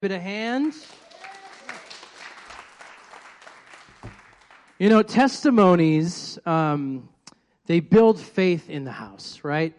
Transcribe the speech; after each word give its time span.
Bit 0.00 0.12
of 0.12 0.22
hands. 0.22 0.86
You 4.78 4.88
know, 4.88 5.02
testimonies, 5.02 6.38
um, 6.46 7.10
they 7.66 7.80
build 7.80 8.18
faith 8.18 8.70
in 8.70 8.84
the 8.84 8.92
house, 8.92 9.40
right? 9.42 9.74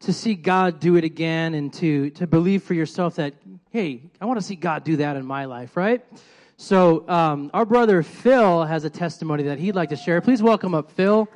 To 0.00 0.12
see 0.12 0.34
God 0.34 0.80
do 0.80 0.96
it 0.96 1.04
again 1.04 1.54
and 1.54 1.72
to, 1.72 2.10
to 2.10 2.26
believe 2.26 2.62
for 2.62 2.74
yourself 2.74 3.16
that, 3.16 3.32
hey, 3.70 4.02
I 4.20 4.26
want 4.26 4.38
to 4.38 4.44
see 4.44 4.54
God 4.54 4.84
do 4.84 4.96
that 4.96 5.16
in 5.16 5.24
my 5.24 5.46
life, 5.46 5.78
right? 5.78 6.04
So, 6.58 7.08
um, 7.08 7.50
our 7.54 7.64
brother 7.64 8.02
Phil 8.02 8.64
has 8.64 8.84
a 8.84 8.90
testimony 8.90 9.44
that 9.44 9.58
he'd 9.58 9.74
like 9.74 9.88
to 9.88 9.96
share. 9.96 10.20
Please 10.20 10.42
welcome 10.42 10.74
up 10.74 10.90
Phil. 10.90 11.26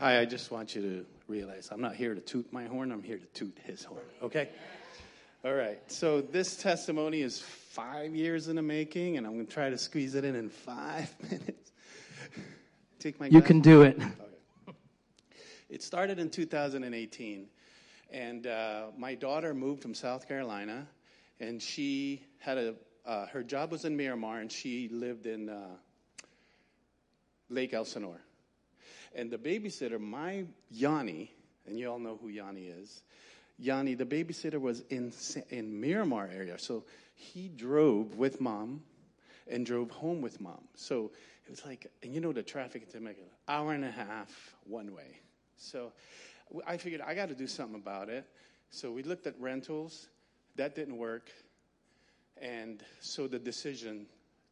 Hi, 0.00 0.18
I 0.18 0.24
just 0.24 0.50
want 0.50 0.74
you 0.74 0.82
to 0.82 1.13
realize 1.28 1.68
I'm 1.72 1.80
not 1.80 1.94
here 1.94 2.14
to 2.14 2.20
toot 2.20 2.52
my 2.52 2.64
horn, 2.64 2.92
I'm 2.92 3.02
here 3.02 3.18
to 3.18 3.26
toot 3.26 3.58
his 3.64 3.84
horn, 3.84 4.02
okay? 4.22 4.48
All 5.44 5.54
right, 5.54 5.78
so 5.90 6.20
this 6.20 6.56
testimony 6.56 7.20
is 7.20 7.40
five 7.40 8.14
years 8.14 8.48
in 8.48 8.56
the 8.56 8.62
making, 8.62 9.18
and 9.18 9.26
I'm 9.26 9.34
going 9.34 9.46
to 9.46 9.52
try 9.52 9.68
to 9.68 9.76
squeeze 9.76 10.14
it 10.14 10.24
in 10.24 10.34
in 10.34 10.48
five 10.48 11.14
minutes. 11.30 11.72
Take 12.98 13.20
my 13.20 13.26
You 13.26 13.42
can 13.42 13.60
do 13.60 13.82
it. 13.82 13.96
Okay. 14.00 14.78
It 15.68 15.82
started 15.82 16.18
in 16.18 16.30
2018, 16.30 17.46
and 18.10 18.46
uh, 18.46 18.86
my 18.96 19.14
daughter 19.14 19.52
moved 19.52 19.82
from 19.82 19.92
South 19.92 20.28
Carolina, 20.28 20.86
and 21.40 21.60
she 21.60 22.22
had 22.38 22.58
a, 22.58 22.74
uh, 23.04 23.26
her 23.26 23.42
job 23.42 23.72
was 23.72 23.84
in 23.84 23.96
Miramar, 23.96 24.38
and 24.38 24.52
she 24.52 24.88
lived 24.88 25.26
in 25.26 25.48
uh, 25.48 25.76
Lake 27.48 27.74
Elsinore. 27.74 28.20
And 29.14 29.30
the 29.30 29.38
babysitter, 29.38 30.00
my 30.00 30.44
Yanni, 30.70 31.30
and 31.66 31.78
you 31.78 31.90
all 31.90 31.98
know 31.98 32.18
who 32.20 32.28
Yanni 32.28 32.66
is. 32.66 33.02
Yanni, 33.58 33.94
the 33.94 34.04
babysitter, 34.04 34.60
was 34.60 34.82
in 34.90 35.12
in 35.50 35.80
Miramar 35.80 36.28
area, 36.32 36.58
so 36.58 36.84
he 37.14 37.48
drove 37.48 38.16
with 38.16 38.40
mom, 38.40 38.82
and 39.48 39.64
drove 39.64 39.90
home 39.90 40.20
with 40.20 40.40
mom. 40.40 40.60
So 40.74 41.12
it 41.46 41.50
was 41.50 41.64
like, 41.64 41.86
and 42.02 42.12
you 42.12 42.20
know 42.20 42.32
the 42.32 42.42
traffic 42.42 42.82
in 42.82 42.88
Temecula, 42.88 43.28
hour 43.46 43.72
and 43.72 43.84
a 43.84 43.90
half 43.90 44.54
one 44.64 44.92
way. 44.94 45.20
So 45.56 45.92
I 46.66 46.76
figured 46.76 47.00
I 47.00 47.14
got 47.14 47.28
to 47.28 47.34
do 47.34 47.46
something 47.46 47.76
about 47.76 48.08
it. 48.08 48.26
So 48.70 48.90
we 48.90 49.02
looked 49.02 49.26
at 49.26 49.38
rentals. 49.38 50.08
That 50.56 50.74
didn't 50.74 50.98
work, 50.98 51.30
and 52.40 52.82
so 53.00 53.26
the 53.26 53.38
decision 53.38 54.06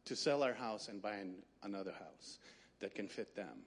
to 0.05 0.15
sell 0.15 0.43
our 0.43 0.53
house 0.53 0.89
and 0.89 1.01
buy 1.01 1.15
an, 1.15 1.35
another 1.63 1.93
house 1.93 2.39
that 2.81 2.93
can 2.93 3.07
fit 3.07 3.35
them. 3.35 3.63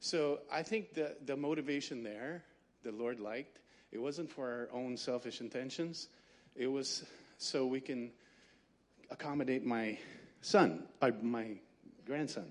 So 0.00 0.40
I 0.50 0.62
think 0.62 0.94
the, 0.94 1.14
the 1.26 1.36
motivation 1.36 2.02
there, 2.02 2.42
the 2.82 2.90
Lord 2.90 3.20
liked, 3.20 3.58
it 3.92 3.98
wasn't 3.98 4.30
for 4.30 4.48
our 4.48 4.68
own 4.72 4.96
selfish 4.96 5.40
intentions. 5.40 6.08
It 6.56 6.68
was 6.68 7.04
so 7.38 7.66
we 7.66 7.80
can 7.80 8.10
accommodate 9.10 9.64
my 9.64 9.98
son, 10.40 10.84
uh, 11.02 11.10
my 11.20 11.58
grandson. 12.06 12.46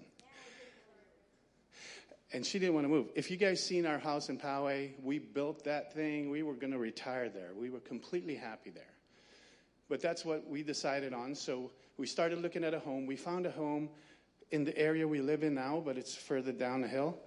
And 2.32 2.46
she 2.46 2.60
didn't 2.60 2.76
want 2.76 2.86
to 2.86 2.90
move. 2.90 3.08
If 3.16 3.32
you 3.32 3.38
guys 3.38 3.64
seen 3.64 3.88
our 3.88 3.98
house 3.98 4.30
in 4.30 4.38
Poway, 4.38 4.92
we 5.02 5.18
built 5.18 5.64
that 5.64 5.94
thing. 5.94 6.30
We 6.30 6.44
were 6.44 6.54
going 6.54 6.74
to 6.74 6.78
retire 6.78 7.30
there. 7.30 7.50
We 7.58 7.72
were 7.72 7.80
completely 7.80 8.36
happy 8.36 8.70
there. 8.70 8.84
But 9.90 10.02
that's 10.02 10.24
what 10.24 10.48
we 10.48 10.62
decided 10.62 11.14
on. 11.14 11.34
So 11.34 11.72
we 11.98 12.06
started 12.06 12.44
looking 12.44 12.64
at 12.64 12.76
a 12.76 12.80
home. 12.80 13.08
We 13.08 13.16
found 13.16 13.48
a 13.48 13.52
home 13.52 13.90
in 14.52 14.64
the 14.64 14.78
area 14.78 15.08
we 15.08 15.22
live 15.22 15.42
in 15.42 15.56
now, 15.56 15.82
but 15.84 15.98
it's 15.98 16.16
further 16.16 16.52
down 16.52 16.82
the 16.82 16.88
hill. 16.88 17.18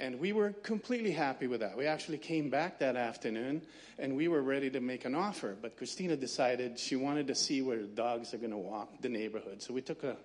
And 0.00 0.18
we 0.18 0.32
were 0.32 0.52
completely 0.62 1.12
happy 1.12 1.46
with 1.46 1.60
that. 1.60 1.76
We 1.76 1.84
actually 1.84 2.16
came 2.16 2.48
back 2.48 2.78
that 2.78 2.96
afternoon 2.96 3.60
and 3.98 4.16
we 4.16 4.28
were 4.28 4.40
ready 4.40 4.70
to 4.70 4.80
make 4.80 5.04
an 5.04 5.14
offer. 5.14 5.54
But 5.60 5.76
Christina 5.76 6.16
decided 6.16 6.78
she 6.78 6.96
wanted 6.96 7.26
to 7.26 7.34
see 7.34 7.60
where 7.60 7.76
the 7.76 7.84
dogs 7.84 8.32
are 8.32 8.38
going 8.38 8.50
to 8.50 8.56
walk 8.56 8.88
the 9.02 9.10
neighborhood. 9.10 9.60
So 9.60 9.74
we 9.74 9.82
took 9.82 10.02
a, 10.02 10.16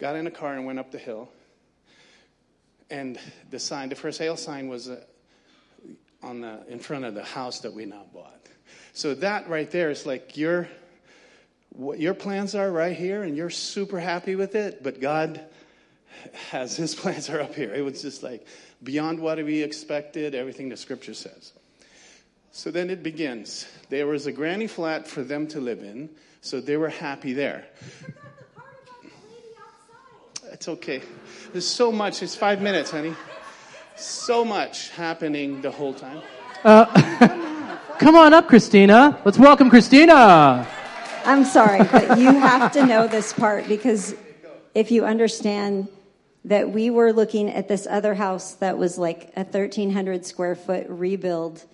got 0.00 0.16
in 0.16 0.26
a 0.26 0.32
car 0.32 0.54
and 0.54 0.66
went 0.66 0.80
up 0.80 0.90
the 0.90 0.98
hill. 0.98 1.28
And 2.90 3.20
the 3.50 3.60
sign, 3.60 3.88
the 3.88 3.94
for 3.94 4.10
sale 4.10 4.36
sign 4.36 4.68
was 4.68 4.88
uh, 4.88 5.00
on 6.20 6.40
the, 6.40 6.66
in 6.68 6.80
front 6.80 7.04
of 7.04 7.14
the 7.14 7.22
house 7.22 7.60
that 7.60 7.72
we 7.72 7.86
now 7.86 8.04
bought. 8.12 8.48
So 8.94 9.14
that 9.14 9.48
right 9.48 9.70
there 9.70 9.90
is 9.90 10.06
like 10.06 10.36
your, 10.36 10.68
what 11.70 12.00
your 12.00 12.14
plans 12.14 12.56
are 12.56 12.70
right 12.70 12.96
here 12.96 13.22
and 13.22 13.36
you're 13.36 13.48
super 13.48 14.00
happy 14.00 14.34
with 14.34 14.56
it, 14.56 14.82
but 14.82 15.00
God 15.00 15.40
has 16.50 16.76
his 16.76 16.94
plans 16.94 17.28
are 17.30 17.40
up 17.40 17.54
here. 17.54 17.72
It 17.72 17.84
was 17.84 18.02
just 18.02 18.22
like 18.22 18.46
beyond 18.82 19.20
what 19.20 19.38
we 19.38 19.62
expected, 19.62 20.34
everything 20.34 20.68
the 20.68 20.76
scripture 20.76 21.14
says. 21.14 21.52
So 22.50 22.70
then 22.70 22.90
it 22.90 23.02
begins. 23.02 23.66
There 23.88 24.06
was 24.06 24.26
a 24.26 24.32
granny 24.32 24.66
flat 24.66 25.08
for 25.08 25.22
them 25.22 25.46
to 25.48 25.60
live 25.60 25.82
in, 25.82 26.10
so 26.42 26.60
they 26.60 26.76
were 26.76 26.90
happy 26.90 27.32
there. 27.32 27.64
It's 30.52 30.68
okay. 30.68 31.00
There's 31.52 31.66
so 31.66 31.90
much. 31.90 32.22
It's 32.22 32.36
five 32.36 32.60
minutes, 32.60 32.90
honey. 32.90 33.14
So 33.96 34.44
much 34.44 34.90
happening 34.90 35.62
the 35.62 35.70
whole 35.70 35.94
time. 35.94 36.20
Uh, 36.62 36.84
come 37.98 38.16
on 38.16 38.34
up, 38.34 38.48
Christina. 38.48 39.18
Let's 39.24 39.38
welcome 39.38 39.70
Christina. 39.70 40.68
I'm 41.24 41.44
sorry, 41.44 41.84
but 41.84 42.18
you 42.18 42.32
have 42.32 42.70
to 42.72 42.84
know 42.84 43.06
this 43.06 43.32
part 43.32 43.66
because 43.66 44.14
if 44.74 44.90
you 44.90 45.04
understand 45.04 45.88
that 46.44 46.70
we 46.70 46.90
were 46.90 47.12
looking 47.12 47.48
at 47.48 47.68
this 47.68 47.86
other 47.88 48.14
house 48.14 48.54
that 48.54 48.76
was 48.76 48.98
like 48.98 49.32
a 49.36 49.44
1300 49.44 50.26
square 50.26 50.54
foot 50.54 50.86
rebuild 50.88 51.64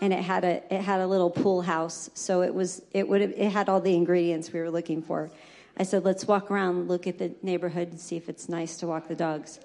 and 0.00 0.12
it 0.12 0.20
had 0.20 0.44
a 0.44 0.74
it 0.74 0.80
had 0.80 1.00
a 1.00 1.06
little 1.06 1.30
pool 1.30 1.62
house. 1.62 2.10
So 2.14 2.42
it 2.42 2.54
was 2.54 2.82
it 2.92 3.08
would 3.08 3.20
it 3.20 3.50
had 3.50 3.68
all 3.68 3.80
the 3.80 3.94
ingredients 3.94 4.52
we 4.52 4.60
were 4.60 4.70
looking 4.70 5.02
for. 5.02 5.30
I 5.76 5.82
said 5.82 6.04
let's 6.04 6.26
walk 6.26 6.50
around 6.50 6.88
look 6.88 7.06
at 7.06 7.18
the 7.18 7.34
neighborhood 7.42 7.88
and 7.88 8.00
see 8.00 8.16
if 8.16 8.28
it's 8.28 8.48
nice 8.48 8.78
to 8.78 8.86
walk 8.86 9.08
the 9.08 9.14
dogs. 9.14 9.60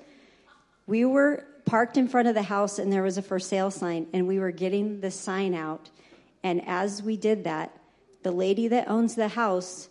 We 0.88 1.06
were 1.06 1.46
parked 1.66 1.98
in 1.98 2.08
front 2.08 2.28
of 2.28 2.36
the 2.36 2.44
house 2.44 2.80
and 2.80 2.92
there 2.92 3.04
was 3.04 3.18
a 3.18 3.22
for 3.22 3.40
sale 3.40 3.72
sign 3.72 4.08
and 4.14 4.28
we 4.28 4.40
were 4.40 4.52
getting 4.52 5.02
the 5.02 5.12
sign 5.12 5.54
out. 5.54 5.90
And 6.44 6.68
as 6.68 7.02
we 7.02 7.16
did 7.18 7.46
that 7.46 7.76
the 8.24 8.32
lady 8.32 8.68
that 8.68 8.90
owns 8.90 9.16
the 9.16 9.30
house 9.30 9.88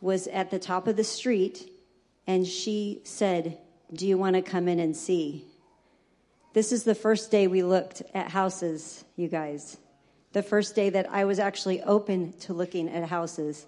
was 0.00 0.26
at 0.28 0.50
the 0.50 0.58
top 0.58 0.88
of 0.88 0.96
the 0.96 1.04
street 1.04 1.70
and 2.26 2.46
she 2.46 3.00
said 3.04 3.58
do 3.92 4.06
you 4.06 4.18
want 4.18 4.36
to 4.36 4.42
come 4.42 4.68
in 4.68 4.78
and 4.78 4.96
see? 4.96 5.44
This 6.52 6.72
is 6.72 6.84
the 6.84 6.94
first 6.94 7.30
day 7.30 7.46
we 7.46 7.62
looked 7.62 8.02
at 8.14 8.28
houses, 8.28 9.04
you 9.16 9.28
guys. 9.28 9.78
The 10.32 10.42
first 10.42 10.74
day 10.74 10.90
that 10.90 11.10
I 11.10 11.24
was 11.24 11.38
actually 11.38 11.82
open 11.82 12.32
to 12.40 12.52
looking 12.52 12.88
at 12.88 13.08
houses. 13.08 13.66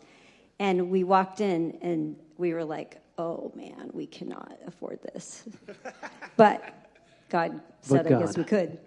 And 0.59 0.91
we 0.91 1.05
walked 1.05 1.41
in 1.41 1.79
and 1.83 2.17
we 2.37 2.53
were 2.53 2.65
like, 2.65 3.01
oh 3.17 3.53
man, 3.55 3.91
we 3.93 4.07
cannot 4.07 4.59
afford 4.67 5.01
this. 5.03 5.45
but 6.37 6.63
God 7.29 7.61
said, 7.83 8.05
but 8.05 8.09
God. 8.11 8.23
I 8.23 8.27
guess 8.27 8.37
we 8.37 8.45
could. 8.45 8.79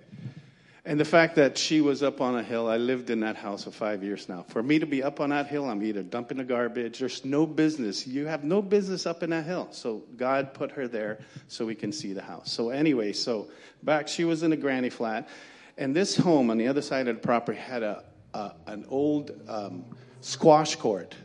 And 0.86 1.00
the 1.00 1.06
fact 1.06 1.36
that 1.36 1.58
she 1.58 1.80
was 1.80 2.04
up 2.04 2.20
on 2.20 2.36
a 2.36 2.44
hill, 2.44 2.68
I 2.68 2.76
lived 2.76 3.10
in 3.10 3.22
that 3.22 3.38
house 3.38 3.64
for 3.64 3.72
five 3.72 4.04
years 4.04 4.28
now. 4.28 4.44
For 4.50 4.62
me 4.62 4.80
to 4.80 4.86
be 4.86 5.02
up 5.02 5.22
on 5.22 5.30
that 5.30 5.48
hill, 5.48 5.70
I'm 5.70 5.82
either 5.82 6.04
dumping 6.04 6.40
the 6.40 6.44
garbage. 6.44 7.00
There's 7.00 7.24
no 7.24 7.46
business. 7.46 8.06
You 8.06 8.26
have 8.26 8.44
no 8.44 8.62
business 8.62 9.06
up 9.06 9.24
in 9.24 9.30
that 9.30 9.46
hill. 9.46 9.70
So 9.72 10.04
God 10.18 10.54
put 10.54 10.72
her 10.72 10.90
there 10.90 11.20
so 11.48 11.66
we 11.66 11.76
can 11.76 11.94
see 11.94 12.12
the 12.12 12.22
house. 12.22 12.52
So 12.52 12.70
anyway, 12.70 13.14
so 13.14 13.48
back, 13.82 14.10
she 14.10 14.26
was 14.26 14.44
in 14.44 14.52
a 14.52 14.58
granny 14.58 14.90
flat. 14.90 15.30
And 15.78 15.96
this 15.96 16.18
home 16.18 16.50
on 16.50 16.58
the 16.58 16.68
other 16.68 16.82
side 16.82 17.08
of 17.08 17.16
the 17.16 17.22
property 17.22 17.58
had 17.58 17.82
a, 17.82 18.04
a 18.34 18.52
an 18.68 18.86
old 18.90 19.32
um, 19.48 19.86
squash 20.20 20.76
court. 20.76 21.16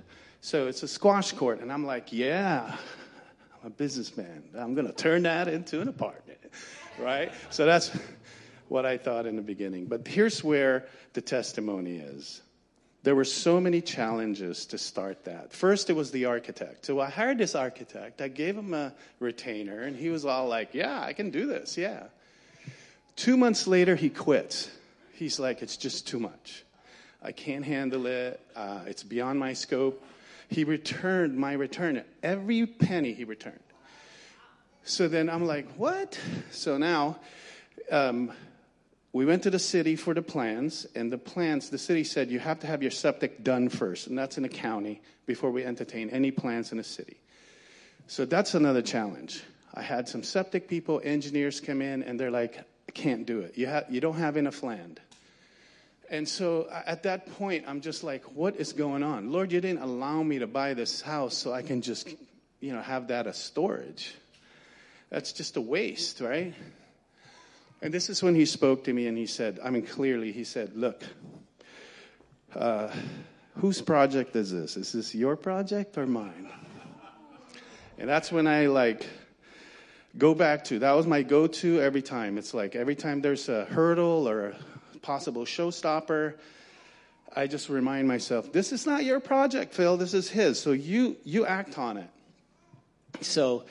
So 0.41 0.69
it's 0.69 0.85
a 0.85 0.89
squash 0.89 1.33
court. 1.33 1.61
And 1.61 1.73
I'm 1.73 1.85
like, 1.85 2.13
yeah, 2.13 2.77
I'm 3.61 3.67
a 3.67 3.71
businessman. 3.71 4.45
I'm 4.57 4.75
going 4.75 4.87
to 4.87 4.93
turn 4.93 5.25
that 5.25 5.49
into 5.49 5.81
an 5.81 5.89
apartment. 5.89 6.39
Right? 6.99 7.33
So 7.51 7.67
that's 7.67 7.91
what 8.69 8.87
I 8.87 8.99
thought 8.99 9.27
in 9.27 9.37
the 9.37 9.43
beginning. 9.43 9.87
But 9.87 10.07
here's 10.07 10.45
where 10.45 10.87
the 11.13 11.21
testimony 11.21 11.97
is. 11.97 12.43
There 13.05 13.15
were 13.15 13.25
so 13.25 13.61
many 13.61 13.81
challenges 13.81 14.67
to 14.67 14.79
start 14.79 15.25
that. 15.25 15.53
First, 15.53 15.89
it 15.89 15.93
was 15.95 16.11
the 16.11 16.25
architect. 16.25 16.85
So 16.85 17.01
I 17.01 17.09
hired 17.09 17.39
this 17.39 17.55
architect. 17.55 18.21
I 18.21 18.29
gave 18.29 18.57
him 18.57 18.75
a 18.75 18.93
retainer, 19.21 19.83
and 19.83 19.97
he 19.97 20.11
was 20.11 20.25
all 20.25 20.49
like, 20.49 20.75
Yeah, 20.75 21.01
I 21.01 21.13
can 21.13 21.31
do 21.31 21.47
this. 21.47 21.79
Yeah. 21.79 22.05
Two 23.17 23.37
months 23.37 23.67
later, 23.67 23.97
he 23.97 24.11
quits. 24.11 24.71
He's 25.13 25.39
like, 25.39 25.63
It's 25.63 25.77
just 25.77 26.09
too 26.09 26.19
much. 26.19 26.65
I 27.23 27.33
can't 27.33 27.65
handle 27.65 28.07
it. 28.07 28.41
Uh, 28.55 28.81
it's 28.87 29.03
beyond 29.03 29.39
my 29.39 29.53
scope. 29.53 30.05
He 30.49 30.65
returned 30.65 31.37
my 31.37 31.53
return. 31.53 32.03
Every 32.23 32.67
penny 32.67 33.13
he 33.13 33.25
returned. 33.25 33.59
So 34.83 35.07
then 35.07 35.31
I'm 35.31 35.47
like, 35.47 35.69
What? 35.77 36.19
So 36.51 36.79
now, 36.79 37.21
um, 37.93 38.33
we 39.19 39.25
went 39.25 39.43
to 39.43 39.51
the 39.51 39.59
city 39.59 39.97
for 39.97 40.15
the 40.15 40.23
plans, 40.23 40.87
and 40.95 41.13
the 41.13 41.19
plans, 41.19 41.71
the 41.71 41.77
city 41.77 42.05
said 42.05 42.31
you 42.31 42.39
have 42.39 42.61
to 42.61 42.69
have 42.69 42.83
your 42.83 42.93
septic 42.93 43.43
done 43.43 43.69
first, 43.69 44.07
and 44.07 44.17
that's 44.17 44.37
in 44.37 44.45
the 44.45 44.49
county 44.49 45.03
before 45.27 45.51
we 45.51 45.65
entertain 45.65 46.09
any 46.11 46.31
plans 46.31 46.71
in 46.71 46.79
the 46.79 46.85
city. 46.85 47.17
So 48.07 48.27
that's 48.27 48.55
another 48.55 48.81
challenge. 48.81 49.43
I 49.75 49.83
had 49.83 50.09
some 50.09 50.23
septic 50.23 50.69
people, 50.69 51.01
engineers 51.03 51.59
come 51.59 51.83
in, 51.83 52.05
and 52.05 52.21
they're 52.21 52.31
like, 52.31 52.59
I 52.59 52.93
can't 52.93 53.27
do 53.27 53.41
it. 53.41 53.59
You, 53.59 53.69
ha- 53.69 53.83
you 53.91 54.01
don't 54.01 54.19
have 54.19 54.37
enough 54.37 54.63
land. 54.63 55.01
And 56.09 56.29
so 56.29 56.69
at 56.71 57.03
that 57.03 57.27
point, 57.39 57.65
I'm 57.67 57.81
just 57.81 58.05
like, 58.05 58.23
what 58.37 58.55
is 58.55 58.73
going 58.73 59.03
on? 59.03 59.33
Lord, 59.33 59.51
you 59.51 59.61
didn't 59.61 59.83
allow 59.83 60.23
me 60.23 60.39
to 60.39 60.47
buy 60.47 60.75
this 60.75 61.01
house 61.01 61.37
so 61.37 61.53
I 61.53 61.63
can 61.63 61.83
just, 61.83 62.09
you 62.61 62.73
know, 62.73 62.83
have 62.83 63.09
that 63.09 63.27
as 63.27 63.37
storage. 63.37 64.15
That's 65.11 65.33
just 65.33 65.57
a 65.57 65.61
waste, 65.61 66.21
right? 66.21 66.55
And 67.81 67.95
this 67.95 68.11
is 68.11 68.23
when 68.23 68.35
he 68.35 68.45
spoke 68.45 68.85
to 68.85 68.93
me 68.93 69.07
and 69.07 69.17
he 69.17 69.27
said, 69.27 69.61
I 69.63 69.71
mean, 69.71 69.87
clearly, 69.87 70.33
he 70.33 70.45
said, 70.45 70.75
Look, 70.75 71.03
uh, 72.55 72.93
whose 73.57 73.81
project 73.81 74.35
is 74.37 74.51
this? 74.51 74.77
Is 74.77 74.93
this 74.93 75.15
your 75.15 75.37
project 75.37 75.97
or 75.97 76.07
mine? 76.07 76.51
And 77.99 78.09
that's 78.09 78.31
when 78.31 78.47
I 78.47 78.67
like 78.67 79.07
go 80.17 80.35
back 80.35 80.65
to 80.65 80.79
that 80.81 80.93
was 80.93 81.07
my 81.07 81.23
go 81.23 81.47
to 81.47 81.81
every 81.81 82.03
time. 82.03 82.39
It's 82.39 82.55
like 82.55 82.75
every 82.75 82.95
time 82.95 83.21
there's 83.21 83.49
a 83.49 83.65
hurdle 83.67 84.29
or 84.29 84.49
a 84.95 84.99
possible 85.03 85.45
showstopper, 85.45 86.35
I 87.35 87.47
just 87.47 87.69
remind 87.69 88.09
myself, 88.09 88.53
this 88.53 88.73
is 88.73 88.87
not 88.87 89.05
your 89.05 89.21
project, 89.21 89.75
Phil. 89.75 89.97
This 89.97 90.15
is 90.15 90.31
his. 90.31 90.59
So 90.61 90.73
you 90.73 91.17
you 91.25 91.47
act 91.47 91.79
on 91.79 91.99
it. 91.99 92.11
So 93.21 93.65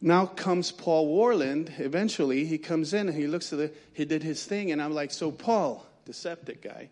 now 0.00 0.26
comes 0.26 0.70
Paul 0.70 1.08
Warland. 1.08 1.72
Eventually, 1.78 2.44
he 2.44 2.58
comes 2.58 2.94
in 2.94 3.08
and 3.08 3.16
he 3.16 3.26
looks 3.26 3.52
at 3.52 3.58
the, 3.58 3.72
he 3.92 4.04
did 4.04 4.22
his 4.22 4.44
thing. 4.44 4.70
And 4.70 4.80
I'm 4.80 4.94
like, 4.94 5.10
so 5.10 5.30
Paul, 5.30 5.84
the 6.04 6.12
septic 6.12 6.62
guy, 6.62 6.88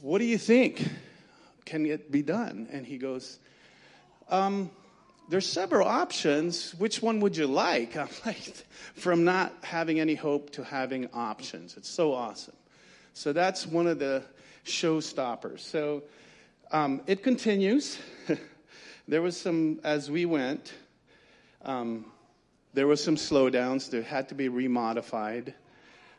what 0.00 0.18
do 0.18 0.24
you 0.24 0.38
think? 0.38 0.88
Can 1.64 1.86
it 1.86 2.10
be 2.10 2.22
done? 2.22 2.68
And 2.72 2.86
he 2.86 2.98
goes, 2.98 3.38
um, 4.28 4.70
there's 5.28 5.48
several 5.48 5.86
options. 5.86 6.74
Which 6.74 7.02
one 7.02 7.20
would 7.20 7.36
you 7.36 7.46
like? 7.46 7.96
I'm 7.96 8.08
like, 8.26 8.42
from 8.94 9.24
not 9.24 9.52
having 9.62 10.00
any 10.00 10.14
hope 10.14 10.50
to 10.50 10.64
having 10.64 11.08
options. 11.12 11.76
It's 11.76 11.88
so 11.88 12.12
awesome. 12.12 12.54
So 13.14 13.32
that's 13.32 13.66
one 13.66 13.86
of 13.86 13.98
the 13.98 14.22
showstoppers. 14.64 15.60
So 15.60 16.02
um, 16.70 17.00
it 17.06 17.22
continues. 17.22 17.98
there 19.08 19.22
was 19.22 19.36
some, 19.36 19.80
as 19.84 20.10
we 20.10 20.26
went, 20.26 20.74
um, 21.66 22.04
there 22.74 22.86
were 22.86 22.96
some 22.96 23.16
slowdowns. 23.16 23.90
There 23.90 24.02
had 24.02 24.28
to 24.30 24.34
be 24.34 24.48
remodified. 24.48 25.52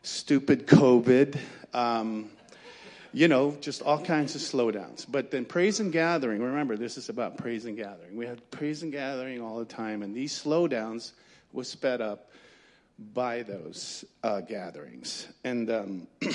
Stupid 0.02 0.66
COVID. 0.66 1.38
Um, 1.72 2.30
you 3.14 3.26
know, 3.26 3.56
just 3.60 3.82
all 3.82 3.98
kinds 3.98 4.34
of 4.34 4.42
slowdowns. 4.42 5.06
But 5.10 5.30
then 5.30 5.46
praise 5.46 5.80
and 5.80 5.90
gathering, 5.90 6.42
remember, 6.42 6.76
this 6.76 6.98
is 6.98 7.08
about 7.08 7.38
praise 7.38 7.64
and 7.64 7.76
gathering. 7.76 8.16
We 8.16 8.26
had 8.26 8.50
praise 8.50 8.82
and 8.82 8.92
gathering 8.92 9.40
all 9.40 9.58
the 9.58 9.64
time, 9.64 10.02
and 10.02 10.14
these 10.14 10.32
slowdowns 10.38 11.12
were 11.52 11.64
sped 11.64 12.02
up 12.02 12.30
by 13.14 13.42
those 13.42 14.04
uh, 14.22 14.42
gatherings. 14.42 15.28
And 15.42 15.70
um, 15.70 16.06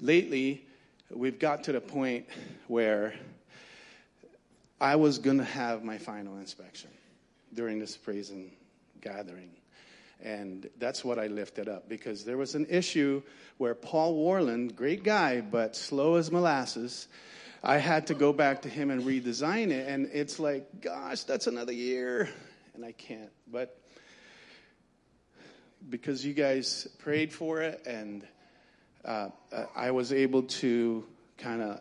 lately, 0.00 0.66
we've 1.10 1.38
got 1.38 1.64
to 1.64 1.72
the 1.72 1.80
point 1.80 2.26
where 2.66 3.14
I 4.84 4.96
was 4.96 5.18
going 5.18 5.38
to 5.38 5.44
have 5.44 5.82
my 5.82 5.96
final 5.96 6.36
inspection 6.36 6.90
during 7.54 7.78
this 7.78 7.96
praise 7.96 8.28
and 8.28 8.50
gathering. 9.00 9.48
And 10.22 10.68
that's 10.78 11.02
what 11.02 11.18
I 11.18 11.28
lifted 11.28 11.70
up 11.70 11.88
because 11.88 12.26
there 12.26 12.36
was 12.36 12.54
an 12.54 12.66
issue 12.68 13.22
where 13.56 13.74
Paul 13.74 14.14
Warland, 14.14 14.76
great 14.76 15.02
guy, 15.02 15.40
but 15.40 15.74
slow 15.74 16.16
as 16.16 16.30
molasses, 16.30 17.08
I 17.62 17.78
had 17.78 18.08
to 18.08 18.14
go 18.14 18.34
back 18.34 18.60
to 18.62 18.68
him 18.68 18.90
and 18.90 19.04
redesign 19.04 19.70
it. 19.70 19.88
And 19.88 20.10
it's 20.12 20.38
like, 20.38 20.82
gosh, 20.82 21.24
that's 21.24 21.46
another 21.46 21.72
year. 21.72 22.28
And 22.74 22.84
I 22.84 22.92
can't. 22.92 23.32
But 23.50 23.80
because 25.88 26.26
you 26.26 26.34
guys 26.34 26.86
prayed 26.98 27.32
for 27.32 27.62
it 27.62 27.80
and 27.86 28.22
uh, 29.02 29.30
I 29.74 29.92
was 29.92 30.12
able 30.12 30.42
to 30.42 31.06
kind 31.38 31.62
of 31.62 31.80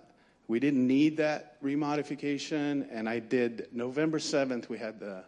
we 0.53 0.59
didn't 0.59 0.85
need 0.85 1.17
that 1.17 1.59
remodification, 1.63 2.87
and 2.91 3.09
I 3.09 3.17
did 3.17 3.69
November 3.71 4.19
7th, 4.19 4.69
we 4.69 4.77
had 4.77 4.99
the 4.99 5.23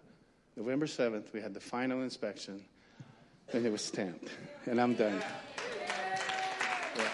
November 0.56 0.86
7th, 0.86 1.33
we 1.33 1.42
had 1.42 1.51
the 1.51 1.60
final 1.60 2.04
inspection, 2.04 2.63
and 3.51 3.66
it 3.66 3.72
was 3.72 3.83
stamped, 3.83 4.30
and 4.68 4.80
I'm 4.80 4.94
done. 4.94 5.19
Yeah. 6.95 7.10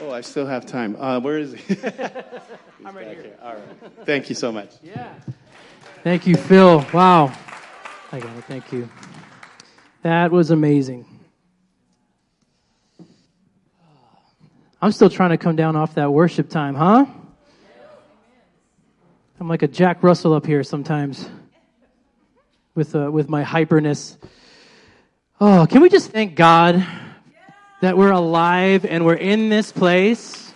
Oh, 0.00 0.10
I 0.12 0.20
still 0.20 0.44
have 0.44 0.66
time. 0.66 0.94
Uh, 1.00 1.20
where 1.20 1.38
is 1.38 1.54
he? 1.54 1.76
I'm 2.84 2.94
right 2.94 3.06
here. 3.06 3.22
here. 3.22 3.38
All 3.42 3.54
right. 3.54 4.04
Thank 4.04 4.28
you 4.28 4.34
so 4.34 4.52
much. 4.52 4.74
Yeah. 4.82 5.14
Thank 6.04 6.26
you, 6.26 6.36
Phil. 6.36 6.84
Wow. 6.92 7.32
I 8.12 8.20
got 8.20 8.36
it. 8.36 8.44
Thank 8.44 8.72
you. 8.72 8.90
That 10.02 10.32
was 10.32 10.50
amazing. 10.50 11.17
I'm 14.80 14.92
still 14.92 15.10
trying 15.10 15.30
to 15.30 15.38
come 15.38 15.56
down 15.56 15.74
off 15.74 15.96
that 15.96 16.12
worship 16.12 16.48
time, 16.48 16.76
huh? 16.76 17.04
I'm 19.40 19.48
like 19.48 19.62
a 19.62 19.66
Jack 19.66 20.04
Russell 20.04 20.34
up 20.34 20.46
here 20.46 20.62
sometimes 20.62 21.28
with, 22.76 22.94
uh, 22.94 23.10
with 23.10 23.28
my 23.28 23.42
hyperness. 23.42 24.16
Oh, 25.40 25.66
can 25.68 25.82
we 25.82 25.88
just 25.88 26.12
thank 26.12 26.36
God 26.36 26.86
that 27.80 27.98
we're 27.98 28.12
alive 28.12 28.84
and 28.84 29.04
we're 29.04 29.14
in 29.14 29.48
this 29.48 29.72
place 29.72 30.54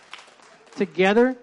together? 0.77 1.37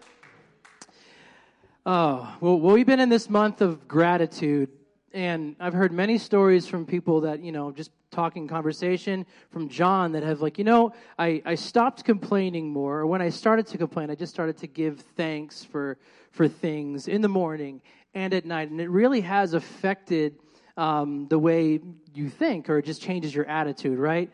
Oh, 1.85 2.33
well, 2.39 2.61
we've 2.61 2.85
been 2.85 3.01
in 3.01 3.09
this 3.09 3.29
month 3.29 3.59
of 3.59 3.89
gratitude, 3.89 4.69
and 5.13 5.56
I've 5.59 5.73
heard 5.73 5.91
many 5.91 6.17
stories 6.17 6.67
from 6.67 6.85
people 6.85 7.21
that, 7.21 7.44
you 7.44 7.51
know, 7.51 7.71
just 7.71 7.91
talking 8.11 8.47
conversation 8.47 9.25
from 9.51 9.69
John 9.69 10.11
that 10.13 10.23
have 10.23 10.41
like, 10.41 10.57
you 10.57 10.63
know, 10.63 10.94
I, 11.17 11.41
I 11.45 11.56
stopped 11.56 12.03
complaining 12.03 12.71
more. 12.71 13.00
Or 13.00 13.07
when 13.07 13.21
I 13.21 13.29
started 13.29 13.67
to 13.67 13.77
complain, 13.77 14.09
I 14.09 14.15
just 14.15 14.33
started 14.33 14.57
to 14.57 14.67
give 14.67 15.01
thanks 15.15 15.63
for 15.63 15.97
for 16.31 16.47
things 16.47 17.07
in 17.07 17.21
the 17.21 17.29
morning 17.29 17.81
and 18.13 18.33
at 18.33 18.45
night. 18.45 18.69
And 18.69 18.79
it 18.79 18.89
really 18.89 19.21
has 19.21 19.53
affected 19.53 20.35
um, 20.77 21.27
the 21.27 21.39
way 21.39 21.79
you 22.13 22.29
think, 22.29 22.69
or 22.69 22.77
it 22.77 22.85
just 22.85 23.01
changes 23.01 23.33
your 23.33 23.45
attitude, 23.45 24.00
right? 24.00 24.31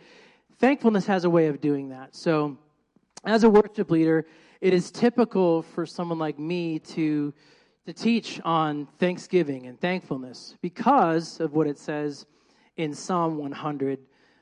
Thankfulness 0.59 1.05
has 1.07 1.23
a 1.23 1.29
way 1.29 1.47
of 1.47 1.61
doing 1.61 1.89
that. 1.89 2.15
So 2.15 2.57
as 3.23 3.43
a 3.43 3.49
worship 3.49 3.89
leader, 3.89 4.25
it 4.61 4.73
is 4.73 4.91
typical 4.91 5.63
for 5.63 5.85
someone 5.85 6.19
like 6.19 6.39
me 6.39 6.79
to 6.79 7.33
to 7.85 7.93
teach 7.93 8.41
on 8.43 8.87
thanksgiving 8.97 9.67
and 9.67 9.79
thankfulness 9.79 10.55
because 10.61 11.39
of 11.39 11.53
what 11.53 11.67
it 11.67 11.77
says 11.77 12.25
in 12.77 12.93
Psalm 12.93 13.37
100, 13.37 13.99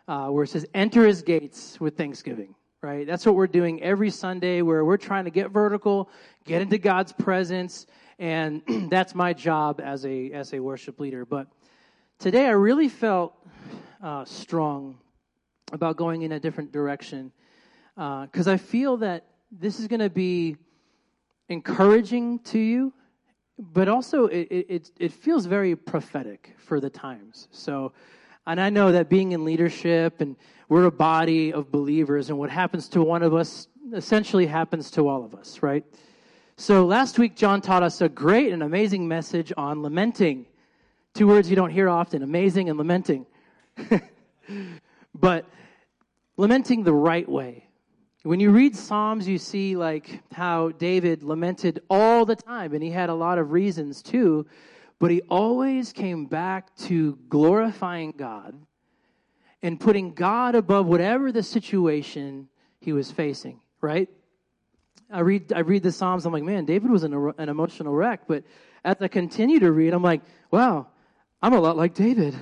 uh, 0.08 0.28
where 0.28 0.46
it 0.46 0.48
says, 0.48 0.66
Enter 0.74 1.06
his 1.06 1.22
gates 1.22 1.80
with 1.80 1.98
thanksgiving, 1.98 2.56
right? 2.82 3.06
That's 3.06 3.26
what 3.26 3.36
we're 3.36 3.48
doing 3.48 3.84
every 3.84 4.10
Sunday, 4.12 4.62
where 4.62 4.86
we're 4.86 4.98
trying 4.98 5.26
to 5.26 5.30
get 5.30 5.52
vertical, 5.52 6.10
get 6.46 6.62
into 6.62 6.78
God's 6.78 7.12
presence, 7.12 7.86
and 8.18 8.62
that's 8.90 9.14
my 9.14 9.34
job 9.34 9.82
as 9.84 10.06
a, 10.06 10.32
as 10.32 10.54
a 10.54 10.60
worship 10.62 11.02
leader. 11.02 11.26
But 11.26 11.48
today 12.20 12.46
I 12.46 12.52
really 12.52 12.88
felt 12.88 13.36
uh, 14.02 14.24
strong 14.24 15.00
about 15.74 15.98
going 15.98 16.22
in 16.22 16.32
a 16.32 16.40
different 16.40 16.72
direction 16.72 17.34
because 17.96 18.48
uh, 18.48 18.54
I 18.54 18.58
feel 18.58 18.98
that 18.98 19.26
this 19.52 19.82
is 19.82 19.88
going 19.88 20.00
to 20.00 20.10
be 20.10 20.56
encouraging 21.50 22.40
to 22.40 22.58
you 22.58 22.94
but 23.58 23.88
also 23.88 24.26
it, 24.28 24.48
it, 24.50 24.92
it 25.00 25.12
feels 25.12 25.46
very 25.46 25.76
prophetic 25.76 26.56
for 26.58 26.80
the 26.80 26.90
times. 26.90 27.48
So 27.52 27.94
and 28.46 28.60
I 28.60 28.70
know 28.70 28.92
that 28.92 29.10
being 29.10 29.32
in 29.32 29.46
leadership 29.46 30.20
and 30.20 30.36
we're 30.68 30.86
a 30.86 30.92
body 30.92 31.54
of 31.54 31.72
believers, 31.72 32.30
and 32.30 32.38
what 32.38 32.50
happens 32.50 32.90
to 32.90 33.02
one 33.02 33.24
of 33.24 33.34
us 33.34 33.68
essentially 33.94 34.46
happens 34.46 34.90
to 34.92 35.08
all 35.08 35.24
of 35.24 35.36
us, 35.36 35.62
right? 35.62 35.84
So 36.58 36.86
last 36.86 37.20
week, 37.20 37.36
John 37.36 37.62
taught 37.62 37.84
us 37.84 38.02
a 38.02 38.10
great 38.10 38.52
and 38.54 38.64
amazing 38.64 39.08
message 39.08 39.54
on 39.56 39.82
lamenting. 39.82 40.46
Two 41.14 41.28
words 41.28 41.50
you 41.50 41.56
don't 41.56 41.70
hear 41.70 41.90
often 41.90 42.24
amazing 42.24 42.70
and 42.70 42.78
lamenting. 42.78 43.26
but 45.16 45.46
lamenting 46.38 46.84
the 46.84 46.94
right 46.94 47.28
way. 47.28 47.68
When 48.24 48.40
you 48.40 48.52
read 48.52 48.76
Psalms, 48.76 49.28
you 49.28 49.38
see 49.38 49.76
like 49.76 50.22
how 50.32 50.70
David 50.70 51.24
lamented 51.24 51.82
all 51.90 52.26
the 52.26 52.36
time, 52.36 52.74
and 52.74 52.82
he 52.82 52.90
had 52.90 53.10
a 53.10 53.14
lot 53.14 53.38
of 53.38 53.52
reasons 53.52 54.02
too 54.02 54.46
but 55.04 55.12
he 55.12 55.22
always 55.24 55.92
came 55.92 56.28
back 56.28 56.74
to 56.78 57.20
glorifying 57.28 58.14
God 58.16 58.56
and 59.62 59.78
putting 59.78 60.14
God 60.14 60.56
above 60.56 60.86
whatever 60.86 61.30
the 61.30 61.44
situation 61.44 62.48
he 62.80 62.94
was 62.94 63.12
facing, 63.12 63.60
right? 63.82 64.08
I 65.12 65.20
read, 65.20 65.52
I 65.52 65.60
read 65.60 65.84
the 65.84 65.92
Psalms, 65.92 66.26
I'm 66.26 66.32
like, 66.32 66.44
man, 66.44 66.64
David 66.64 66.90
was 66.90 67.04
an, 67.04 67.34
an 67.38 67.50
emotional 67.50 67.94
wreck. 67.94 68.22
But 68.30 68.46
as 68.86 68.96
I 69.02 69.10
continue 69.10 69.60
to 69.60 69.74
read, 69.74 69.94
I'm 69.94 70.04
like, 70.04 70.22
wow, 70.52 70.88
I'm 71.42 71.52
a 71.52 71.60
lot 71.60 71.76
like 71.76 71.94
David. 71.94 72.34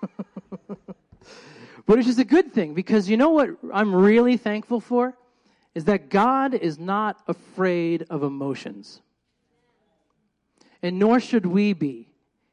but 0.66 1.98
it's 1.98 2.08
just 2.08 2.18
a 2.18 2.24
good 2.24 2.52
thing 2.52 2.74
because 2.74 3.08
you 3.08 3.16
know 3.16 3.30
what 3.30 3.50
I'm 3.72 3.94
really 3.94 4.36
thankful 4.36 4.80
for? 4.80 5.16
Is 5.74 5.84
that 5.84 6.10
God 6.10 6.54
is 6.54 6.78
not 6.78 7.22
afraid 7.28 8.06
of 8.10 8.22
emotions 8.22 9.00
and 10.82 10.98
nor 10.98 11.20
should 11.20 11.46
we 11.46 11.72
be. 11.72 12.08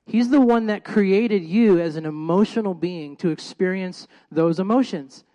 He's 0.06 0.30
the 0.30 0.42
one 0.42 0.68
that 0.68 0.84
created 0.84 1.44
you 1.44 1.80
as 1.80 1.96
an 1.96 2.06
emotional 2.06 2.74
being 2.74 3.18
to 3.18 3.30
experience 3.30 4.08
those 4.32 4.60
emotions. 4.60 5.26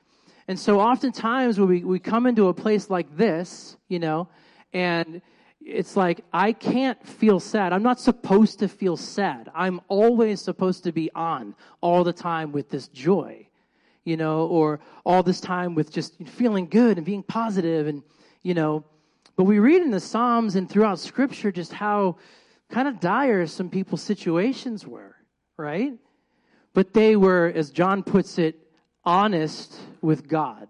And 0.49 0.59
so 0.59 0.81
oftentimes 0.81 1.59
when 1.61 1.69
we, 1.69 1.85
we 1.85 1.99
come 1.99 2.27
into 2.27 2.49
a 2.49 2.55
place 2.55 2.89
like 2.89 3.17
this, 3.17 3.77
you 3.89 3.99
know, 3.99 4.29
and 4.73 5.21
it's 5.61 5.97
like 5.97 6.25
I 6.33 6.53
can't 6.53 7.07
feel 7.07 7.39
sad. 7.39 7.73
I'm 7.73 7.83
not 7.83 8.01
supposed 8.01 8.59
to 8.61 8.69
feel 8.69 8.97
sad. 8.97 9.51
I'm 9.55 9.81
always 9.89 10.41
supposed 10.41 10.85
to 10.85 10.93
be 10.93 11.11
on 11.15 11.55
all 11.81 12.03
the 12.03 12.13
time 12.13 12.51
with 12.51 12.71
this 12.71 12.89
joy, 12.89 13.47
you 14.05 14.17
know, 14.17 14.47
or 14.47 14.81
all 15.05 15.23
this 15.23 15.41
time 15.41 15.75
with 15.75 15.93
just 15.93 16.17
feeling 16.27 16.69
good 16.69 16.97
and 16.97 17.07
being 17.07 17.23
positive 17.23 17.87
and, 17.87 18.03
you 18.43 18.55
know, 18.55 18.85
but 19.37 19.45
we 19.45 19.59
read 19.59 19.83
in 19.83 19.91
the 19.91 20.01
Psalms 20.01 20.57
and 20.57 20.69
throughout 20.69 20.99
Scripture 20.99 21.51
just 21.51 21.73
how 21.73 22.17
kind 22.71 22.87
of 22.89 23.01
dire 23.01 23.47
some 23.47 23.71
people's 23.71 24.03
situations 24.03 24.87
were, 24.87 25.17
right? 25.57 25.93
But 26.75 26.93
they 26.93 27.17
were, 27.17 27.53
as 27.55 27.71
John 27.71 28.03
puts 28.03 28.39
it, 28.39 28.59
honest 29.05 29.79
with 30.01 30.29
God 30.29 30.69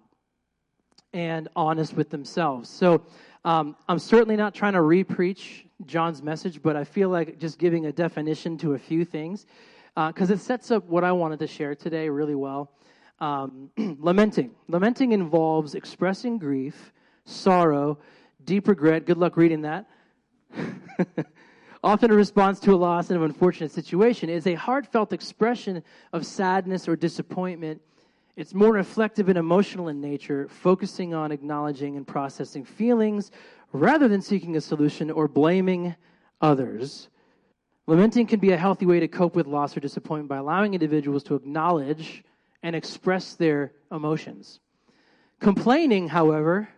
and 1.13 1.49
honest 1.55 1.95
with 1.95 2.11
themselves. 2.11 2.69
So 2.69 3.05
um, 3.45 3.77
I'm 3.89 3.99
certainly 3.99 4.37
not 4.37 4.55
trying 4.55 4.73
to 4.75 4.81
repreach 4.81 5.65
John's 5.85 6.23
message, 6.23 6.63
but 6.63 6.77
I 6.77 6.85
feel 6.85 7.09
like 7.09 7.39
just 7.39 7.59
giving 7.59 7.87
a 7.87 7.93
definition 7.93 8.57
to 8.59 8.75
a 8.75 8.79
few 8.79 9.05
things 9.05 9.47
because 9.95 10.31
uh, 10.31 10.35
it 10.35 10.41
sets 10.41 10.71
up 10.71 10.85
what 10.87 11.05
I 11.05 11.13
wanted 11.13 11.41
to 11.41 11.47
share 11.47 11.75
today 11.75 12.09
really 12.09 12.35
well. 12.35 12.71
Um, 13.23 13.71
lamenting. 14.01 14.51
Lamenting 14.69 15.13
involves 15.13 15.75
expressing 15.75 16.39
grief, 16.39 16.93
sorrow, 17.25 17.99
deep 18.45 18.67
regret. 18.67 19.07
Good 19.07 19.17
luck 19.17 19.37
reading 19.37 19.63
that. 19.63 19.89
Often 21.85 22.11
a 22.11 22.15
response 22.15 22.61
to 22.61 22.75
a 22.75 22.77
loss 22.77 23.11
and 23.11 23.19
an 23.19 23.25
unfortunate 23.25 23.71
situation 23.71 24.29
is 24.29 24.47
a 24.47 24.55
heartfelt 24.55 25.13
expression 25.13 25.83
of 26.13 26.27
sadness 26.27 26.89
or 26.89 26.97
disappointment 26.97 27.81
it's 28.35 28.55
more 28.55 28.73
reflective 28.73 29.29
and 29.29 29.37
emotional 29.37 29.89
in 29.89 30.01
nature, 30.01 30.49
focusing 30.49 31.13
on 31.13 31.33
acknowledging 31.33 31.97
and 31.97 32.07
processing 32.07 32.65
feelings 32.65 33.31
rather 33.73 34.09
than 34.09 34.23
seeking 34.23 34.57
a 34.57 34.61
solution 34.61 35.11
or 35.11 35.29
blaming 35.29 35.95
others. 36.41 37.11
Lamenting 37.87 38.27
can 38.27 38.41
be 38.41 38.53
a 38.53 38.57
healthy 38.57 38.87
way 38.87 39.01
to 39.01 39.09
cope 39.09 39.37
with 39.37 39.47
loss 39.47 39.77
or 39.77 39.81
disappointment 39.81 40.31
by 40.31 40.39
allowing 40.39 40.73
individuals 40.73 41.23
to 41.25 41.35
acknowledge 41.35 42.25
and 42.63 42.77
express 42.77 43.35
their 43.35 43.73
emotions. 43.91 44.61
Complaining, 45.41 46.09
however, 46.09 46.69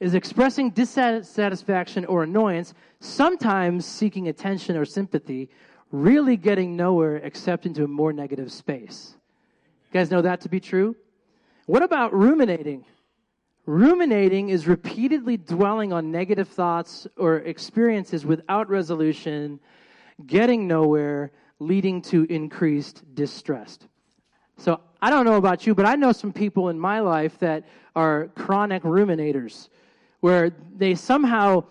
is 0.00 0.14
expressing 0.14 0.70
dissatisfaction 0.70 2.04
or 2.04 2.22
annoyance, 2.22 2.74
sometimes 3.00 3.84
seeking 3.84 4.28
attention 4.28 4.76
or 4.76 4.84
sympathy, 4.84 5.48
really 5.90 6.36
getting 6.36 6.76
nowhere 6.76 7.16
except 7.16 7.66
into 7.66 7.84
a 7.84 7.88
more 7.88 8.12
negative 8.12 8.52
space. 8.52 9.14
You 9.90 9.98
guys 9.98 10.10
know 10.10 10.22
that 10.22 10.40
to 10.42 10.48
be 10.48 10.60
true? 10.60 10.94
What 11.66 11.82
about 11.82 12.12
ruminating? 12.12 12.84
Ruminating 13.66 14.48
is 14.48 14.66
repeatedly 14.66 15.36
dwelling 15.36 15.92
on 15.92 16.10
negative 16.10 16.48
thoughts 16.48 17.06
or 17.16 17.36
experiences 17.38 18.24
without 18.24 18.68
resolution, 18.68 19.60
getting 20.26 20.66
nowhere, 20.66 21.32
leading 21.58 22.00
to 22.02 22.24
increased 22.24 23.02
distress. 23.14 23.78
So 24.58 24.80
I 25.00 25.08
don't 25.08 25.24
know 25.24 25.36
about 25.36 25.66
you, 25.66 25.74
but 25.74 25.86
I 25.86 25.94
know 25.94 26.12
some 26.12 26.32
people 26.32 26.68
in 26.68 26.78
my 26.78 27.00
life 27.00 27.38
that 27.38 27.64
are 27.94 28.28
chronic 28.34 28.82
ruminators, 28.82 29.68
where 30.20 30.50
they 30.76 30.94
somehow, 30.94 31.64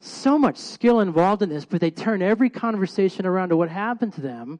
so 0.00 0.36
much 0.36 0.56
skill 0.56 1.00
involved 1.00 1.42
in 1.42 1.48
this, 1.48 1.64
but 1.64 1.80
they 1.80 1.90
turn 1.90 2.20
every 2.20 2.50
conversation 2.50 3.24
around 3.24 3.50
to 3.50 3.56
what 3.56 3.68
happened 3.68 4.12
to 4.14 4.20
them 4.20 4.58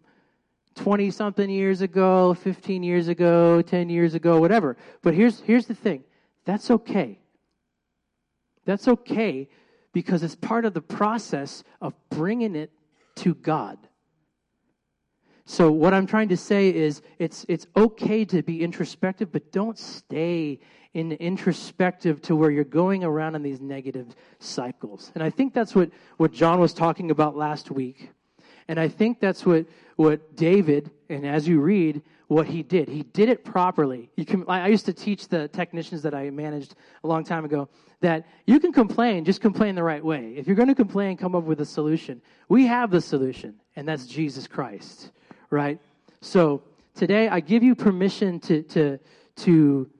20 0.76 1.10
something 1.10 1.50
years 1.50 1.82
ago, 1.82 2.34
15 2.34 2.84
years 2.84 3.08
ago, 3.08 3.60
10 3.60 3.90
years 3.90 4.14
ago, 4.14 4.38
whatever. 4.38 4.76
But 5.02 5.14
here's, 5.14 5.40
here's 5.40 5.66
the 5.66 5.74
thing 5.74 6.04
that's 6.44 6.70
okay. 6.70 7.18
That's 8.64 8.86
okay 8.86 9.48
because 9.92 10.22
it's 10.22 10.36
part 10.36 10.64
of 10.64 10.74
the 10.74 10.80
process 10.80 11.64
of 11.80 11.94
bringing 12.08 12.54
it 12.54 12.70
to 13.16 13.34
God. 13.34 13.76
So, 15.44 15.72
what 15.72 15.92
I'm 15.92 16.06
trying 16.06 16.28
to 16.28 16.36
say 16.36 16.72
is 16.72 17.02
it's, 17.18 17.44
it's 17.48 17.66
okay 17.76 18.24
to 18.26 18.42
be 18.42 18.62
introspective, 18.62 19.32
but 19.32 19.50
don't 19.50 19.78
stay 19.78 20.60
in 20.94 21.12
introspective 21.12 22.20
to 22.22 22.36
where 22.36 22.50
you're 22.50 22.64
going 22.64 23.02
around 23.02 23.34
in 23.34 23.42
these 23.42 23.60
negative 23.60 24.14
cycles. 24.38 25.10
And 25.14 25.24
I 25.24 25.30
think 25.30 25.54
that's 25.54 25.74
what, 25.74 25.90
what 26.18 26.32
John 26.32 26.60
was 26.60 26.74
talking 26.74 27.10
about 27.10 27.36
last 27.36 27.70
week. 27.70 28.10
And 28.68 28.78
I 28.78 28.88
think 28.88 29.18
that's 29.18 29.44
what, 29.44 29.66
what 29.96 30.36
David, 30.36 30.90
and 31.08 31.26
as 31.26 31.48
you 31.48 31.60
read, 31.60 32.02
what 32.32 32.46
he 32.46 32.62
did. 32.62 32.88
He 32.88 33.02
did 33.02 33.28
it 33.28 33.44
properly. 33.44 34.10
You 34.16 34.24
can, 34.24 34.44
I 34.48 34.68
used 34.68 34.86
to 34.86 34.92
teach 34.92 35.28
the 35.28 35.48
technicians 35.48 36.02
that 36.02 36.14
I 36.14 36.30
managed 36.30 36.74
a 37.04 37.06
long 37.06 37.24
time 37.24 37.44
ago 37.44 37.68
that 38.00 38.26
you 38.46 38.58
can 38.58 38.72
complain, 38.72 39.24
just 39.24 39.40
complain 39.40 39.74
the 39.74 39.82
right 39.82 40.04
way. 40.04 40.34
If 40.36 40.46
you're 40.46 40.56
going 40.56 40.68
to 40.68 40.74
complain, 40.74 41.16
come 41.16 41.34
up 41.34 41.44
with 41.44 41.60
a 41.60 41.66
solution. 41.66 42.22
We 42.48 42.66
have 42.66 42.90
the 42.90 43.00
solution, 43.00 43.60
and 43.76 43.86
that's 43.86 44.06
Jesus 44.06 44.46
Christ, 44.46 45.10
right? 45.52 45.78
So 46.20 46.62
today 46.94 47.28
I 47.28 47.40
give 47.40 47.62
you 47.62 47.74
permission 47.74 48.40
to, 48.40 48.62
to, 48.62 48.98
to, 49.36 49.90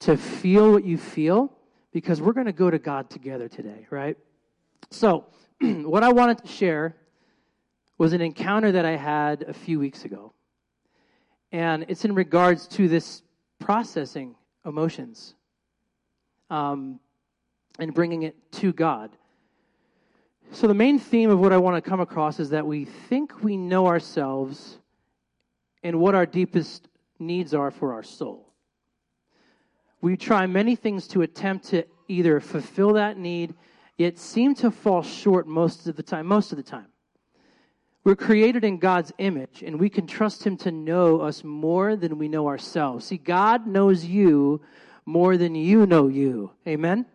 to 0.00 0.16
feel 0.16 0.72
what 0.72 0.84
you 0.84 0.98
feel 0.98 1.52
because 1.92 2.20
we're 2.20 2.32
going 2.32 2.46
to 2.46 2.52
go 2.52 2.70
to 2.70 2.78
God 2.78 3.08
together 3.08 3.48
today, 3.48 3.86
right? 3.90 4.16
So, 4.90 5.24
what 5.60 6.02
I 6.02 6.12
wanted 6.12 6.38
to 6.38 6.46
share 6.46 6.96
was 7.98 8.12
an 8.12 8.20
encounter 8.20 8.72
that 8.72 8.84
I 8.84 8.96
had 8.96 9.42
a 9.42 9.54
few 9.54 9.80
weeks 9.80 10.04
ago. 10.04 10.32
And 11.52 11.86
it's 11.88 12.04
in 12.04 12.14
regards 12.14 12.66
to 12.68 12.88
this 12.88 13.22
processing 13.58 14.34
emotions 14.66 15.34
um, 16.50 17.00
and 17.78 17.94
bringing 17.94 18.24
it 18.24 18.36
to 18.52 18.72
God. 18.72 19.16
So, 20.52 20.68
the 20.68 20.74
main 20.74 20.98
theme 20.98 21.30
of 21.30 21.38
what 21.38 21.52
I 21.52 21.56
want 21.56 21.82
to 21.82 21.88
come 21.88 22.00
across 22.00 22.38
is 22.38 22.50
that 22.50 22.66
we 22.66 22.84
think 22.84 23.42
we 23.42 23.56
know 23.56 23.86
ourselves 23.86 24.78
and 25.86 26.00
what 26.00 26.16
our 26.16 26.26
deepest 26.26 26.88
needs 27.20 27.54
are 27.54 27.70
for 27.70 27.92
our 27.92 28.02
soul. 28.02 28.52
We 30.00 30.16
try 30.16 30.44
many 30.46 30.74
things 30.74 31.06
to 31.08 31.22
attempt 31.22 31.66
to 31.68 31.84
either 32.08 32.40
fulfill 32.40 32.94
that 32.94 33.16
need, 33.16 33.54
yet 33.96 34.18
seem 34.18 34.56
to 34.56 34.72
fall 34.72 35.02
short 35.02 35.46
most 35.46 35.86
of 35.86 35.94
the 35.94 36.02
time. 36.02 36.26
Most 36.26 36.50
of 36.50 36.56
the 36.56 36.64
time. 36.64 36.88
We're 38.02 38.16
created 38.16 38.64
in 38.64 38.78
God's 38.78 39.12
image, 39.18 39.62
and 39.62 39.78
we 39.78 39.88
can 39.88 40.08
trust 40.08 40.44
Him 40.44 40.56
to 40.58 40.72
know 40.72 41.20
us 41.20 41.44
more 41.44 41.94
than 41.94 42.18
we 42.18 42.26
know 42.26 42.48
ourselves. 42.48 43.06
See, 43.06 43.16
God 43.16 43.68
knows 43.68 44.04
you 44.04 44.62
more 45.04 45.36
than 45.36 45.54
you 45.54 45.86
know 45.86 46.08
you. 46.08 46.50
Amen? 46.66 47.06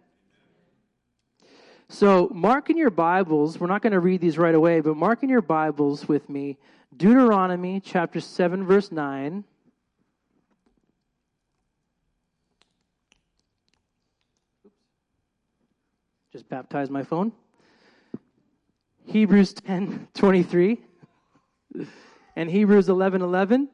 So, 1.89 2.29
mark 2.33 2.69
in 2.69 2.77
your 2.77 2.89
Bibles, 2.89 3.59
we're 3.59 3.67
not 3.67 3.81
going 3.81 3.91
to 3.91 3.99
read 3.99 4.21
these 4.21 4.37
right 4.37 4.55
away, 4.55 4.79
but 4.79 4.95
mark 4.95 5.23
in 5.23 5.29
your 5.29 5.41
Bibles 5.41 6.07
with 6.07 6.29
me 6.29 6.57
Deuteronomy 6.95 7.79
chapter 7.79 8.19
7, 8.19 8.65
verse 8.65 8.91
9. 8.91 9.43
Just 16.31 16.47
baptized 16.47 16.91
my 16.91 17.03
phone. 17.03 17.31
Hebrews 19.05 19.53
10 19.53 20.07
23, 20.13 20.77
and 22.35 22.49
Hebrews 22.49 22.87
11 22.87 23.21
11. 23.21 23.69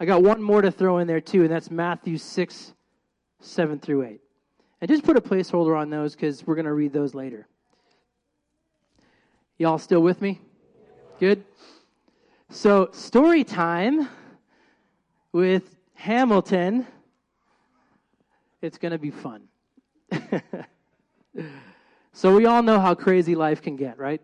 I 0.00 0.04
got 0.04 0.22
one 0.22 0.42
more 0.42 0.62
to 0.62 0.70
throw 0.70 0.98
in 0.98 1.06
there 1.06 1.20
too, 1.20 1.42
and 1.42 1.50
that's 1.50 1.70
Matthew 1.70 2.18
6 2.18 2.72
7 3.40 3.78
through 3.78 4.02
8. 4.04 4.20
And 4.80 4.88
just 4.88 5.04
put 5.04 5.16
a 5.16 5.20
placeholder 5.20 5.78
on 5.78 5.90
those 5.90 6.14
because 6.14 6.46
we're 6.46 6.54
going 6.54 6.64
to 6.64 6.72
read 6.72 6.92
those 6.92 7.14
later. 7.14 7.46
Y'all 9.58 9.78
still 9.78 10.00
with 10.00 10.20
me? 10.22 10.40
Good? 11.20 11.44
So, 12.48 12.88
story 12.92 13.44
time 13.44 14.08
with 15.30 15.76
Hamilton. 15.94 16.86
It's 18.62 18.78
going 18.78 18.92
to 18.92 18.98
be 18.98 19.10
fun. 19.10 19.42
So 22.12 22.36
we 22.36 22.44
all 22.44 22.62
know 22.62 22.78
how 22.78 22.94
crazy 22.94 23.34
life 23.34 23.62
can 23.62 23.76
get, 23.76 23.98
right? 23.98 24.20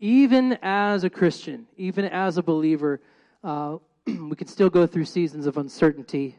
Even 0.00 0.58
as 0.62 1.04
a 1.04 1.10
Christian, 1.10 1.66
even 1.76 2.06
as 2.06 2.38
a 2.38 2.42
believer, 2.42 3.00
uh, 3.44 3.76
we 4.06 4.34
can 4.34 4.48
still 4.48 4.70
go 4.70 4.86
through 4.86 5.04
seasons 5.04 5.46
of 5.46 5.58
uncertainty. 5.58 6.36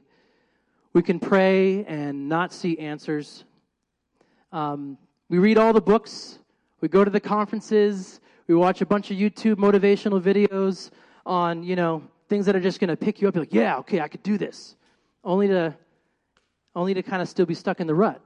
We 0.91 1.01
can 1.01 1.19
pray 1.19 1.85
and 1.85 2.27
not 2.27 2.51
see 2.51 2.77
answers. 2.79 3.45
Um, 4.51 4.97
we 5.29 5.37
read 5.37 5.57
all 5.57 5.71
the 5.71 5.81
books. 5.81 6.39
We 6.81 6.89
go 6.89 7.05
to 7.05 7.11
the 7.11 7.21
conferences. 7.21 8.19
We 8.51 8.57
watch 8.57 8.81
a 8.81 8.85
bunch 8.85 9.11
of 9.11 9.15
YouTube 9.15 9.55
motivational 9.55 10.19
videos 10.19 10.91
on, 11.25 11.63
you 11.63 11.77
know, 11.77 12.03
things 12.27 12.45
that 12.47 12.53
are 12.53 12.59
just 12.59 12.81
going 12.81 12.89
to 12.89 12.97
pick 12.97 13.21
you 13.21 13.29
up. 13.29 13.35
You're 13.35 13.43
like, 13.43 13.53
yeah, 13.53 13.77
okay, 13.77 14.01
I 14.01 14.09
could 14.09 14.23
do 14.23 14.37
this. 14.37 14.75
Only 15.23 15.47
to, 15.47 15.73
only 16.75 16.93
to 16.93 17.01
kind 17.01 17.21
of 17.21 17.29
still 17.29 17.45
be 17.45 17.53
stuck 17.53 17.79
in 17.79 17.87
the 17.87 17.95
rut, 17.95 18.21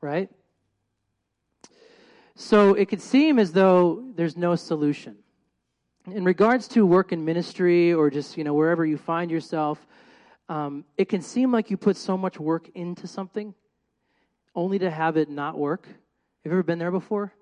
right? 0.00 0.28
So 2.34 2.74
it 2.74 2.88
could 2.88 3.00
seem 3.00 3.38
as 3.38 3.52
though 3.52 4.02
there's 4.16 4.36
no 4.36 4.56
solution. 4.56 5.14
In 6.10 6.24
regards 6.24 6.66
to 6.70 6.84
work 6.84 7.12
and 7.12 7.24
ministry 7.24 7.92
or 7.92 8.10
just, 8.10 8.36
you 8.36 8.42
know, 8.42 8.54
wherever 8.54 8.84
you 8.84 8.98
find 8.98 9.30
yourself, 9.30 9.86
um, 10.48 10.84
it 10.98 11.08
can 11.08 11.22
seem 11.22 11.52
like 11.52 11.70
you 11.70 11.76
put 11.76 11.96
so 11.96 12.18
much 12.18 12.40
work 12.40 12.68
into 12.74 13.06
something 13.06 13.54
only 14.56 14.80
to 14.80 14.90
have 14.90 15.16
it 15.16 15.30
not 15.30 15.56
work. 15.56 15.86
Have 15.86 16.46
you 16.46 16.50
ever 16.50 16.64
been 16.64 16.80
there 16.80 16.90
before? 16.90 17.32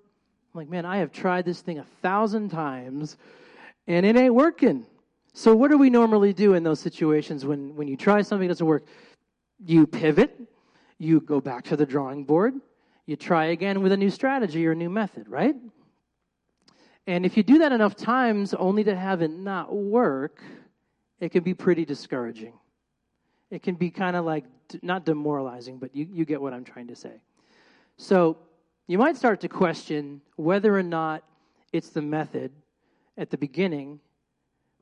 Like, 0.59 0.67
man, 0.67 0.85
I 0.85 0.97
have 0.97 1.13
tried 1.13 1.45
this 1.45 1.61
thing 1.61 1.79
a 1.79 1.85
thousand 2.01 2.49
times 2.49 3.15
and 3.87 4.05
it 4.05 4.17
ain't 4.17 4.35
working. 4.35 4.85
So, 5.31 5.55
what 5.55 5.71
do 5.71 5.77
we 5.77 5.89
normally 5.89 6.33
do 6.33 6.55
in 6.55 6.63
those 6.63 6.81
situations 6.81 7.45
when, 7.45 7.77
when 7.77 7.87
you 7.87 7.95
try 7.95 8.21
something 8.21 8.45
that 8.45 8.55
doesn't 8.55 8.67
work? 8.67 8.83
You 9.65 9.87
pivot, 9.87 10.37
you 10.97 11.21
go 11.21 11.39
back 11.39 11.63
to 11.67 11.77
the 11.77 11.85
drawing 11.85 12.25
board, 12.25 12.55
you 13.05 13.15
try 13.15 13.45
again 13.45 13.81
with 13.81 13.93
a 13.93 13.97
new 13.97 14.09
strategy 14.09 14.67
or 14.67 14.73
a 14.73 14.75
new 14.75 14.89
method, 14.89 15.29
right? 15.29 15.55
And 17.07 17.25
if 17.25 17.37
you 17.37 17.43
do 17.43 17.59
that 17.59 17.71
enough 17.71 17.95
times 17.95 18.53
only 18.53 18.83
to 18.83 18.93
have 18.97 19.21
it 19.21 19.31
not 19.31 19.73
work, 19.73 20.43
it 21.21 21.29
can 21.29 21.41
be 21.41 21.53
pretty 21.53 21.85
discouraging. 21.85 22.51
It 23.49 23.63
can 23.63 23.75
be 23.75 23.91
kind 23.91 24.17
of 24.17 24.25
like, 24.25 24.43
not 24.81 25.05
demoralizing, 25.05 25.77
but 25.77 25.95
you, 25.95 26.05
you 26.11 26.25
get 26.25 26.41
what 26.41 26.51
I'm 26.51 26.65
trying 26.65 26.87
to 26.87 26.97
say. 26.97 27.21
So 27.95 28.37
you 28.89 28.97
might 28.97 29.15
start 29.15 29.39
to 29.41 29.47
question 29.47 30.19
whether 30.35 30.75
or 30.75 30.81
not 30.81 31.23
it's 31.71 31.89
the 31.89 32.01
method 32.01 32.51
at 33.19 33.29
the 33.29 33.37
beginning, 33.37 33.99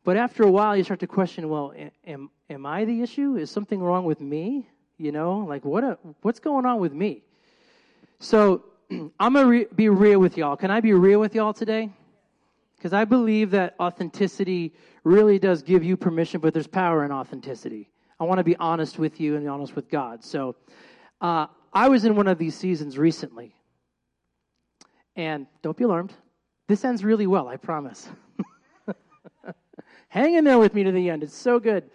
but 0.06 0.16
after 0.16 0.44
a 0.44 0.50
while 0.50 0.78
you 0.78 0.84
start 0.86 1.02
to 1.02 1.08
question, 1.08 1.50
well, 1.50 1.74
am, 2.06 2.30
am 2.50 2.66
I 2.66 2.86
the 2.86 3.02
issue? 3.02 3.36
Is 3.36 3.52
something 3.52 3.82
wrong 3.82 4.06
with 4.06 4.22
me? 4.22 4.66
You 4.98 5.12
know, 5.12 5.40
like 5.40 5.66
what 5.66 5.84
a, 5.84 5.98
what's 6.22 6.40
going 6.40 6.66
on 6.66 6.80
with 6.80 6.94
me? 6.94 7.22
So 8.20 8.64
I'm 9.20 9.34
going 9.34 9.46
to 9.46 9.46
re- 9.46 9.68
be 9.76 9.90
real 9.90 10.20
with 10.20 10.38
y'all. 10.38 10.56
Can 10.56 10.72
I 10.72 10.80
be 10.80 10.94
real 10.94 11.20
with 11.20 11.36
y'all 11.36 11.54
today? 11.54 11.90
Because 12.78 12.94
I 12.94 13.04
believe 13.04 13.52
that 13.52 13.76
authenticity 13.78 14.74
really 15.04 15.38
does 15.38 15.62
give 15.62 15.84
you 15.84 15.98
permission, 15.98 16.40
but 16.40 16.54
there's 16.54 16.66
power 16.66 17.04
in 17.04 17.12
authenticity. 17.12 17.90
I 18.22 18.24
want 18.24 18.38
to 18.38 18.46
be 18.46 18.56
honest 18.56 19.00
with 19.00 19.20
you 19.20 19.36
and 19.36 19.50
honest 19.50 19.76
with 19.76 19.90
God. 19.90 20.24
So 20.24 20.56
uh, 21.20 21.48
I 21.74 21.90
was 21.90 22.06
in 22.06 22.16
one 22.16 22.30
of 22.30 22.38
these 22.38 22.56
seasons 22.56 22.98
recently. 22.98 23.57
And 25.18 25.48
don't 25.62 25.76
be 25.76 25.84
alarmed. 25.84 26.14
This 26.68 26.86
ends 26.86 27.04
really 27.04 27.28
well, 27.28 27.50
I 27.50 27.58
promise. 27.58 28.08
Hang 30.08 30.36
in 30.36 30.46
there 30.46 30.60
with 30.60 30.74
me 30.74 30.84
to 30.84 30.92
the 30.92 31.10
end. 31.10 31.24
It's 31.24 31.36
so 31.36 31.60
good. 31.60 31.90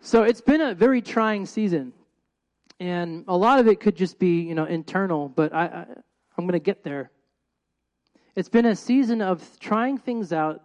So 0.00 0.22
it's 0.22 0.40
been 0.40 0.60
a 0.60 0.74
very 0.74 1.02
trying 1.02 1.46
season. 1.46 1.92
And 2.78 3.24
a 3.26 3.36
lot 3.36 3.58
of 3.58 3.66
it 3.66 3.80
could 3.80 3.96
just 3.96 4.18
be, 4.18 4.42
you 4.42 4.54
know, 4.54 4.64
internal, 4.64 5.28
but 5.28 5.52
I, 5.52 5.64
I 5.64 5.86
I'm 6.36 6.46
going 6.46 6.52
to 6.52 6.58
get 6.58 6.84
there. 6.84 7.10
It's 8.34 8.48
been 8.48 8.66
a 8.66 8.76
season 8.76 9.20
of 9.20 9.42
trying 9.58 9.98
things 9.98 10.32
out 10.32 10.62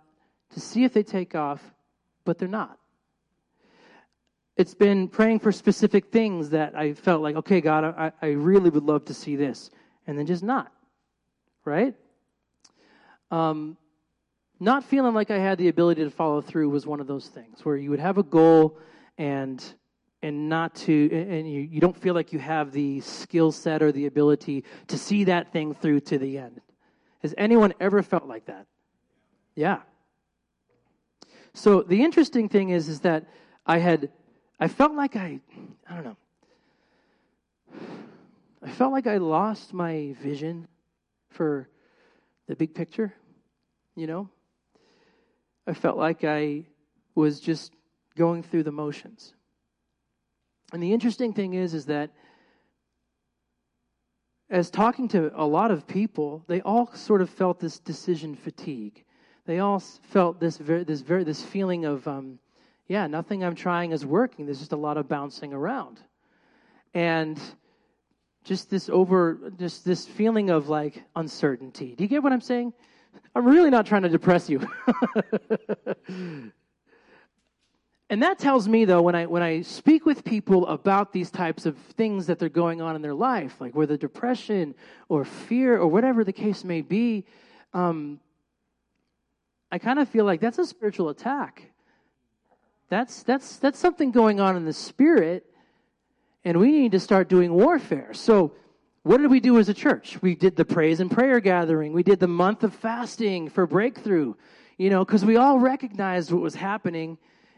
to 0.51 0.59
see 0.59 0.83
if 0.83 0.93
they 0.93 1.03
take 1.03 1.35
off, 1.35 1.62
but 2.24 2.38
they're 2.38 2.47
not. 2.47 2.77
It's 4.55 4.74
been 4.74 5.09
praying 5.09 5.39
for 5.39 5.51
specific 5.51 6.12
things 6.12 6.51
that 6.51 6.77
I 6.77 6.93
felt 6.93 7.21
like, 7.21 7.35
okay, 7.35 7.59
God, 7.59 7.83
I, 7.83 8.12
I 8.21 8.27
really 8.27 8.69
would 8.69 8.83
love 8.83 9.03
to 9.05 9.13
see 9.13 9.35
this, 9.35 9.69
and 10.07 10.17
then 10.17 10.25
just 10.25 10.43
not, 10.43 10.71
right? 11.65 11.93
Um, 13.31 13.77
not 14.60 14.86
feeling 14.86 15.13
like 15.13 15.31
I 15.31 15.38
had 15.38 15.57
the 15.57 15.67
ability 15.67 16.03
to 16.03 16.10
follow 16.10 16.41
through 16.41 16.69
was 16.69 16.88
one 16.88 17.01
of 17.01 17.07
those 17.07 17.27
things 17.27 17.65
where 17.65 17.75
you 17.75 17.89
would 17.89 18.00
have 18.00 18.17
a 18.17 18.24
goal 18.24 18.77
and 19.17 19.63
and 20.22 20.48
not 20.48 20.74
to 20.75 21.10
and 21.12 21.50
you, 21.51 21.62
you 21.62 21.81
don't 21.81 21.98
feel 21.98 22.13
like 22.13 22.31
you 22.31 22.39
have 22.39 22.72
the 22.72 23.01
skill 23.01 23.51
set 23.51 23.84
or 23.84 23.91
the 23.91 24.05
ability 24.05 24.63
to 24.88 24.98
see 24.98 25.25
that 25.25 25.51
thing 25.51 25.74
through 25.74 26.00
to 26.00 26.17
the 26.17 26.38
end 26.38 26.62
has 27.25 27.34
anyone 27.39 27.74
ever 27.79 28.03
felt 28.03 28.27
like 28.27 28.45
that? 28.45 28.67
Yeah. 29.55 29.79
So 31.55 31.81
the 31.81 32.03
interesting 32.03 32.50
thing 32.50 32.69
is, 32.69 32.88
is 32.88 33.00
that 33.00 33.25
I 33.65 33.79
had, 33.79 34.12
I 34.60 34.67
felt 34.67 34.93
like 34.93 35.15
I, 35.15 35.39
I 35.89 35.95
don't 35.95 36.03
know, 36.03 36.17
I 38.62 38.69
felt 38.69 38.91
like 38.91 39.07
I 39.07 39.17
lost 39.17 39.74
my 39.74 40.13
vision 40.21 40.67
for 41.36 41.69
the 42.48 42.56
big 42.56 42.74
picture, 42.74 43.13
you 43.95 44.08
know? 44.08 44.30
I 45.67 45.74
felt 45.74 45.98
like 45.98 46.24
I 46.24 46.65
was 47.15 47.39
just 47.39 47.74
going 48.15 48.43
through 48.43 48.63
the 48.63 48.71
motions. 48.71 49.34
And 50.74 50.82
the 50.82 50.93
interesting 50.93 51.34
thing 51.34 51.54
is, 51.54 51.74
is 51.74 51.86
that 51.86 52.12
as 54.50 54.69
talking 54.69 55.08
to 55.10 55.32
a 55.36 55.45
lot 55.45 55.71
of 55.71 55.88
people, 55.88 56.43
they 56.48 56.62
all 56.62 56.93
sort 56.93 57.21
of 57.21 57.30
felt 57.30 57.60
this 57.60 57.80
decision 57.80 58.36
fatigue. 58.36 59.04
They 59.45 59.60
all 59.60 59.80
felt 59.80 60.39
this 60.39 60.58
very, 60.58 60.84
this 60.84 61.02
very, 61.02 61.24
this 61.24 61.41
feeling 61.41 61.86
of, 61.86 62.08
um, 62.08 62.39
yeah, 62.88 63.08
nothing 63.08 63.43
I'm 63.43 63.56
trying 63.56 63.91
is 63.91 64.06
working. 64.06 64.45
There's 64.45 64.60
just 64.60 64.71
a 64.71 64.78
lot 64.78 64.98
of 64.98 65.08
bouncing 65.08 65.54
around, 65.54 66.00
and 66.93 67.39
just 68.45 68.69
this 68.69 68.88
over, 68.89 69.51
just 69.60 69.84
this 69.84 70.05
feeling 70.05 70.49
of 70.49 70.69
like 70.69 71.03
uncertainty. 71.15 71.95
Do 71.95 72.03
you 72.03 72.08
get 72.08 72.23
what 72.23 72.31
I'm 72.31 72.41
saying? 72.41 72.73
I'm 73.36 73.45
really 73.45 73.69
not 73.69 73.86
trying 73.86 74.03
to 74.03 74.10
depress 74.10 74.49
you. 74.49 74.65
And 78.10 78.21
that 78.21 78.38
tells 78.38 78.67
me 78.67 78.86
though 78.86 79.01
when 79.01 79.15
I 79.15 79.25
when 79.25 79.41
I 79.41 79.62
speak 79.62 80.05
with 80.05 80.23
people 80.23 80.67
about 80.67 81.12
these 81.12 81.31
types 81.31 81.65
of 81.65 81.75
things 81.97 82.27
that 82.27 82.38
they're 82.38 82.49
going 82.49 82.81
on 82.81 82.95
in 82.95 83.01
their 83.01 83.15
life, 83.15 83.60
like 83.60 83.75
whether 83.75 83.97
depression 83.97 84.75
or 85.10 85.25
fear 85.25 85.77
or 85.77 85.88
whatever 85.88 86.23
the 86.23 86.34
case 86.34 86.63
may 86.63 86.81
be, 86.81 87.25
um, 87.73 88.19
I 89.71 89.79
kind 89.79 89.97
of 89.97 90.08
feel 90.08 90.23
like 90.23 90.39
that's 90.39 90.60
a 90.60 90.65
spiritual 90.65 91.10
attack. 91.10 91.71
That's 92.89 93.23
that's 93.23 93.58
that's 93.58 93.79
something 93.79 94.12
going 94.12 94.39
on 94.39 94.55
in 94.55 94.65
the 94.65 94.73
spirit, 94.73 95.51
and 96.45 96.60
we 96.60 96.71
need 96.71 96.91
to 96.91 96.99
start 96.99 97.27
doing 97.27 97.51
warfare. 97.51 98.13
So, 98.13 98.53
what 99.01 99.17
did 99.17 99.29
we 99.29 99.39
do 99.39 99.60
as 99.60 99.69
a 99.69 99.73
church? 99.73 100.17
We 100.21 100.36
did 100.36 100.55
the 100.55 100.65
praise 100.65 100.99
and 100.99 101.12
prayer 101.12 101.39
gathering. 101.39 101.93
We 101.93 102.01
did 102.01 102.19
the 102.19 102.27
month 102.27 102.63
of 102.63 102.73
fasting 102.73 103.49
for 103.49 103.67
breakthrough. 103.67 104.36
You 104.77 104.89
know, 104.89 105.05
because 105.05 105.23
we 105.23 105.38
all 105.38 105.60
recognized 105.60 106.31
what 106.31 106.41
was 106.41 106.55
happening 106.55 107.17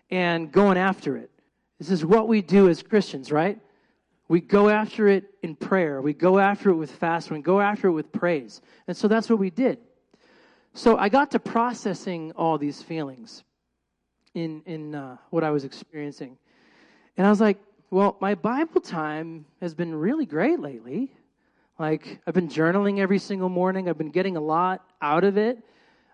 and 0.09 0.51
going 0.51 0.77
after 0.77 1.17
it. 1.17 1.31
This 1.79 1.89
is 1.89 2.05
what 2.05 2.27
we 2.27 2.41
do 2.41 2.69
as 2.69 2.81
Christians, 2.81 3.31
right? 3.31 3.59
We 4.27 4.41
go 4.41 4.69
after 4.69 5.07
it 5.07 5.25
in 5.41 5.55
prayer. 5.55 6.01
We 6.01 6.13
go 6.13 6.37
after 6.37 6.69
it 6.69 6.75
with 6.75 6.91
fasting. 6.91 7.37
We 7.37 7.43
go 7.43 7.61
after 7.61 7.87
it 7.87 7.93
with 7.93 8.11
praise. 8.11 8.61
And 8.87 8.95
so 8.95 9.07
that's 9.07 9.29
what 9.29 9.39
we 9.39 9.49
did. 9.49 9.79
So 10.73 10.97
I 10.97 11.09
got 11.09 11.31
to 11.31 11.39
processing 11.39 12.33
all 12.35 12.57
these 12.57 12.81
feelings 12.81 13.43
in, 14.33 14.61
in 14.65 14.95
uh, 14.95 15.17
what 15.29 15.43
I 15.43 15.49
was 15.51 15.63
experiencing. 15.63 16.37
And 17.15 17.25
I 17.25 17.29
was 17.29 17.41
like, 17.41 17.57
well, 17.89 18.17
my 18.19 18.35
Bible 18.35 18.81
time 18.81 19.45
has 19.61 19.73
been 19.73 19.95
really 19.95 20.25
great 20.25 20.59
lately. 20.59 21.11
Like, 21.79 22.19
I've 22.25 22.33
been 22.33 22.49
journaling 22.49 22.99
every 22.99 23.19
single 23.19 23.49
morning, 23.49 23.89
I've 23.89 23.97
been 23.97 24.11
getting 24.11 24.37
a 24.37 24.41
lot 24.41 24.85
out 25.01 25.23
of 25.23 25.37
it. 25.37 25.59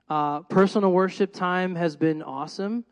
Uh, 0.10 0.42
personal 0.42 0.92
worship 0.92 1.34
time 1.34 1.76
has 1.76 1.96
been 1.96 2.22
awesome 2.22 2.84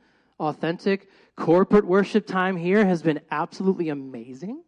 authentic 0.42 1.08
corporate 1.36 1.86
worship 1.86 2.26
time 2.26 2.58
here 2.58 2.84
has 2.86 3.02
been 3.02 3.22
absolutely 3.30 3.90
amazing. 3.90 4.62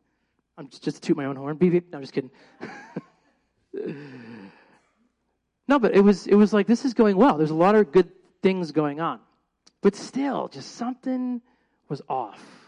I'm 0.57 0.69
just, 0.69 0.83
just 0.83 0.97
to 0.97 1.07
toot 1.07 1.17
my 1.17 1.25
own 1.25 1.35
horn. 1.35 1.57
Beep, 1.57 1.71
beep. 1.71 1.91
No, 1.91 1.97
I'm 1.97 2.03
just 2.03 2.13
kidding. 2.13 2.29
no, 5.67 5.79
but 5.79 5.95
it 5.95 6.01
was 6.01 6.27
it 6.27 6.35
was 6.35 6.53
like 6.53 6.67
this 6.67 6.85
is 6.85 6.93
going 6.93 7.17
well. 7.17 7.37
There's 7.37 7.49
a 7.49 7.55
lot 7.55 7.73
of 7.75 7.91
good 7.91 8.11
things 8.43 8.71
going 8.71 9.01
on, 9.01 9.19
but 9.81 9.95
still, 9.95 10.47
just 10.47 10.75
something 10.75 11.41
was 11.89 12.01
off, 12.07 12.62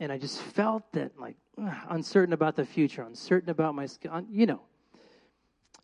and 0.00 0.10
I 0.12 0.18
just 0.18 0.40
felt 0.40 0.90
that 0.92 1.18
like 1.18 1.36
ugh, 1.60 1.74
uncertain 1.88 2.32
about 2.32 2.56
the 2.56 2.64
future, 2.64 3.02
uncertain 3.02 3.50
about 3.50 3.74
my 3.74 3.88
you 4.30 4.46
know. 4.46 4.60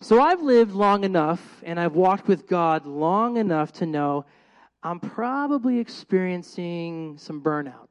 So 0.03 0.21
I've 0.21 0.41
lived 0.41 0.73
long 0.73 1.05
enough, 1.05 1.63
and 1.63 1.79
I've 1.79 1.95
walked 1.95 2.27
with 2.27 2.47
God 2.47 2.87
long 2.87 3.37
enough 3.37 3.73
to 3.75 3.87
know 3.87 4.25
I'm 4.83 4.99
probably 4.99 5.79
experiencing 5.79 7.19
some 7.19 7.43
burnout. 7.43 7.89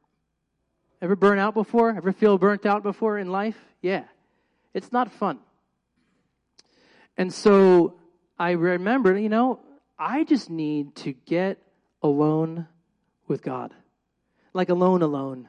Ever 1.01 1.15
burn 1.15 1.39
out 1.39 1.53
before? 1.53 1.91
Ever 1.91 2.11
feel 2.11 2.37
burnt 2.37 2.65
out 2.65 2.83
before 2.83 3.19
in 3.19 3.31
life? 3.31 3.57
Yeah. 3.81 4.03
It's 4.73 4.91
not 4.91 5.11
fun. 5.11 5.39
And 7.15 7.33
so 7.33 7.99
I 8.37 8.51
remember, 8.51 9.17
you 9.17 9.29
know, 9.29 9.59
I 9.97 10.23
just 10.23 10.49
need 10.49 10.95
to 10.97 11.13
get 11.13 11.57
alone 12.01 12.67
with 13.27 13.41
God. 13.41 13.73
Like 14.53 14.69
alone, 14.69 15.01
alone. 15.01 15.47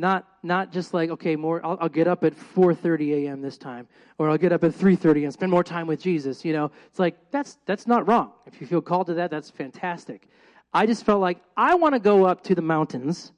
Not, 0.00 0.26
not 0.42 0.72
just 0.72 0.94
like, 0.94 1.10
okay, 1.10 1.36
more, 1.36 1.60
I'll, 1.64 1.76
I'll 1.78 1.88
get 1.90 2.08
up 2.08 2.24
at 2.24 2.34
4.30 2.34 3.26
a.m. 3.26 3.42
this 3.42 3.58
time, 3.58 3.86
or 4.16 4.30
I'll 4.30 4.38
get 4.38 4.50
up 4.50 4.64
at 4.64 4.72
3.30 4.72 5.24
and 5.24 5.32
spend 5.32 5.52
more 5.52 5.62
time 5.62 5.86
with 5.86 6.00
Jesus, 6.00 6.42
you 6.42 6.54
know. 6.54 6.70
It's 6.86 6.98
like, 6.98 7.16
that's, 7.30 7.58
that's 7.66 7.86
not 7.86 8.08
wrong. 8.08 8.32
If 8.46 8.62
you 8.62 8.66
feel 8.66 8.80
called 8.80 9.08
to 9.08 9.14
that, 9.14 9.30
that's 9.30 9.50
fantastic. 9.50 10.26
I 10.72 10.86
just 10.86 11.04
felt 11.04 11.20
like 11.20 11.38
I 11.54 11.74
want 11.74 11.94
to 11.96 11.98
go 11.98 12.24
up 12.24 12.42
to 12.44 12.54
the 12.54 12.62
mountains 12.62 13.32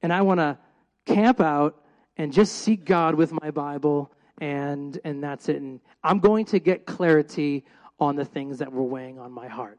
and 0.00 0.14
I 0.14 0.22
want 0.22 0.40
to 0.40 0.56
camp 1.04 1.42
out 1.42 1.82
and 2.16 2.32
just 2.32 2.56
seek 2.60 2.86
God 2.86 3.14
with 3.14 3.32
my 3.32 3.50
Bible 3.50 4.10
and 4.38 4.98
and 5.04 5.22
that's 5.22 5.48
it 5.48 5.56
and 5.56 5.80
I'm 6.04 6.18
going 6.18 6.44
to 6.46 6.58
get 6.58 6.84
clarity 6.84 7.64
on 7.98 8.16
the 8.16 8.24
things 8.24 8.58
that 8.58 8.70
were 8.70 8.82
weighing 8.82 9.18
on 9.18 9.32
my 9.32 9.48
heart. 9.48 9.78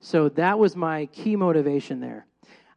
So 0.00 0.28
that 0.30 0.58
was 0.58 0.76
my 0.76 1.06
key 1.06 1.36
motivation 1.36 2.00
there. 2.00 2.26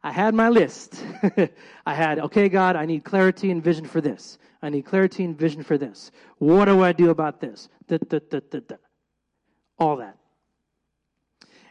I 0.06 0.12
had 0.12 0.36
my 0.36 0.50
list. 0.50 1.04
I 1.84 1.92
had, 1.92 2.20
okay, 2.20 2.48
God, 2.48 2.76
I 2.76 2.86
need 2.86 3.02
clarity 3.02 3.50
and 3.50 3.60
vision 3.60 3.86
for 3.86 4.00
this. 4.00 4.38
I 4.62 4.68
need 4.68 4.84
clarity 4.84 5.24
and 5.24 5.36
vision 5.36 5.64
for 5.64 5.76
this. 5.76 6.12
What 6.38 6.66
do 6.66 6.80
I 6.80 6.92
do 6.92 7.10
about 7.10 7.40
this? 7.40 7.68
Da, 7.88 7.98
da, 7.98 8.20
da, 8.30 8.76
All 9.80 9.96
that. 9.96 10.16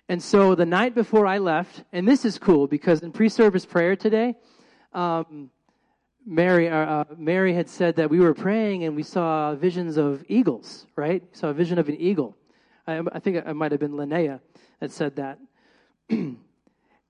And 0.09 0.21
so 0.21 0.53
the 0.53 0.65
night 0.65 0.95
before 0.95 1.25
I 1.25 1.37
left, 1.37 1.85
and 1.93 2.05
this 2.05 2.25
is 2.25 2.37
cool 2.37 2.67
because 2.67 3.03
in 3.03 3.13
pre-service 3.13 3.65
prayer 3.65 3.95
today, 3.95 4.35
um, 4.91 5.49
Mary, 6.25 6.67
uh, 6.67 6.75
uh, 6.75 7.03
Mary 7.17 7.53
had 7.53 7.69
said 7.69 7.95
that 7.95 8.09
we 8.09 8.19
were 8.19 8.33
praying 8.33 8.83
and 8.83 8.97
we 8.97 9.03
saw 9.03 9.55
visions 9.55 9.95
of 9.95 10.25
eagles, 10.27 10.87
right? 10.97 11.23
Saw 11.31 11.51
a 11.51 11.53
vision 11.53 11.79
of 11.79 11.87
an 11.87 11.95
eagle. 11.95 12.35
I, 12.85 13.01
I 13.13 13.19
think 13.19 13.37
it 13.37 13.53
might 13.53 13.71
have 13.71 13.79
been 13.79 13.93
Linnea 13.93 14.41
that 14.81 14.91
said 14.91 15.15
that. 15.15 15.39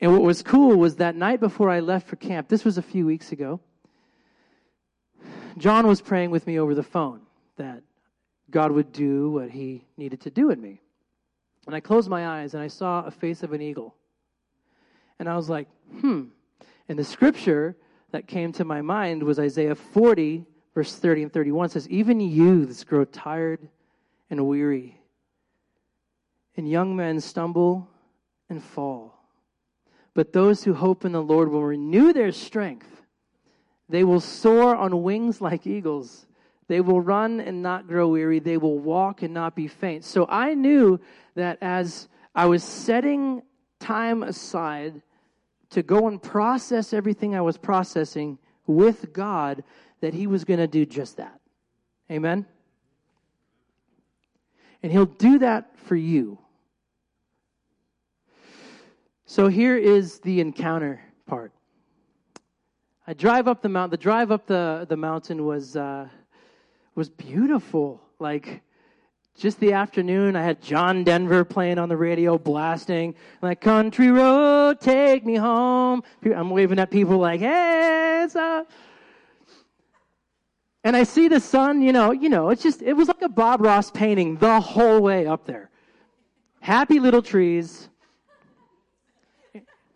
and 0.01 0.11
what 0.11 0.21
was 0.21 0.41
cool 0.41 0.75
was 0.77 0.97
that 0.97 1.15
night 1.15 1.39
before 1.39 1.69
I 1.69 1.79
left 1.79 2.07
for 2.07 2.15
camp, 2.15 2.47
this 2.49 2.65
was 2.65 2.77
a 2.77 2.81
few 2.81 3.05
weeks 3.05 3.31
ago, 3.31 3.59
John 5.57 5.87
was 5.87 6.01
praying 6.01 6.31
with 6.31 6.45
me 6.45 6.59
over 6.59 6.75
the 6.75 6.83
phone 6.83 7.21
that 7.57 7.81
God 8.49 8.71
would 8.71 8.91
do 8.91 9.31
what 9.31 9.49
he 9.49 9.85
needed 9.97 10.21
to 10.21 10.29
do 10.29 10.49
in 10.49 10.61
me. 10.61 10.81
And 11.65 11.73
I 11.73 11.79
closed 11.79 12.09
my 12.09 12.27
eyes 12.27 12.53
and 12.53 12.61
I 12.61 12.67
saw 12.67 13.05
a 13.05 13.11
face 13.11 13.41
of 13.41 13.53
an 13.53 13.61
eagle. 13.61 13.95
And 15.17 15.29
I 15.29 15.35
was 15.35 15.49
like, 15.49 15.67
hmm. 15.99 16.25
And 16.87 16.99
the 16.99 17.03
scripture 17.03 17.75
that 18.11 18.27
came 18.27 18.51
to 18.53 18.65
my 18.65 18.81
mind 18.81 19.23
was 19.23 19.39
Isaiah 19.39 19.75
40, 19.75 20.45
verse 20.73 20.95
30 20.95 21.23
and 21.23 21.33
31 21.33 21.69
says, 21.69 21.89
Even 21.89 22.19
youths 22.19 22.83
grow 22.83 23.05
tired 23.05 23.67
and 24.29 24.45
weary, 24.45 25.01
and 26.57 26.69
young 26.69 26.95
men 26.95 27.19
stumble 27.19 27.87
and 28.49 28.61
fall. 28.63 29.14
But 30.15 30.33
those 30.33 30.63
who 30.63 30.73
hope 30.73 31.05
in 31.05 31.11
the 31.11 31.21
Lord 31.21 31.51
will 31.51 31.63
renew 31.63 32.13
their 32.13 32.31
strength. 32.31 33.03
They 33.89 34.03
will 34.03 34.21
soar 34.21 34.75
on 34.75 35.03
wings 35.03 35.41
like 35.41 35.67
eagles. 35.67 36.25
They 36.67 36.81
will 36.81 37.01
run 37.01 37.39
and 37.39 37.61
not 37.61 37.85
grow 37.85 38.07
weary. 38.07 38.39
They 38.39 38.57
will 38.57 38.79
walk 38.79 39.21
and 39.21 39.33
not 39.33 39.55
be 39.55 39.67
faint. 39.67 40.03
So 40.03 40.25
I 40.27 40.55
knew 40.55 40.99
that 41.35 41.59
as 41.61 42.07
I 42.33 42.47
was 42.47 42.63
setting 42.63 43.43
time 43.79 44.23
aside 44.23 45.01
to 45.71 45.83
go 45.83 46.07
and 46.07 46.23
process 46.23 46.93
everything 46.93 47.35
I 47.35 47.41
was 47.41 47.57
processing 47.57 48.39
with 48.65 49.13
God, 49.13 49.63
that 49.99 50.13
He 50.13 50.27
was 50.27 50.45
going 50.45 50.59
to 50.59 50.67
do 50.67 50.85
just 50.85 51.17
that. 51.17 51.39
Amen? 52.09 52.45
And 54.81 54.91
He'll 54.91 55.05
do 55.05 55.39
that 55.39 55.77
for 55.77 55.95
you. 55.95 56.39
So 59.27 59.47
here 59.47 59.75
is 59.75 60.19
the 60.19 60.39
encounter 60.39 61.01
part. 61.25 61.51
I 63.07 63.13
drive 63.13 63.47
up 63.47 63.61
the 63.63 63.69
mountain. 63.69 63.89
The 63.89 63.97
drive 63.97 64.31
up 64.31 64.45
the, 64.45 64.85
the 64.87 64.97
mountain 64.97 65.45
was 65.45 65.75
uh, 65.75 66.07
was 66.93 67.09
beautiful. 67.09 68.01
Like 68.19 68.61
just 69.35 69.59
the 69.59 69.73
afternoon, 69.73 70.35
I 70.35 70.43
had 70.43 70.61
John 70.61 71.03
Denver 71.03 71.43
playing 71.43 71.79
on 71.79 71.89
the 71.89 71.97
radio, 71.97 72.37
blasting 72.37 73.15
like 73.41 73.61
"Country 73.61 74.11
Road, 74.11 74.79
Take 74.79 75.25
Me 75.25 75.35
Home." 75.35 76.03
I'm 76.23 76.51
waving 76.51 76.77
at 76.77 76.91
people 76.91 77.17
like, 77.17 77.39
"Hey, 77.39 78.21
it's 78.23 78.35
up." 78.35 78.69
And 80.83 80.95
I 80.95 81.01
see 81.01 81.27
the 81.27 81.39
sun. 81.39 81.81
You 81.81 81.93
know, 81.93 82.11
you 82.11 82.29
know, 82.29 82.49
it's 82.49 82.61
just 82.61 82.83
it 82.83 82.93
was 82.93 83.07
like 83.07 83.23
a 83.23 83.29
Bob 83.29 83.61
Ross 83.61 83.89
painting 83.89 84.37
the 84.37 84.59
whole 84.59 85.01
way 85.01 85.25
up 85.25 85.47
there. 85.47 85.71
Happy 86.61 86.99
little 86.99 87.23
trees 87.23 87.89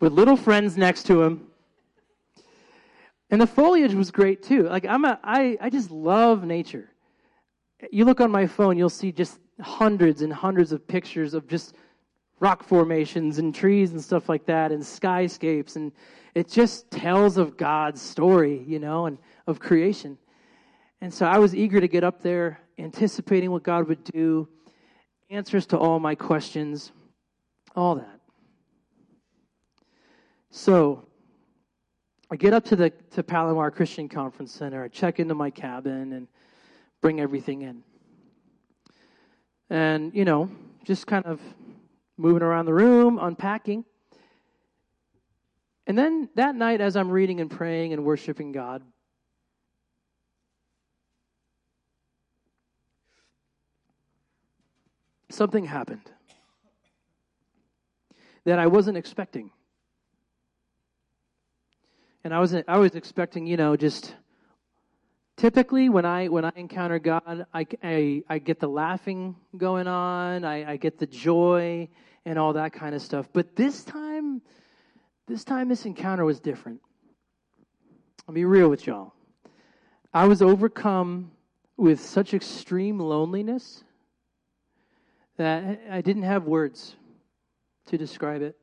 with 0.00 0.12
little 0.12 0.36
friends 0.36 0.76
next 0.76 1.04
to 1.04 1.22
him. 1.22 1.46
And 3.30 3.40
the 3.40 3.46
foliage 3.46 3.94
was 3.94 4.10
great 4.10 4.42
too. 4.42 4.64
Like 4.64 4.84
I'm 4.86 5.04
a, 5.04 5.20
I, 5.22 5.56
I 5.60 5.70
just 5.70 5.90
love 5.90 6.44
nature. 6.44 6.90
You 7.92 8.04
look 8.04 8.20
on 8.20 8.30
my 8.30 8.46
phone, 8.46 8.76
you'll 8.76 8.88
see 8.88 9.12
just 9.12 9.38
hundreds 9.60 10.22
and 10.22 10.32
hundreds 10.32 10.72
of 10.72 10.86
pictures 10.86 11.34
of 11.34 11.46
just 11.46 11.76
rock 12.40 12.64
formations 12.64 13.38
and 13.38 13.54
trees 13.54 13.92
and 13.92 14.02
stuff 14.02 14.28
like 14.28 14.46
that 14.46 14.72
and 14.72 14.82
skyscapes 14.82 15.76
and 15.76 15.92
it 16.34 16.48
just 16.48 16.90
tells 16.90 17.36
of 17.36 17.56
God's 17.56 18.00
story, 18.00 18.62
you 18.66 18.78
know, 18.78 19.06
and 19.06 19.18
of 19.46 19.58
creation. 19.60 20.16
And 21.00 21.12
so 21.12 21.26
I 21.26 21.38
was 21.38 21.54
eager 21.54 21.80
to 21.80 21.88
get 21.88 22.04
up 22.04 22.22
there, 22.22 22.60
anticipating 22.78 23.50
what 23.50 23.62
God 23.62 23.88
would 23.88 24.04
do, 24.04 24.48
answers 25.28 25.66
to 25.66 25.78
all 25.78 25.98
my 25.98 26.14
questions, 26.14 26.92
all 27.74 27.96
that. 27.96 28.19
So 30.50 31.06
I 32.30 32.36
get 32.36 32.52
up 32.52 32.64
to 32.66 32.76
the 32.76 32.90
to 33.12 33.22
Palomar 33.22 33.70
Christian 33.70 34.08
Conference 34.08 34.52
Center. 34.52 34.84
I 34.84 34.88
check 34.88 35.20
into 35.20 35.34
my 35.34 35.50
cabin 35.50 36.12
and 36.12 36.28
bring 37.00 37.20
everything 37.20 37.62
in. 37.62 37.82
And, 39.70 40.12
you 40.14 40.24
know, 40.24 40.50
just 40.84 41.06
kind 41.06 41.24
of 41.24 41.40
moving 42.16 42.42
around 42.42 42.66
the 42.66 42.74
room, 42.74 43.18
unpacking. 43.20 43.84
And 45.86 45.96
then 45.96 46.28
that 46.34 46.56
night, 46.56 46.80
as 46.80 46.96
I'm 46.96 47.10
reading 47.10 47.40
and 47.40 47.50
praying 47.50 47.92
and 47.92 48.04
worshiping 48.04 48.52
God, 48.52 48.82
something 55.30 55.64
happened 55.64 56.10
that 58.44 58.58
I 58.58 58.66
wasn't 58.66 58.96
expecting. 58.96 59.52
And 62.22 62.34
I 62.34 62.38
was 62.38 62.54
I 62.54 62.76
was 62.76 62.94
expecting, 62.94 63.46
you 63.46 63.56
know, 63.56 63.76
just 63.76 64.14
typically 65.36 65.88
when 65.88 66.04
I 66.04 66.28
when 66.28 66.44
I 66.44 66.52
encounter 66.54 66.98
God, 66.98 67.46
I, 67.54 67.66
I, 67.82 68.22
I 68.28 68.38
get 68.38 68.60
the 68.60 68.68
laughing 68.68 69.36
going 69.56 69.86
on, 69.86 70.44
I, 70.44 70.72
I 70.72 70.76
get 70.76 70.98
the 70.98 71.06
joy 71.06 71.88
and 72.26 72.38
all 72.38 72.52
that 72.52 72.74
kind 72.74 72.94
of 72.94 73.00
stuff. 73.00 73.28
But 73.32 73.56
this 73.56 73.84
time, 73.84 74.42
this 75.26 75.44
time 75.44 75.68
this 75.68 75.86
encounter 75.86 76.26
was 76.26 76.40
different. 76.40 76.80
I'll 78.28 78.34
be 78.34 78.44
real 78.44 78.68
with 78.68 78.86
y'all. 78.86 79.14
I 80.12 80.26
was 80.26 80.42
overcome 80.42 81.30
with 81.78 82.00
such 82.00 82.34
extreme 82.34 82.98
loneliness 82.98 83.82
that 85.38 85.80
I 85.90 86.02
didn't 86.02 86.24
have 86.24 86.44
words 86.44 86.96
to 87.86 87.96
describe 87.96 88.42
it. 88.42 88.59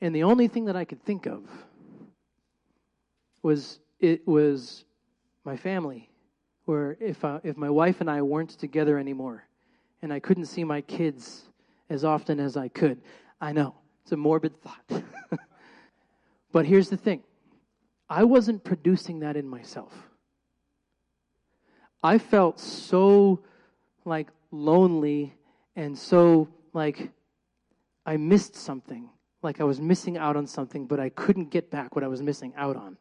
And 0.00 0.14
the 0.14 0.24
only 0.24 0.48
thing 0.48 0.66
that 0.66 0.76
I 0.76 0.84
could 0.84 1.02
think 1.02 1.26
of 1.26 1.42
was 3.42 3.78
it 4.00 4.26
was 4.26 4.84
my 5.44 5.56
family, 5.56 6.10
where 6.64 6.96
if, 7.00 7.24
uh, 7.24 7.40
if 7.42 7.56
my 7.56 7.70
wife 7.70 8.00
and 8.00 8.10
I 8.10 8.22
weren't 8.22 8.50
together 8.50 8.98
anymore 8.98 9.44
and 10.02 10.12
I 10.12 10.20
couldn't 10.20 10.46
see 10.46 10.64
my 10.64 10.80
kids 10.82 11.44
as 11.88 12.04
often 12.04 12.40
as 12.40 12.56
I 12.56 12.68
could. 12.68 13.00
I 13.40 13.52
know, 13.52 13.74
it's 14.02 14.12
a 14.12 14.16
morbid 14.16 14.60
thought. 14.60 15.02
but 16.52 16.66
here's 16.66 16.88
the 16.88 16.96
thing 16.96 17.22
I 18.08 18.24
wasn't 18.24 18.64
producing 18.64 19.20
that 19.20 19.36
in 19.36 19.48
myself. 19.48 19.92
I 22.02 22.18
felt 22.18 22.60
so 22.60 23.40
like 24.04 24.28
lonely 24.50 25.34
and 25.74 25.98
so 25.98 26.48
like 26.72 27.10
I 28.04 28.16
missed 28.16 28.54
something 28.54 29.08
like 29.46 29.60
I 29.60 29.64
was 29.64 29.80
missing 29.80 30.18
out 30.18 30.36
on 30.36 30.46
something, 30.46 30.86
but 30.86 31.00
I 31.00 31.08
couldn't 31.08 31.50
get 31.50 31.70
back 31.70 31.94
what 31.94 32.04
I 32.04 32.08
was 32.08 32.20
missing 32.20 32.52
out 32.56 32.76
on. 32.76 32.98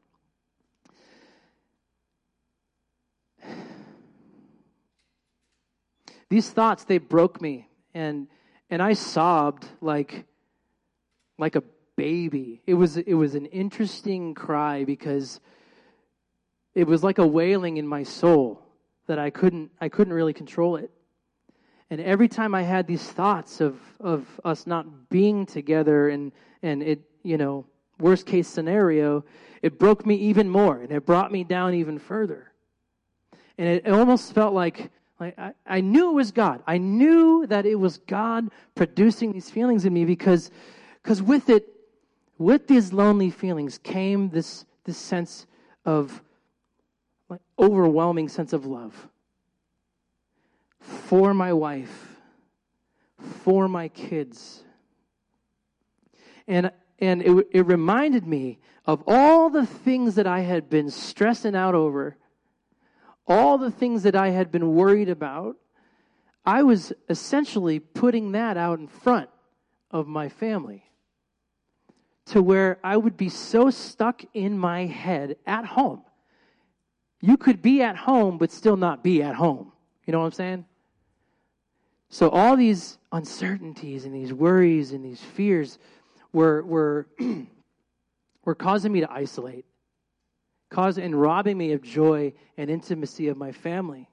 These 6.29 6.49
thoughts, 6.51 6.85
they 6.85 6.99
broke 6.99 7.41
me, 7.41 7.67
and 7.93 8.27
and 8.69 8.81
I 8.81 8.93
sobbed 8.93 9.65
like 9.81 10.23
like 11.37 11.57
a 11.57 11.63
baby. 11.95 12.61
It 12.65 12.75
was 12.75 12.95
it 12.97 13.15
was 13.15 13.35
an 13.35 13.47
interesting 13.47 14.33
cry 14.33 14.85
because 14.85 15.41
it 16.73 16.87
was 16.87 17.03
like 17.03 17.17
a 17.17 17.27
wailing 17.27 17.77
in 17.77 17.87
my 17.87 18.03
soul 18.03 18.61
that 19.07 19.19
I 19.19 19.31
couldn't 19.31 19.71
I 19.81 19.89
couldn't 19.89 20.13
really 20.13 20.33
control 20.33 20.75
it. 20.77 20.91
And 21.89 22.01
every 22.01 22.27
time 22.27 22.55
I 22.55 22.63
had 22.63 22.87
these 22.87 23.03
thoughts 23.03 23.61
of, 23.61 23.79
of 23.99 24.27
us 24.43 24.65
not 24.65 25.09
being 25.09 25.45
together 25.45 26.09
and, 26.09 26.31
and 26.63 26.81
it, 26.81 27.01
you 27.23 27.37
know, 27.37 27.65
worst 27.99 28.25
case 28.25 28.47
scenario, 28.47 29.23
it 29.61 29.77
broke 29.77 30.05
me 30.05 30.15
even 30.15 30.49
more 30.49 30.81
and 30.81 30.91
it 30.91 31.05
brought 31.05 31.31
me 31.31 31.43
down 31.43 31.73
even 31.73 31.99
further. 31.99 32.51
And 33.57 33.67
it 33.67 33.87
almost 33.87 34.33
felt 34.33 34.53
like, 34.53 34.89
like 35.19 35.37
I, 35.37 35.53
I 35.65 35.81
knew 35.81 36.09
it 36.09 36.13
was 36.13 36.31
God. 36.31 36.61
I 36.67 36.77
knew 36.77 37.45
that 37.47 37.65
it 37.65 37.75
was 37.75 37.97
God 37.99 38.49
producing 38.73 39.31
these 39.31 39.49
feelings 39.49 39.85
in 39.85 39.93
me 39.93 40.05
because 40.05 40.51
because 41.05 41.21
with 41.21 41.49
it, 41.51 41.67
with 42.39 42.67
these 42.67 42.91
lonely 42.91 43.29
feelings 43.29 43.77
came 43.77 44.29
this, 44.29 44.65
this 44.85 44.97
sense 44.97 45.45
of 45.85 46.19
like 47.29 47.41
overwhelming 47.59 48.27
sense 48.27 48.53
of 48.53 48.65
love 48.65 49.07
for 50.85 51.33
my 51.33 51.53
wife, 51.53 52.15
for 53.43 53.67
my 53.67 53.87
kids. 53.87 54.63
And 56.47 56.71
and 56.99 57.21
it, 57.21 57.47
it 57.51 57.65
reminded 57.65 58.25
me 58.25 58.59
of 58.85 59.03
all 59.07 59.49
the 59.49 59.65
things 59.65 60.15
that 60.15 60.27
I 60.27 60.41
had 60.41 60.69
been 60.69 60.89
stressing 60.89 61.55
out 61.55 61.75
over, 61.75 62.17
all 63.27 63.57
the 63.57 63.71
things 63.71 64.03
that 64.03 64.15
I 64.15 64.29
had 64.29 64.51
been 64.51 64.75
worried 64.75 65.09
about. 65.09 65.57
I 66.45 66.63
was 66.63 66.93
essentially 67.09 67.79
putting 67.79 68.33
that 68.33 68.55
out 68.55 68.79
in 68.79 68.87
front 68.87 69.29
of 69.89 70.07
my 70.07 70.29
family 70.29 70.83
to 72.27 72.41
where 72.41 72.79
I 72.83 72.97
would 72.97 73.17
be 73.17 73.29
so 73.29 73.69
stuck 73.69 74.23
in 74.33 74.57
my 74.57 74.85
head 74.85 75.37
at 75.45 75.65
home. 75.65 76.03
You 77.21 77.37
could 77.37 77.61
be 77.61 77.81
at 77.81 77.95
home, 77.95 78.37
but 78.37 78.51
still 78.51 78.77
not 78.77 79.03
be 79.03 79.23
at 79.23 79.35
home. 79.35 79.71
You 80.05 80.11
know 80.11 80.19
what 80.19 80.25
I'm 80.25 80.31
saying? 80.31 80.65
So 82.09 82.29
all 82.29 82.55
these 82.55 82.97
uncertainties 83.11 84.05
and 84.05 84.13
these 84.13 84.33
worries 84.33 84.91
and 84.91 85.03
these 85.03 85.21
fears 85.21 85.79
were, 86.31 86.63
were, 86.63 87.07
were 88.45 88.55
causing 88.55 88.91
me 88.91 89.01
to 89.01 89.11
isolate, 89.11 89.65
causing 90.69 91.03
and 91.03 91.19
robbing 91.19 91.57
me 91.57 91.73
of 91.73 91.81
joy 91.81 92.33
and 92.57 92.69
intimacy 92.69 93.27
of 93.27 93.37
my 93.37 93.51
family. 93.51 94.09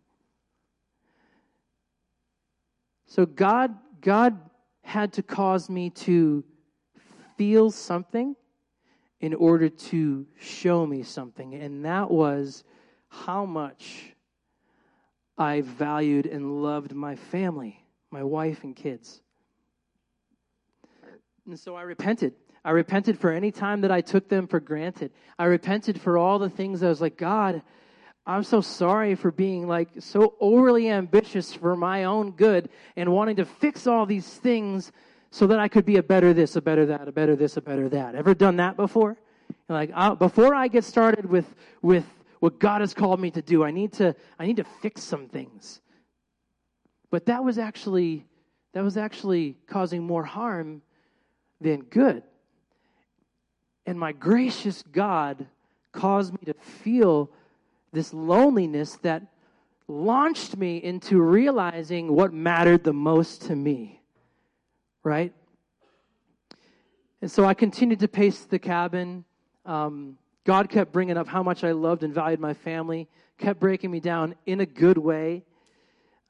So 3.06 3.26
God, 3.26 3.74
God 4.00 4.38
had 4.82 5.12
to 5.14 5.22
cause 5.22 5.68
me 5.68 5.90
to 5.90 6.44
feel 7.36 7.70
something 7.70 8.34
in 9.20 9.34
order 9.34 9.68
to 9.68 10.26
show 10.38 10.84
me 10.84 11.02
something, 11.02 11.54
and 11.54 11.84
that 11.84 12.10
was 12.10 12.64
how 13.08 13.44
much 13.44 14.14
I 15.38 15.60
valued 15.60 16.26
and 16.26 16.62
loved 16.62 16.92
my 16.94 17.14
family, 17.16 17.81
my 18.12 18.22
wife 18.22 18.62
and 18.62 18.76
kids. 18.76 19.20
And 21.46 21.58
so 21.58 21.74
I 21.74 21.82
repented. 21.82 22.34
I 22.64 22.70
repented 22.70 23.18
for 23.18 23.32
any 23.32 23.50
time 23.50 23.80
that 23.80 23.90
I 23.90 24.00
took 24.00 24.28
them 24.28 24.46
for 24.46 24.60
granted. 24.60 25.10
I 25.38 25.46
repented 25.46 26.00
for 26.00 26.16
all 26.16 26.38
the 26.38 26.50
things 26.50 26.82
I 26.82 26.88
was 26.88 27.00
like, 27.00 27.16
God, 27.16 27.62
I'm 28.24 28.44
so 28.44 28.60
sorry 28.60 29.16
for 29.16 29.32
being 29.32 29.66
like 29.66 29.88
so 29.98 30.34
overly 30.40 30.88
ambitious 30.88 31.52
for 31.52 31.74
my 31.74 32.04
own 32.04 32.32
good 32.32 32.68
and 32.94 33.12
wanting 33.12 33.36
to 33.36 33.44
fix 33.44 33.88
all 33.88 34.06
these 34.06 34.28
things 34.28 34.92
so 35.30 35.48
that 35.48 35.58
I 35.58 35.66
could 35.66 35.84
be 35.84 35.96
a 35.96 36.02
better 36.02 36.32
this, 36.32 36.54
a 36.54 36.62
better 36.62 36.86
that, 36.86 37.08
a 37.08 37.12
better 37.12 37.34
this, 37.34 37.56
a 37.56 37.60
better 37.60 37.88
that. 37.88 38.14
Ever 38.14 38.34
done 38.34 38.56
that 38.56 38.76
before? 38.76 39.16
Like 39.68 39.90
uh, 39.94 40.14
before 40.14 40.54
I 40.54 40.68
get 40.68 40.84
started 40.84 41.26
with 41.26 41.52
with 41.80 42.04
what 42.38 42.60
God 42.60 42.80
has 42.80 42.94
called 42.94 43.18
me 43.18 43.30
to 43.32 43.42
do, 43.42 43.64
I 43.64 43.70
need 43.72 43.92
to 43.94 44.14
I 44.38 44.46
need 44.46 44.56
to 44.58 44.64
fix 44.64 45.02
some 45.02 45.28
things. 45.28 45.80
But 47.12 47.26
that 47.26 47.44
was 47.44 47.58
actually 47.58 48.24
that 48.72 48.82
was 48.82 48.96
actually 48.96 49.58
causing 49.66 50.02
more 50.02 50.24
harm 50.24 50.80
than 51.60 51.82
good. 51.82 52.22
And 53.84 54.00
my 54.00 54.12
gracious 54.12 54.82
God 54.82 55.46
caused 55.92 56.32
me 56.32 56.38
to 56.46 56.54
feel 56.54 57.30
this 57.92 58.14
loneliness 58.14 58.96
that 59.02 59.24
launched 59.88 60.56
me 60.56 60.78
into 60.78 61.20
realizing 61.20 62.14
what 62.14 62.32
mattered 62.32 62.82
the 62.82 62.94
most 62.94 63.42
to 63.42 63.54
me. 63.54 64.00
Right? 65.04 65.34
And 67.20 67.30
so 67.30 67.44
I 67.44 67.52
continued 67.52 68.00
to 68.00 68.08
pace 68.08 68.40
the 68.44 68.58
cabin. 68.58 69.26
Um, 69.66 70.16
God 70.44 70.70
kept 70.70 70.92
bringing 70.92 71.18
up 71.18 71.28
how 71.28 71.42
much 71.42 71.62
I 71.62 71.72
loved 71.72 72.04
and 72.04 72.14
valued 72.14 72.40
my 72.40 72.54
family, 72.54 73.06
kept 73.36 73.60
breaking 73.60 73.90
me 73.90 74.00
down 74.00 74.34
in 74.46 74.60
a 74.60 74.66
good 74.66 74.96
way. 74.96 75.44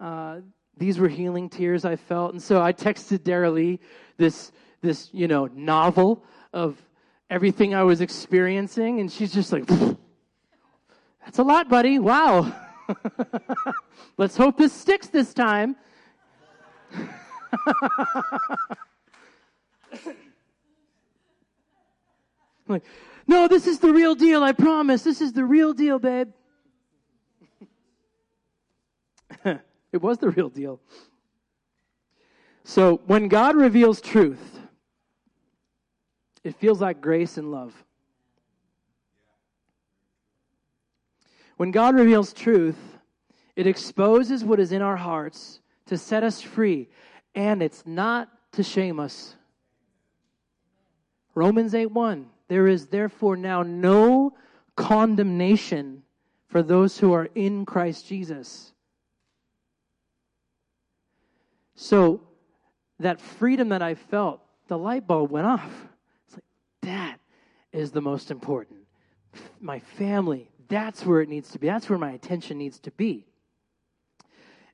Uh, 0.01 0.41
these 0.77 0.99
were 0.99 1.09
healing 1.09 1.49
tears 1.49 1.85
I 1.85 1.97
felt. 1.97 2.33
And 2.33 2.43
so 2.43 2.63
I 2.63 2.73
texted 2.73 3.25
Dara 3.25 3.51
Lee 3.51 3.81
this 4.17 4.53
this, 4.83 5.09
you 5.13 5.29
know, 5.29 5.49
novel 5.55 6.25
of 6.53 6.77
everything 7.31 7.75
I 7.75 7.85
was 7.85 8.01
experiencing. 8.01 9.01
And 9.01 9.11
she's 9.11 9.33
just 9.33 9.53
like, 9.53 9.67
that's 11.25 11.39
a 11.39 11.43
lot, 11.43 11.69
buddy. 11.69 11.99
Wow. 11.99 12.53
Let's 14.19 14.37
hope 14.37 14.59
this 14.59 14.73
sticks 14.73 15.07
this 15.07 15.33
time. 15.33 15.77
like, 22.69 22.85
no, 23.27 23.49
this 23.49 23.67
is 23.67 23.79
the 23.79 23.93
real 23.93 24.15
deal. 24.15 24.43
I 24.43 24.53
promise. 24.53 25.03
This 25.03 25.21
is 25.23 25.33
the 25.33 25.45
real 25.45 25.73
deal, 25.73 25.99
babe. 25.99 26.29
It 29.93 30.01
was 30.03 30.19
the 30.19 30.31
real 30.31 30.49
deal. 30.49 30.81
So 32.65 33.01
when 33.07 33.29
God 33.29 33.57
reveals 33.57 34.01
truth, 34.01 34.61
it 36.45 36.57
feels 36.57 36.81
like 36.81 37.01
grace 37.01 37.37
and 37.37 37.51
love. 37.51 37.73
When 41.57 41.71
God 41.71 41.95
reveals 41.95 42.33
truth, 42.33 42.79
it 43.55 43.67
exposes 43.67 44.45
what 44.45 44.59
is 44.59 44.73
in 44.73 44.83
our 44.83 44.97
hearts 44.97 45.61
to 45.87 45.99
set 45.99 46.25
us 46.25 46.41
free, 46.41 46.89
and 47.35 47.63
it's 47.63 47.85
not 47.87 48.29
to 48.53 48.63
shame 48.63 48.99
us. 48.99 49.37
Romans 51.35 51.75
8 51.75 51.87
1 51.87 52.27
There 52.49 52.67
is 52.67 52.87
therefore 52.87 53.37
now 53.37 53.63
no 53.63 54.35
condemnation 54.77 56.03
for 56.49 56.63
those 56.63 56.99
who 56.99 57.13
are 57.13 57.29
in 57.35 57.65
Christ 57.65 58.07
Jesus. 58.07 58.72
So, 61.83 62.21
that 63.01 63.21
freedom 63.21 63.71
that 63.71 63.83
I 63.83 63.97
felt, 63.97 64.41
the 64.69 64.79
light 64.79 65.05
bulb 65.05 65.33
went 65.33 65.49
off. 65.49 65.69
It's 66.29 66.37
like, 66.37 66.45
that 66.83 67.19
is 67.73 67.91
the 67.91 68.01
most 68.01 68.31
important. 68.31 68.79
My 69.61 69.81
family, 69.81 70.49
that's 70.69 71.05
where 71.05 71.23
it 71.23 71.29
needs 71.29 71.51
to 71.51 71.59
be. 71.59 71.67
That's 71.67 71.91
where 71.91 71.99
my 71.99 72.13
attention 72.13 72.57
needs 72.57 72.79
to 72.79 72.93
be. 72.93 73.27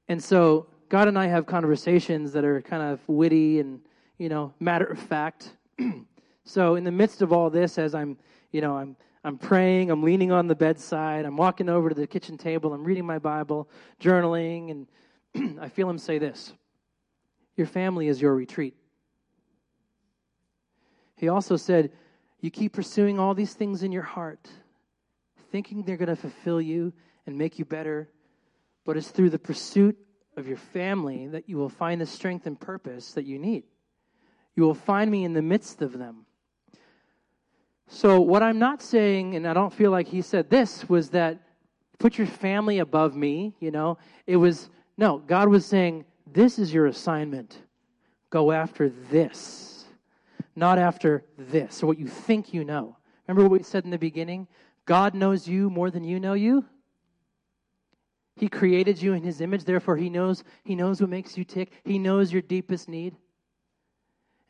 And 0.08 0.22
so 0.22 0.66
God 0.90 1.08
and 1.08 1.18
I 1.18 1.28
have 1.28 1.46
conversations 1.46 2.30
that 2.32 2.44
are 2.44 2.60
kind 2.60 2.82
of 2.82 3.00
witty 3.08 3.60
and, 3.60 3.80
you 4.18 4.28
know, 4.28 4.52
matter 4.60 4.84
of 4.84 4.98
fact. 4.98 5.52
so 6.44 6.74
in 6.74 6.84
the 6.84 6.92
midst 6.92 7.22
of 7.22 7.32
all 7.32 7.48
this, 7.48 7.78
as 7.78 7.94
I'm, 7.94 8.18
you 8.52 8.60
know, 8.60 8.76
I'm 8.76 8.96
I'm 9.24 9.38
praying, 9.38 9.90
I'm 9.90 10.02
leaning 10.02 10.30
on 10.30 10.46
the 10.46 10.54
bedside, 10.54 11.24
I'm 11.24 11.38
walking 11.38 11.70
over 11.70 11.88
to 11.88 11.94
the 11.94 12.06
kitchen 12.06 12.36
table, 12.36 12.74
I'm 12.74 12.84
reading 12.84 13.06
my 13.06 13.18
Bible, 13.18 13.66
journaling, 13.98 14.86
and 15.34 15.58
I 15.62 15.70
feel 15.70 15.88
him 15.88 15.96
say 15.96 16.18
this 16.18 16.52
Your 17.58 17.66
family 17.66 18.06
is 18.06 18.22
your 18.22 18.36
retreat. 18.36 18.76
He 21.16 21.28
also 21.28 21.56
said, 21.56 21.90
You 22.40 22.52
keep 22.52 22.72
pursuing 22.72 23.18
all 23.18 23.34
these 23.34 23.52
things 23.52 23.82
in 23.82 23.90
your 23.90 24.04
heart, 24.04 24.48
thinking 25.50 25.82
they're 25.82 25.96
going 25.96 26.08
to 26.08 26.14
fulfill 26.16 26.60
you 26.60 26.92
and 27.26 27.36
make 27.36 27.58
you 27.58 27.64
better, 27.64 28.08
but 28.84 28.96
it's 28.96 29.10
through 29.10 29.30
the 29.30 29.40
pursuit 29.40 29.98
of 30.36 30.46
your 30.46 30.56
family 30.56 31.26
that 31.26 31.48
you 31.48 31.56
will 31.56 31.68
find 31.68 32.00
the 32.00 32.06
strength 32.06 32.46
and 32.46 32.60
purpose 32.60 33.12
that 33.14 33.24
you 33.24 33.40
need. 33.40 33.64
You 34.54 34.62
will 34.62 34.74
find 34.74 35.10
me 35.10 35.24
in 35.24 35.32
the 35.32 35.42
midst 35.42 35.82
of 35.82 35.98
them. 35.98 36.26
So, 37.88 38.20
what 38.20 38.44
I'm 38.44 38.60
not 38.60 38.82
saying, 38.82 39.34
and 39.34 39.48
I 39.48 39.52
don't 39.52 39.72
feel 39.72 39.90
like 39.90 40.06
he 40.06 40.22
said 40.22 40.48
this, 40.48 40.88
was 40.88 41.10
that 41.10 41.40
put 41.98 42.18
your 42.18 42.28
family 42.28 42.78
above 42.78 43.16
me, 43.16 43.56
you 43.58 43.72
know. 43.72 43.98
It 44.28 44.36
was, 44.36 44.70
no, 44.96 45.18
God 45.18 45.48
was 45.48 45.66
saying, 45.66 46.04
this 46.32 46.58
is 46.58 46.72
your 46.72 46.86
assignment. 46.86 47.58
Go 48.30 48.52
after 48.52 48.88
this 49.10 49.68
not 50.58 50.78
after 50.78 51.24
this, 51.38 51.82
or 51.82 51.86
what 51.86 51.98
you 51.98 52.08
think 52.08 52.52
you 52.52 52.64
know. 52.64 52.96
Remember 53.26 53.48
what 53.48 53.58
we 53.58 53.62
said 53.62 53.84
in 53.84 53.90
the 53.90 53.98
beginning? 53.98 54.48
God 54.86 55.14
knows 55.14 55.46
you 55.46 55.70
more 55.70 55.90
than 55.90 56.02
you 56.02 56.18
know 56.18 56.32
you. 56.32 56.64
He 58.34 58.48
created 58.48 59.00
you 59.00 59.12
in 59.14 59.22
his 59.22 59.40
image, 59.40 59.64
therefore 59.64 59.96
he 59.96 60.10
knows 60.10 60.42
he 60.64 60.74
knows 60.74 61.00
what 61.00 61.10
makes 61.10 61.38
you 61.38 61.44
tick. 61.44 61.70
He 61.84 61.98
knows 61.98 62.32
your 62.32 62.42
deepest 62.42 62.88
need. 62.88 63.16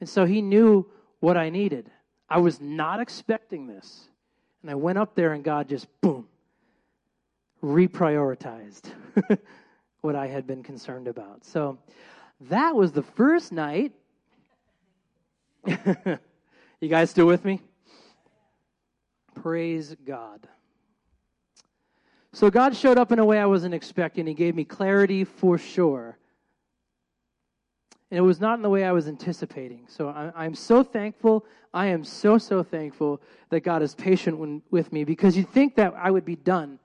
And 0.00 0.08
so 0.08 0.24
he 0.24 0.40
knew 0.40 0.86
what 1.20 1.36
I 1.36 1.50
needed. 1.50 1.90
I 2.28 2.38
was 2.38 2.60
not 2.60 3.00
expecting 3.00 3.66
this. 3.66 4.08
And 4.62 4.70
I 4.70 4.74
went 4.74 4.98
up 4.98 5.14
there 5.14 5.32
and 5.32 5.44
God 5.44 5.68
just 5.68 5.86
boom 6.00 6.26
reprioritized 7.62 8.92
what 10.00 10.14
I 10.14 10.26
had 10.26 10.46
been 10.46 10.62
concerned 10.62 11.08
about. 11.08 11.44
So 11.44 11.78
that 12.42 12.74
was 12.74 12.92
the 12.92 13.02
first 13.02 13.52
night 13.52 13.92
you 16.80 16.88
guys 16.88 17.10
still 17.10 17.26
with 17.26 17.44
me? 17.44 17.60
Praise 19.34 19.96
God. 20.04 20.48
So 22.32 22.50
God 22.50 22.76
showed 22.76 22.98
up 22.98 23.12
in 23.12 23.18
a 23.18 23.24
way 23.24 23.38
I 23.38 23.46
wasn't 23.46 23.74
expecting. 23.74 24.26
He 24.26 24.34
gave 24.34 24.54
me 24.54 24.64
clarity 24.64 25.24
for 25.24 25.58
sure. 25.58 26.18
And 28.10 28.18
it 28.18 28.22
was 28.22 28.40
not 28.40 28.54
in 28.54 28.62
the 28.62 28.70
way 28.70 28.84
I 28.84 28.92
was 28.92 29.06
anticipating. 29.06 29.84
So 29.88 30.08
I, 30.08 30.46
am 30.46 30.54
so 30.54 30.82
thankful. 30.82 31.44
I 31.74 31.86
am 31.86 32.04
so, 32.04 32.38
so 32.38 32.62
thankful 32.62 33.20
that 33.50 33.60
God 33.60 33.82
is 33.82 33.94
patient 33.94 34.38
when, 34.38 34.62
with 34.70 34.92
me 34.92 35.04
because 35.04 35.36
you'd 35.36 35.50
think 35.50 35.74
that 35.76 35.94
I 35.94 36.10
would 36.10 36.24
be 36.24 36.36
done, 36.36 36.78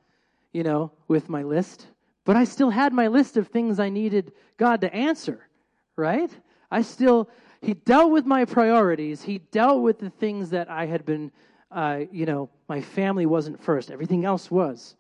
you 0.52 0.64
know, 0.64 0.92
with 1.08 1.30
my 1.30 1.44
list. 1.44 1.88
But 2.26 2.36
I 2.36 2.44
still 2.46 2.70
had 2.70 2.94
my 2.94 3.08
list 3.08 3.38
of 3.38 3.48
things 3.48 3.80
I 3.80 3.90
needed 3.90 4.32
God 4.58 4.82
to 4.82 4.94
answer, 4.94 5.48
right? 5.96 6.32
I 6.72 6.82
still 6.82 7.30
he 7.64 7.74
dealt 7.74 8.12
with 8.12 8.26
my 8.26 8.44
priorities. 8.44 9.22
He 9.22 9.38
dealt 9.38 9.82
with 9.82 9.98
the 9.98 10.10
things 10.10 10.50
that 10.50 10.70
I 10.70 10.86
had 10.86 11.06
been, 11.06 11.32
uh, 11.72 12.02
you 12.12 12.26
know, 12.26 12.50
my 12.68 12.82
family 12.82 13.26
wasn't 13.26 13.64
first. 13.64 13.90
Everything 13.90 14.26
else 14.26 14.52
was. 14.52 14.96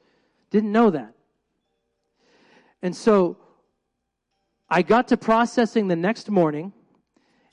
Didn't 0.49 0.71
know 0.71 0.89
that. 0.89 1.13
And 2.81 2.95
so 2.95 3.35
I 4.69 4.81
got 4.81 5.09
to 5.09 5.17
processing 5.17 5.89
the 5.89 5.95
next 5.97 6.29
morning. 6.29 6.71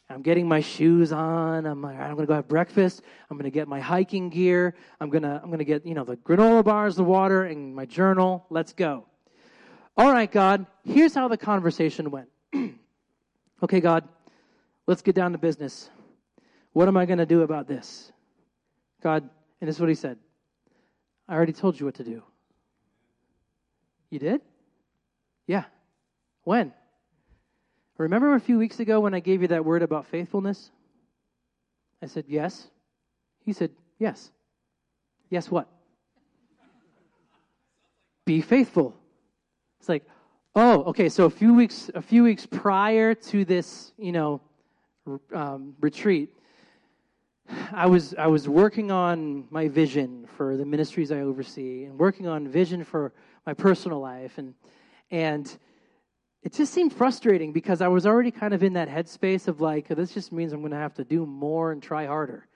I'm 0.08 0.22
getting 0.22 0.46
my 0.46 0.60
shoes 0.60 1.10
on. 1.10 1.66
I'm 1.66 1.82
like, 1.82 1.98
I'm 1.98 2.16
to 2.16 2.26
go 2.26 2.34
have 2.34 2.46
breakfast. 2.46 3.02
I'm 3.30 3.38
to 3.40 3.50
get 3.50 3.66
my 3.66 3.80
hiking 3.80 4.28
gear. 4.28 4.74
I'm 5.00 5.10
to, 5.10 5.40
I'm 5.42 5.50
to 5.58 5.64
get, 5.64 5.84
you 5.84 5.94
know, 5.94 6.04
the 6.04 6.18
granola 6.18 6.64
bars, 6.64 6.94
the 6.94 7.04
water, 7.04 7.44
and 7.44 7.74
my 7.74 7.84
journal. 7.84 8.46
Let's 8.48 8.72
go. 8.72 9.06
All 9.96 10.12
right, 10.12 10.30
God, 10.30 10.66
here's 10.84 11.14
how 11.14 11.28
the 11.28 11.36
conversation 11.36 12.10
went. 12.10 12.28
okay, 13.62 13.80
God, 13.80 14.08
let's 14.86 15.02
get 15.02 15.14
down 15.14 15.32
to 15.32 15.38
business. 15.38 15.90
What 16.72 16.88
am 16.88 16.96
I 16.96 17.06
going 17.06 17.18
to 17.18 17.26
do 17.26 17.42
about 17.42 17.66
this? 17.66 18.12
God, 19.02 19.28
and 19.60 19.68
this 19.68 19.76
is 19.76 19.80
what 19.80 19.88
he 19.88 19.94
said 19.94 20.18
I 21.28 21.34
already 21.34 21.52
told 21.52 21.78
you 21.78 21.86
what 21.86 21.96
to 21.96 22.04
do. 22.04 22.22
You 24.10 24.18
did? 24.18 24.40
Yeah. 25.46 25.64
When? 26.44 26.72
Remember 27.98 28.34
a 28.34 28.40
few 28.40 28.58
weeks 28.58 28.80
ago 28.80 29.00
when 29.00 29.14
I 29.14 29.20
gave 29.20 29.42
you 29.42 29.48
that 29.48 29.64
word 29.64 29.82
about 29.82 30.06
faithfulness? 30.06 30.70
I 32.02 32.06
said, 32.06 32.24
Yes. 32.28 32.66
He 33.44 33.52
said, 33.52 33.70
Yes. 33.98 34.30
Yes, 35.28 35.50
what? 35.50 35.68
Be 38.24 38.40
faithful. 38.40 38.96
It's 39.80 39.88
like, 39.88 40.04
oh, 40.54 40.84
okay. 40.84 41.08
So 41.08 41.24
a 41.24 41.30
few 41.30 41.54
weeks, 41.54 41.90
a 41.94 42.02
few 42.02 42.22
weeks 42.22 42.44
prior 42.44 43.14
to 43.14 43.44
this, 43.46 43.92
you 43.96 44.12
know, 44.12 44.42
um, 45.34 45.74
retreat, 45.80 46.28
I 47.72 47.86
was 47.86 48.14
I 48.14 48.26
was 48.26 48.46
working 48.46 48.90
on 48.90 49.46
my 49.50 49.68
vision 49.68 50.26
for 50.36 50.58
the 50.58 50.66
ministries 50.66 51.10
I 51.10 51.20
oversee, 51.20 51.84
and 51.84 51.98
working 51.98 52.28
on 52.28 52.46
vision 52.46 52.84
for 52.84 53.12
my 53.46 53.54
personal 53.54 54.00
life, 54.00 54.36
and 54.36 54.54
and 55.10 55.56
it 56.42 56.52
just 56.52 56.74
seemed 56.74 56.92
frustrating 56.92 57.52
because 57.52 57.80
I 57.80 57.88
was 57.88 58.06
already 58.06 58.30
kind 58.30 58.52
of 58.52 58.62
in 58.62 58.74
that 58.74 58.88
headspace 58.88 59.48
of 59.48 59.60
like, 59.60 59.88
this 59.88 60.12
just 60.12 60.30
means 60.30 60.52
I'm 60.52 60.60
going 60.60 60.72
to 60.72 60.78
have 60.78 60.94
to 60.94 61.04
do 61.04 61.26
more 61.26 61.72
and 61.72 61.82
try 61.82 62.06
harder. 62.06 62.46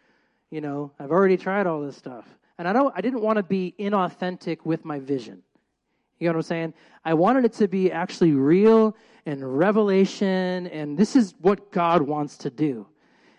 You 0.50 0.60
know, 0.60 0.92
I've 0.98 1.10
already 1.10 1.37
tried 1.37 1.66
all 1.66 1.80
this 1.80 1.96
stuff, 1.96 2.26
and 2.58 2.68
I 2.68 2.74
don't. 2.74 2.92
I 2.94 3.00
didn't 3.00 3.22
want 3.22 3.38
to 3.38 3.42
be 3.42 3.74
inauthentic 3.78 4.58
with 4.64 4.84
my 4.84 4.98
vision. 4.98 5.42
You 6.18 6.29
know 6.29 6.33
what 6.33 6.38
I'm 6.38 6.42
saying? 6.42 6.74
I 7.05 7.14
wanted 7.14 7.44
it 7.44 7.53
to 7.55 7.68
be 7.68 7.90
actually 7.90 8.33
real 8.33 8.96
and 9.27 9.59
revelation, 9.59 10.66
and 10.68 10.96
this 10.96 11.16
is 11.16 11.35
what 11.40 11.72
God 11.72 12.03
wants 12.03 12.37
to 12.38 12.50
do. 12.50 12.87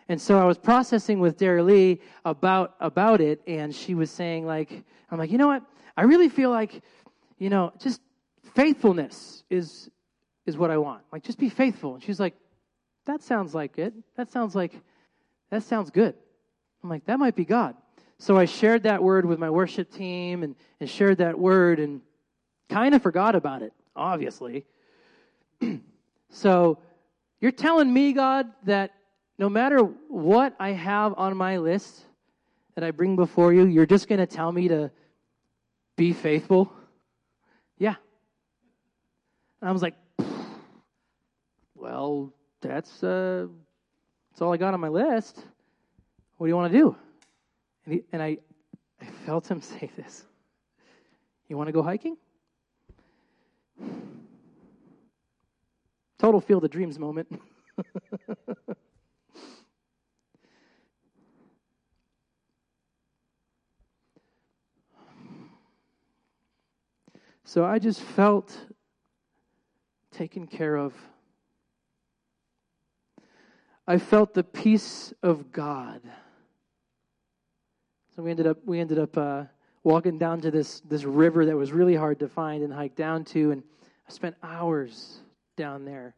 And 0.08 0.22
so 0.22 0.40
I 0.40 0.46
was 0.46 0.58
processing 0.58 1.20
with 1.20 1.38
Dara 1.38 1.64
Lee 1.64 2.00
about 2.26 2.76
about 2.80 3.22
it, 3.22 3.42
and 3.48 3.74
she 3.74 3.96
was 3.96 4.12
saying 4.12 4.46
like, 4.46 4.84
I'm 5.10 5.18
like, 5.18 5.32
you 5.32 5.38
know 5.38 5.48
what? 5.48 5.64
I 5.98 6.04
really 6.04 6.30
feel 6.30 6.52
like, 6.52 6.84
you 7.40 7.50
know, 7.50 7.74
just 7.80 8.02
faithfulness 8.54 9.44
is 9.50 9.90
is 10.46 10.58
what 10.58 10.70
I 10.70 10.78
want. 10.78 11.02
Like, 11.12 11.24
just 11.24 11.40
be 11.40 11.50
faithful. 11.50 11.96
And 11.96 12.04
she's 12.04 12.20
like, 12.20 12.36
that 13.06 13.24
sounds 13.24 13.56
like 13.56 13.78
it. 13.80 13.94
That 14.16 14.32
sounds 14.32 14.56
like, 14.56 14.80
that 15.50 15.64
sounds 15.64 15.90
good. 15.90 16.14
I'm 16.84 16.90
like, 16.90 17.06
that 17.06 17.18
might 17.18 17.36
be 17.36 17.46
God. 17.46 17.76
So 18.20 18.38
I 18.38 18.46
shared 18.46 18.84
that 18.84 19.02
word 19.02 19.26
with 19.26 19.40
my 19.40 19.50
worship 19.50 19.92
team 19.92 20.44
and, 20.44 20.56
and 20.80 20.90
shared 20.90 21.18
that 21.18 21.38
word 21.38 21.80
and 21.80 22.02
kind 22.70 22.96
of 22.96 23.02
forgot 23.02 23.36
about 23.36 23.62
it, 23.62 23.74
obviously. 23.96 24.66
so 26.30 26.78
you're 27.40 27.52
telling 27.52 27.92
me, 27.92 28.14
God, 28.14 28.48
that 28.64 28.92
no 29.38 29.50
matter 29.50 29.80
what 29.80 30.56
I 30.60 30.72
have 30.72 31.14
on 31.18 31.36
my 31.36 31.58
list 31.58 32.06
that 32.76 32.84
I 32.84 32.92
bring 32.92 33.16
before 33.16 33.54
you, 33.54 33.66
you're 33.66 33.86
just 33.86 34.08
going 34.08 34.20
to 34.20 34.28
tell 34.28 34.52
me 34.52 34.68
to 34.70 34.92
be 35.96 36.14
faithful? 36.14 36.72
Yeah. 37.78 37.96
And 39.62 39.70
I 39.70 39.72
was 39.72 39.82
like, 39.82 39.96
well, 41.76 42.34
that's 42.62 43.04
uh, 43.04 43.48
that's 44.32 44.42
all 44.42 44.54
I 44.54 44.58
got 44.58 44.74
on 44.74 44.80
my 44.80 44.90
list. 44.90 45.38
What 46.38 46.48
do 46.48 46.50
you 46.50 46.56
want 46.56 46.72
to 46.74 46.78
do? 46.78 46.96
And, 47.86 47.94
he, 47.94 48.04
and 48.12 48.22
I, 48.22 48.38
I 49.02 49.06
felt 49.26 49.50
him 49.50 49.62
say 49.80 49.90
this. 49.96 50.26
You 51.48 51.58
want 51.58 51.68
to 51.68 51.74
go 51.74 51.84
hiking? 51.84 52.18
Total 56.18 56.40
field 56.42 56.64
of 56.64 56.72
dreams 56.72 56.98
moment. 56.98 57.28
so 67.44 67.66
I 67.66 67.80
just 67.80 68.02
felt 68.02 68.58
taken 70.12 70.48
care 70.48 70.76
of 70.76 70.94
I 73.88 74.00
felt 74.00 74.34
the 74.34 74.44
peace 74.44 75.14
of 75.22 75.52
God. 75.52 76.02
So 78.16 78.24
we 78.24 78.32
ended 78.32 78.48
up 78.48 78.58
we 78.66 78.80
ended 78.80 78.98
up 78.98 79.16
uh, 79.18 79.44
walking 79.86 80.18
down 80.18 80.42
to 80.42 80.52
this 80.52 80.82
this 80.82 81.06
river 81.06 81.46
that 81.46 81.56
was 81.56 81.72
really 81.72 81.96
hard 81.96 82.20
to 82.20 82.28
find 82.28 82.64
and 82.64 82.74
hike 82.74 82.96
down 82.96 83.24
to, 83.24 83.52
and 83.52 83.64
I 84.10 84.12
spent 84.12 84.36
hours 84.44 85.20
down 85.56 85.86
there 85.86 86.16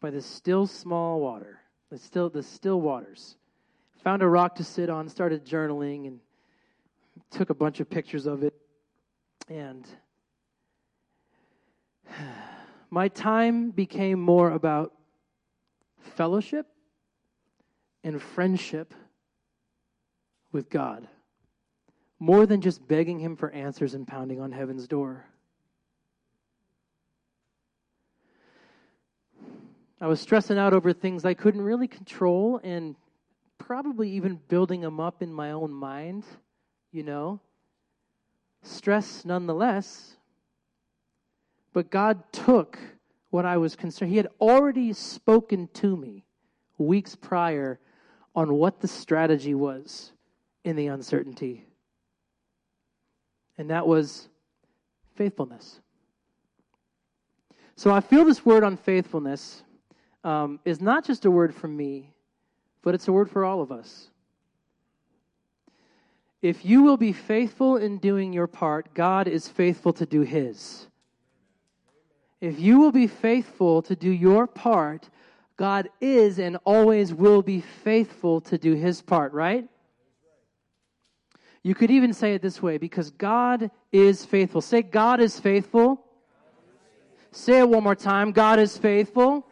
by 0.00 0.10
the 0.10 0.22
still 0.22 0.66
small 0.66 1.20
water, 1.20 1.60
the 1.90 1.98
still 1.98 2.30
the 2.30 2.42
still 2.42 2.80
waters. 2.80 3.36
Found 4.02 4.22
a 4.22 4.26
rock 4.26 4.54
to 4.54 4.64
sit 4.64 4.88
on, 4.88 5.08
started 5.10 5.44
journaling, 5.44 6.06
and 6.06 6.20
took 7.30 7.50
a 7.50 7.54
bunch 7.54 7.80
of 7.80 7.90
pictures 7.90 8.26
of 8.26 8.42
it, 8.42 8.54
and 9.48 9.86
my 12.90 13.08
time 13.08 13.70
became 13.70 14.18
more 14.18 14.50
about 14.50 14.94
fellowship 15.98 16.66
and 18.02 18.20
friendship 18.20 18.94
with 20.52 20.70
God, 20.70 21.06
more 22.20 22.46
than 22.46 22.60
just 22.60 22.86
begging 22.86 23.18
Him 23.18 23.34
for 23.34 23.50
answers 23.50 23.94
and 23.94 24.06
pounding 24.06 24.40
on 24.40 24.52
heaven's 24.52 24.86
door. 24.86 25.24
I 30.00 30.06
was 30.06 30.20
stressing 30.20 30.58
out 30.58 30.72
over 30.72 30.92
things 30.92 31.24
I 31.24 31.34
couldn't 31.34 31.62
really 31.62 31.88
control 31.88 32.60
and 32.62 32.94
probably 33.58 34.10
even 34.12 34.40
building 34.48 34.80
them 34.80 35.00
up 35.00 35.22
in 35.22 35.32
my 35.32 35.50
own 35.50 35.72
mind, 35.72 36.24
you 36.92 37.02
know. 37.02 37.40
Stress 38.62 39.24
nonetheless. 39.24 40.16
But 41.72 41.90
God 41.90 42.22
took 42.32 42.78
what 43.30 43.44
I 43.44 43.58
was 43.58 43.76
concerned. 43.76 44.10
He 44.10 44.16
had 44.16 44.28
already 44.40 44.92
spoken 44.92 45.68
to 45.74 45.96
me 45.96 46.24
weeks 46.78 47.14
prior 47.14 47.78
on 48.34 48.54
what 48.54 48.80
the 48.80 48.88
strategy 48.88 49.54
was 49.54 50.12
in 50.64 50.76
the 50.76 50.86
uncertainty. 50.86 51.66
And 53.60 53.68
that 53.68 53.86
was 53.86 54.26
faithfulness. 55.16 55.80
So 57.76 57.90
I 57.90 58.00
feel 58.00 58.24
this 58.24 58.42
word 58.42 58.64
on 58.64 58.78
faithfulness 58.78 59.62
um, 60.24 60.60
is 60.64 60.80
not 60.80 61.04
just 61.04 61.26
a 61.26 61.30
word 61.30 61.54
for 61.54 61.68
me, 61.68 62.10
but 62.80 62.94
it's 62.94 63.06
a 63.06 63.12
word 63.12 63.30
for 63.30 63.44
all 63.44 63.60
of 63.60 63.70
us. 63.70 64.08
If 66.40 66.64
you 66.64 66.82
will 66.82 66.96
be 66.96 67.12
faithful 67.12 67.76
in 67.76 67.98
doing 67.98 68.32
your 68.32 68.46
part, 68.46 68.94
God 68.94 69.28
is 69.28 69.46
faithful 69.46 69.92
to 69.92 70.06
do 70.06 70.22
his. 70.22 70.86
If 72.40 72.58
you 72.58 72.78
will 72.78 72.92
be 72.92 73.08
faithful 73.08 73.82
to 73.82 73.94
do 73.94 74.08
your 74.08 74.46
part, 74.46 75.10
God 75.58 75.90
is 76.00 76.38
and 76.38 76.56
always 76.64 77.12
will 77.12 77.42
be 77.42 77.60
faithful 77.60 78.40
to 78.40 78.56
do 78.56 78.72
his 78.72 79.02
part, 79.02 79.34
right? 79.34 79.68
You 81.62 81.74
could 81.74 81.90
even 81.90 82.12
say 82.12 82.34
it 82.34 82.42
this 82.42 82.62
way 82.62 82.78
because 82.78 83.10
God 83.10 83.70
is 83.92 84.24
faithful. 84.24 84.60
Say, 84.60 84.82
God 84.82 85.20
is 85.20 85.38
faithful. 85.38 86.04
Say 87.32 87.60
it 87.60 87.68
one 87.68 87.84
more 87.84 87.94
time 87.94 88.32
God 88.32 88.58
is 88.58 88.76
faithful. 88.76 89.46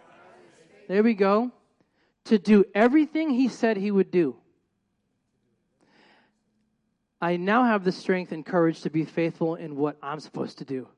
There 0.89 1.03
we 1.03 1.15
go. 1.15 1.53
To 2.25 2.39
do 2.39 2.65
everything 2.75 3.31
he 3.31 3.49
said 3.49 3.77
he 3.77 3.91
would 3.91 4.11
do. 4.11 4.37
I 7.21 7.37
now 7.37 7.65
have 7.65 7.85
the 7.85 7.93
strength 7.93 8.33
and 8.33 8.45
courage 8.45 8.83
to 8.83 8.91
be 8.91 9.05
faithful 9.05 9.57
in 9.57 9.77
what 9.77 9.97
I'm 10.03 10.21
supposed 10.21 10.59
to 10.59 10.65
do 10.65 10.89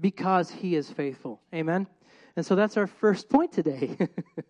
because 0.00 0.50
he 0.50 0.74
is 0.74 0.90
faithful. 0.90 1.40
Amen. 1.54 1.86
And 2.36 2.44
so 2.44 2.56
that's 2.56 2.76
our 2.76 2.86
first 2.86 3.28
point 3.28 3.52
today. 3.52 3.96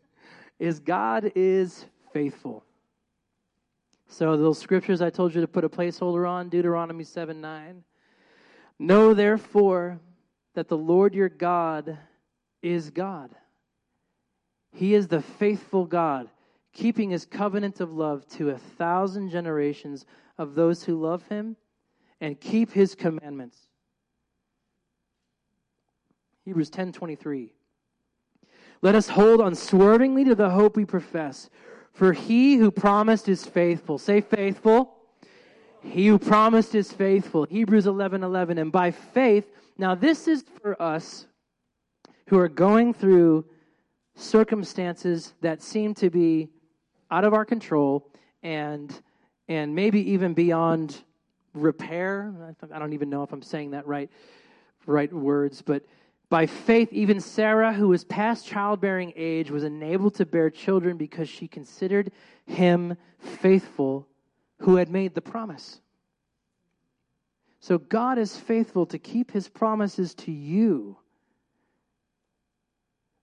is 0.59 0.79
God 0.79 1.33
is 1.35 1.85
faithful. 2.13 2.65
So 4.09 4.37
those 4.37 4.59
scriptures 4.59 5.01
I 5.01 5.11
told 5.11 5.35
you 5.35 5.41
to 5.41 5.49
put 5.49 5.65
a 5.65 5.69
placeholder 5.69 6.29
on, 6.29 6.49
Deuteronomy 6.49 7.05
7 7.05 7.41
9. 7.41 7.85
Know 8.79 9.15
therefore 9.15 10.01
that 10.55 10.69
the 10.69 10.77
Lord 10.77 11.15
your 11.15 11.29
God 11.29 11.99
is 12.63 12.91
God. 12.91 13.31
He 14.73 14.95
is 14.95 15.09
the 15.09 15.23
faithful 15.23 15.87
God, 15.87 16.29
keeping 16.73 17.11
his 17.11 17.27
covenant 17.27 17.81
of 17.81 17.93
love 17.93 18.27
to 18.31 18.51
a 18.51 18.59
thousand 18.59 19.31
generations 19.31 20.07
of 20.39 20.55
those 20.55 20.85
who 20.85 21.01
love 21.01 21.27
him 21.29 21.57
and 22.21 22.41
keep 22.41 22.73
his 22.73 22.95
commandments. 22.95 23.59
Hebrews 26.45 26.71
10:23 26.71 27.53
Let 28.81 28.95
us 28.95 29.09
hold 29.09 29.41
unswervingly 29.41 30.25
to 30.25 30.35
the 30.35 30.51
hope 30.51 30.77
we 30.77 30.85
profess, 30.85 31.51
for 31.93 32.13
he 32.13 32.57
who 32.57 32.71
promised 32.71 33.29
is 33.29 33.45
faithful. 33.45 33.99
Say 33.99 34.21
faithful. 34.21 34.97
He 35.83 36.07
who 36.07 36.19
promised 36.19 36.75
is 36.75 36.93
faithful. 36.93 37.45
Hebrews 37.45 37.87
11:11 37.87 38.23
11, 38.23 38.59
and 38.59 38.73
by 38.73 38.91
faith, 38.91 39.51
now 39.79 39.95
this 39.95 40.29
is 40.29 40.45
for 40.61 40.81
us 40.81 41.27
who 42.29 42.39
are 42.39 42.49
going 42.49 42.95
through 42.95 43.45
circumstances 44.15 45.35
that 45.41 45.63
seem 45.63 45.95
to 45.95 46.11
be 46.11 46.49
out 47.11 47.25
of 47.25 47.35
our 47.35 47.45
control 47.45 48.09
and 48.43 49.03
and 49.49 49.75
maybe 49.75 50.13
even 50.13 50.35
beyond 50.35 51.03
repair. 51.53 52.55
I 52.73 52.79
don't 52.79 52.93
even 52.93 53.11
know 53.11 53.23
if 53.23 53.33
I'm 53.33 53.43
saying 53.43 53.73
that 53.73 53.87
right 53.87 54.11
right 54.87 55.13
words, 55.13 55.63
but 55.63 55.85
by 56.33 56.47
faith, 56.47 56.89
even 56.93 57.21
Sarah, 57.21 57.75
who 57.75 57.89
was 57.89 58.05
past 58.05 58.47
childbearing 58.47 59.13
age, 59.17 59.51
was 59.51 59.65
enabled 59.65 60.15
to 60.15 60.25
bear 60.25 60.49
children 60.49 60.97
because 60.97 61.29
she 61.29 61.47
considered 61.47 62.11
him 62.47 62.97
faithful 63.19 64.09
who 64.61 64.77
had 64.77 64.89
made 64.89 65.15
the 65.15 65.21
promise. 65.21 65.83
So 67.61 67.77
God 67.77 68.17
is 68.17 68.35
faithful 68.35 68.87
to 68.87 68.99
keep 68.99 69.31
his 69.31 69.47
promises 69.47 70.15
to 70.15 70.33
you. 70.33 70.97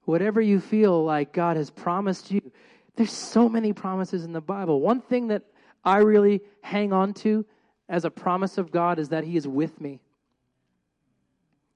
Whatever 0.05 0.39
you 0.39 0.59
feel 0.59 1.03
like 1.03 1.33
God 1.33 1.57
has 1.57 1.71
promised 1.71 2.29
you, 2.29 2.51
there's 2.95 3.11
so 3.11 3.49
many 3.49 3.73
promises 3.73 4.23
in 4.23 4.33
the 4.33 4.39
Bible. 4.39 4.81
One 4.81 5.01
thing 5.01 5.29
that 5.29 5.45
I 5.83 5.97
really 5.97 6.41
hang 6.61 6.93
on 6.93 7.15
to 7.15 7.43
as 7.89 8.05
a 8.05 8.11
promise 8.11 8.59
of 8.59 8.69
God 8.69 8.99
is 8.99 9.09
that 9.09 9.23
he 9.23 9.35
is 9.35 9.47
with 9.47 9.81
me. 9.81 9.99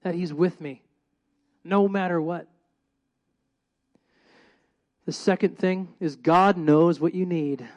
That 0.03 0.13
he's 0.13 0.31
with 0.31 0.61
me 0.61 0.82
no 1.63 1.87
matter 1.87 2.21
what. 2.21 2.47
The 5.05 5.11
second 5.11 5.57
thing 5.57 5.89
is 5.99 6.15
God 6.15 6.57
knows 6.57 6.99
what 6.99 7.13
you 7.13 7.25
need. 7.25 7.67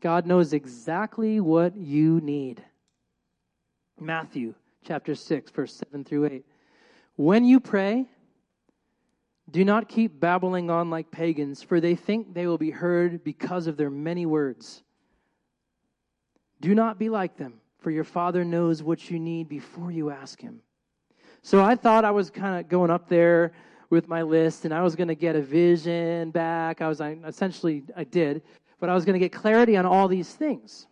God 0.00 0.26
knows 0.26 0.52
exactly 0.52 1.40
what 1.40 1.76
you 1.76 2.20
need. 2.20 2.62
Matthew 4.00 4.54
chapter 4.84 5.14
6, 5.14 5.50
verse 5.52 5.82
7 5.90 6.04
through 6.04 6.26
8. 6.26 6.44
When 7.16 7.44
you 7.44 7.60
pray, 7.60 8.06
do 9.50 9.64
not 9.64 9.88
keep 9.88 10.18
babbling 10.18 10.70
on 10.70 10.90
like 10.90 11.10
pagans, 11.10 11.62
for 11.62 11.80
they 11.80 11.94
think 11.94 12.34
they 12.34 12.46
will 12.46 12.58
be 12.58 12.70
heard 12.70 13.22
because 13.22 13.66
of 13.66 13.76
their 13.76 13.90
many 13.90 14.26
words. 14.26 14.82
Do 16.60 16.74
not 16.74 16.98
be 16.98 17.08
like 17.08 17.36
them, 17.36 17.60
for 17.78 17.90
your 17.90 18.04
Father 18.04 18.44
knows 18.44 18.82
what 18.82 19.10
you 19.10 19.18
need 19.18 19.48
before 19.48 19.90
you 19.90 20.10
ask 20.10 20.40
Him. 20.40 20.60
So 21.42 21.62
I 21.62 21.74
thought 21.74 22.04
I 22.04 22.12
was 22.12 22.30
kind 22.30 22.58
of 22.58 22.68
going 22.68 22.90
up 22.90 23.08
there 23.08 23.52
with 23.90 24.08
my 24.08 24.22
list 24.22 24.64
and 24.64 24.72
I 24.72 24.82
was 24.82 24.96
going 24.96 25.08
to 25.08 25.14
get 25.14 25.36
a 25.36 25.42
vision 25.42 26.30
back. 26.30 26.80
I 26.80 26.88
was 26.88 27.00
I, 27.00 27.18
essentially, 27.26 27.82
I 27.96 28.04
did, 28.04 28.42
but 28.78 28.88
I 28.88 28.94
was 28.94 29.04
going 29.04 29.14
to 29.14 29.18
get 29.18 29.32
clarity 29.32 29.76
on 29.76 29.84
all 29.84 30.08
these 30.08 30.32
things. 30.32 30.86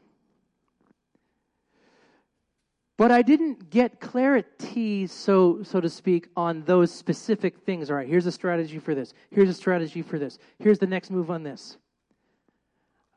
But 2.98 3.10
I 3.10 3.22
didn't 3.22 3.70
get 3.70 3.98
clarity, 3.98 5.06
so 5.06 5.62
so 5.62 5.80
to 5.80 5.88
speak, 5.88 6.28
on 6.36 6.64
those 6.64 6.92
specific 6.92 7.60
things. 7.60 7.88
All 7.88 7.96
right, 7.96 8.06
here's 8.06 8.26
a 8.26 8.32
strategy 8.32 8.78
for 8.78 8.94
this. 8.94 9.14
Here's 9.30 9.48
a 9.48 9.54
strategy 9.54 10.02
for 10.02 10.18
this. 10.18 10.38
Here's 10.58 10.78
the 10.78 10.86
next 10.86 11.10
move 11.10 11.30
on 11.30 11.42
this. 11.42 11.78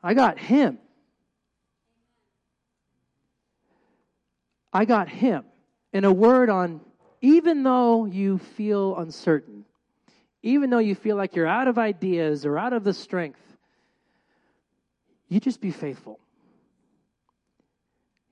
I 0.02 0.14
got 0.14 0.40
him. 0.40 0.78
I 4.72 4.86
got 4.86 5.10
him. 5.10 5.44
And 5.92 6.06
a 6.06 6.14
word 6.14 6.50
on 6.50 6.80
even 7.24 7.64
though 7.64 8.04
you 8.04 8.38
feel 8.38 8.98
uncertain, 8.98 9.64
even 10.44 10.70
though 10.70 10.80
you 10.80 10.94
feel 10.94 11.16
like 11.16 11.38
you're 11.38 11.48
out 11.48 11.70
of 11.70 11.80
ideas 11.80 12.46
or 12.46 12.60
out 12.60 12.74
of 12.74 12.84
the 12.84 12.94
strength, 12.94 13.40
you 15.30 15.40
just 15.40 15.62
be 15.62 15.72
faithful. 15.72 16.20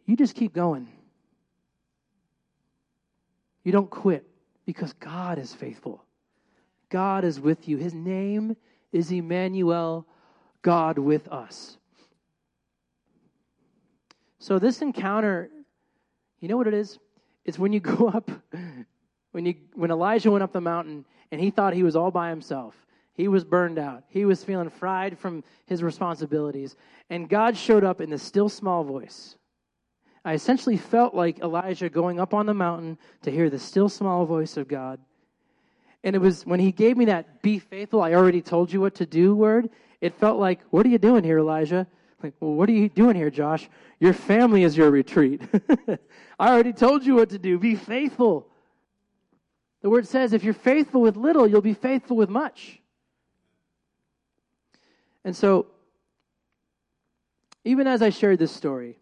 You 0.06 0.18
just 0.18 0.36
keep 0.36 0.54
going. 0.54 0.90
You 3.64 3.72
don't 3.72 3.90
quit 3.90 4.28
because 4.66 4.92
God 4.94 5.40
is 5.40 5.54
faithful. 5.54 6.04
God 6.90 7.24
is 7.24 7.40
with 7.40 7.70
you. 7.70 7.78
His 7.78 7.94
name 7.94 8.58
is 8.92 9.10
Emmanuel, 9.10 10.06
God 10.62 10.98
with 10.98 11.30
us. 11.30 11.78
So, 14.40 14.60
this 14.60 14.82
encounter, 14.82 15.50
you 16.42 16.50
know 16.50 16.58
what 16.58 16.68
it 16.68 16.74
is? 16.74 17.00
It's 17.46 17.60
when 17.60 17.74
you 17.74 17.80
go 17.80 18.08
up, 18.14 18.30
when, 19.32 19.46
you, 19.46 19.56
when 19.74 19.92
Elijah 19.92 20.32
went 20.32 20.44
up 20.44 20.54
the 20.54 20.62
mountain 20.62 21.06
and 21.32 21.40
he 21.40 21.52
thought 21.52 21.74
he 21.74 21.84
was 21.84 21.96
all 21.96 22.12
by 22.12 22.30
himself. 22.30 22.76
He 23.14 23.28
was 23.28 23.44
burned 23.44 23.78
out. 23.78 24.04
He 24.08 24.26
was 24.26 24.44
feeling 24.44 24.70
fried 24.70 25.20
from 25.20 25.44
his 25.66 25.84
responsibilities. 25.84 26.76
And 27.10 27.30
God 27.30 27.58
showed 27.58 27.84
up 27.84 28.02
in 28.02 28.10
the 28.10 28.18
still 28.18 28.50
small 28.50 28.84
voice. 28.84 29.36
I 30.24 30.34
essentially 30.34 30.78
felt 30.78 31.14
like 31.14 31.40
Elijah 31.40 31.90
going 31.90 32.20
up 32.20 32.34
on 32.34 32.46
the 32.46 32.54
mountain 32.54 32.98
to 33.24 33.32
hear 33.32 33.50
the 33.50 33.60
still 33.60 33.90
small 33.90 34.26
voice 34.26 34.56
of 34.56 34.68
God. 34.68 35.00
And 36.04 36.16
it 36.16 36.20
was 36.20 36.46
when 36.46 36.60
he 36.60 36.72
gave 36.72 36.98
me 36.98 37.06
that 37.06 37.42
be 37.42 37.60
faithful, 37.60 38.02
I 38.02 38.14
already 38.14 38.42
told 38.42 38.72
you 38.72 38.82
what 38.82 38.96
to 38.96 39.06
do 39.06 39.36
word. 39.36 39.70
It 40.00 40.16
felt 40.16 40.40
like, 40.40 40.60
what 40.70 40.86
are 40.86 40.90
you 40.90 40.98
doing 40.98 41.24
here, 41.24 41.40
Elijah? 41.40 41.88
Like, 42.24 42.34
well, 42.40 42.54
what 42.54 42.70
are 42.70 42.74
you 42.74 42.90
doing 42.90 43.16
here, 43.16 43.30
Josh? 43.30 43.70
Your 44.00 44.14
family 44.14 44.64
is 44.64 44.78
your 44.78 44.92
retreat. 44.92 45.42
I 46.40 46.50
already 46.50 46.74
told 46.74 47.06
you 47.06 47.16
what 47.16 47.30
to 47.30 47.40
do. 47.40 47.58
Be 47.58 47.76
faithful. 47.76 48.48
The 49.82 49.90
word 49.90 50.08
says, 50.08 50.34
if 50.34 50.44
you're 50.44 50.54
faithful 50.54 51.02
with 51.02 51.18
little, 51.18 51.48
you'll 51.48 51.62
be 51.62 51.74
faithful 51.74 52.16
with 52.16 52.30
much. 52.30 52.80
And 55.24 55.36
so, 55.36 55.68
even 57.64 57.88
as 57.88 58.02
I 58.02 58.10
shared 58.10 58.40
this 58.40 58.52
story, 58.52 58.98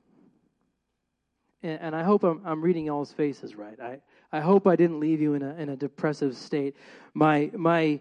and, 1.61 1.93
I 1.93 2.03
hope 2.03 2.24
I'm, 2.24 2.41
I'm, 2.45 2.61
reading 2.61 2.86
y'all's 2.86 3.11
faces 3.11 3.55
right. 3.55 3.78
I, 3.82 3.99
I 4.32 4.39
hope 4.39 4.65
I 4.65 4.78
didn't 4.78 5.01
leave 5.01 5.20
you 5.20 5.34
in 5.34 5.41
a, 5.41 5.55
in 5.55 5.70
a 5.70 5.76
depressive 5.76 6.38
state. 6.38 6.78
My, 7.13 7.51
my 7.53 7.99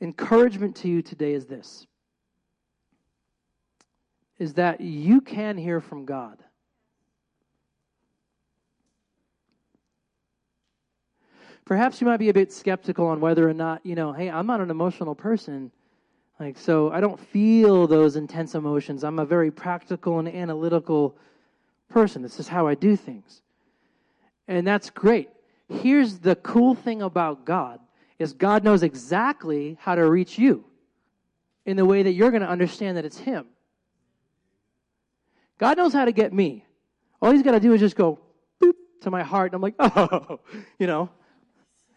encouragement 0.00 0.76
to 0.76 0.88
you 0.88 1.02
today 1.02 1.32
is 1.32 1.46
this 1.46 1.88
is 4.38 4.54
that 4.54 4.80
you 4.80 5.20
can 5.20 5.56
hear 5.56 5.80
from 5.80 6.04
God. 6.04 6.38
Perhaps 11.64 12.00
you 12.00 12.06
might 12.06 12.16
be 12.16 12.28
a 12.28 12.34
bit 12.34 12.52
skeptical 12.52 13.06
on 13.06 13.20
whether 13.20 13.48
or 13.48 13.54
not, 13.54 13.84
you 13.86 13.94
know, 13.94 14.12
hey, 14.12 14.28
I'm 14.28 14.46
not 14.46 14.60
an 14.60 14.70
emotional 14.70 15.14
person. 15.14 15.70
Like, 16.40 16.58
so 16.58 16.90
I 16.90 17.00
don't 17.00 17.20
feel 17.20 17.86
those 17.86 18.16
intense 18.16 18.54
emotions. 18.54 19.04
I'm 19.04 19.20
a 19.20 19.24
very 19.24 19.50
practical 19.50 20.18
and 20.18 20.26
analytical 20.26 21.16
person. 21.88 22.20
This 22.22 22.40
is 22.40 22.48
how 22.48 22.66
I 22.66 22.74
do 22.74 22.96
things. 22.96 23.42
And 24.48 24.66
that's 24.66 24.90
great. 24.90 25.30
Here's 25.68 26.18
the 26.18 26.34
cool 26.36 26.74
thing 26.74 27.02
about 27.02 27.44
God 27.44 27.78
is 28.18 28.32
God 28.32 28.64
knows 28.64 28.82
exactly 28.82 29.78
how 29.80 29.94
to 29.94 30.08
reach 30.10 30.38
you 30.38 30.64
in 31.64 31.76
the 31.76 31.84
way 31.84 32.02
that 32.02 32.12
you're 32.12 32.30
going 32.30 32.42
to 32.42 32.48
understand 32.48 32.96
that 32.96 33.04
it's 33.04 33.18
him. 33.18 33.46
God 35.62 35.78
knows 35.78 35.92
how 35.92 36.04
to 36.04 36.10
get 36.10 36.32
me. 36.32 36.66
All 37.20 37.30
he's 37.30 37.44
got 37.44 37.52
to 37.52 37.60
do 37.60 37.72
is 37.72 37.78
just 37.78 37.94
go 37.94 38.18
boop 38.60 38.72
to 39.02 39.12
my 39.12 39.22
heart, 39.22 39.52
and 39.52 39.54
I'm 39.54 39.62
like, 39.62 39.76
oh, 39.78 40.40
you 40.76 40.88
know, 40.88 41.08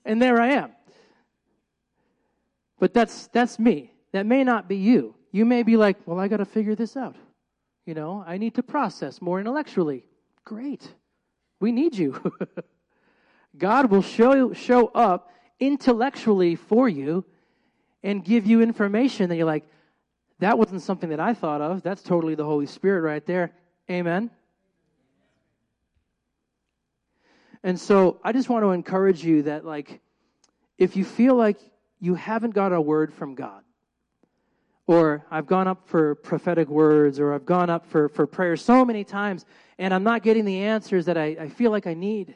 and 0.06 0.22
there 0.22 0.40
I 0.40 0.50
am. 0.50 0.72
But 2.78 2.94
that's 2.94 3.26
that's 3.30 3.58
me. 3.58 3.92
That 4.12 4.28
may 4.28 4.44
not 4.44 4.70
be 4.70 4.76
you. 4.76 5.16
You 5.32 5.46
may 5.46 5.64
be 5.64 5.78
like, 5.78 5.98
well, 6.06 6.20
I 6.20 6.28
got 6.28 6.38
to 6.38 6.46
figure 6.46 6.76
this 6.76 6.96
out. 6.96 7.16
You 7.88 7.96
know, 7.96 8.24
I 8.28 8.38
need 8.38 8.54
to 8.54 8.62
process 8.62 9.20
more 9.20 9.40
intellectually. 9.40 10.06
Great. 10.44 10.88
We 11.60 11.72
need 11.72 11.96
you. 11.96 12.22
God 13.58 13.90
will 13.90 14.04
show 14.04 14.54
show 14.54 14.90
up 14.90 15.32
intellectually 15.60 16.56
for 16.56 16.88
you 16.88 17.26
and 18.04 18.24
give 18.24 18.46
you 18.46 18.62
information 18.62 19.30
that 19.30 19.38
you're 19.38 19.48
like, 19.48 19.66
that 20.40 20.58
wasn't 20.58 20.82
something 20.82 21.10
that 21.10 21.20
I 21.20 21.34
thought 21.34 21.62
of. 21.62 21.82
That's 21.82 22.02
totally 22.02 22.36
the 22.36 22.44
Holy 22.44 22.66
Spirit 22.66 23.02
right 23.02 23.26
there. 23.26 23.52
Amen. 23.90 24.30
And 27.64 27.80
so 27.80 28.20
I 28.24 28.32
just 28.32 28.50
want 28.50 28.64
to 28.64 28.72
encourage 28.72 29.24
you 29.24 29.44
that, 29.44 29.66
like, 29.66 30.02
if 30.78 30.96
you 30.96 31.06
feel 31.06 31.36
like 31.36 31.58
you 32.00 32.16
haven't 32.16 32.52
got 32.52 32.74
a 32.74 32.82
word 32.82 33.14
from 33.14 33.34
God, 33.34 33.64
or 34.88 35.26
I've 35.32 35.48
gone 35.48 35.68
up 35.68 35.88
for 35.88 36.16
prophetic 36.16 36.68
words, 36.68 37.20
or 37.20 37.34
I've 37.34 37.46
gone 37.46 37.70
up 37.70 37.88
for, 37.88 38.10
for 38.10 38.28
prayer 38.28 38.56
so 38.56 38.86
many 38.86 39.04
times, 39.04 39.46
and 39.80 39.94
I'm 39.94 40.04
not 40.04 40.22
getting 40.22 40.46
the 40.46 40.60
answers 40.60 41.06
that 41.06 41.18
I, 41.18 41.38
I 41.40 41.50
feel 41.50 41.72
like 41.72 41.88
I 41.88 41.96
need, 41.96 42.36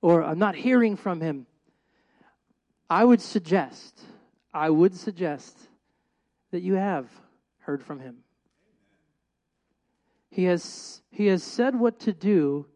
or 0.00 0.24
I'm 0.24 0.38
not 0.38 0.56
hearing 0.56 0.96
from 0.96 1.20
Him, 1.20 1.46
I 2.90 3.04
would 3.04 3.20
suggest 3.20 4.00
I 4.52 4.70
would 4.70 4.96
suggest 4.96 5.58
that 6.52 6.62
you 6.62 6.74
have 6.74 7.08
heard 7.64 7.82
from 7.82 8.00
him. 8.00 8.16
He 10.30 10.44
has, 10.44 11.02
he 11.10 11.26
has 11.26 11.42
said 11.42 11.78
what 11.78 12.00
to 12.00 12.12
do 12.12 12.66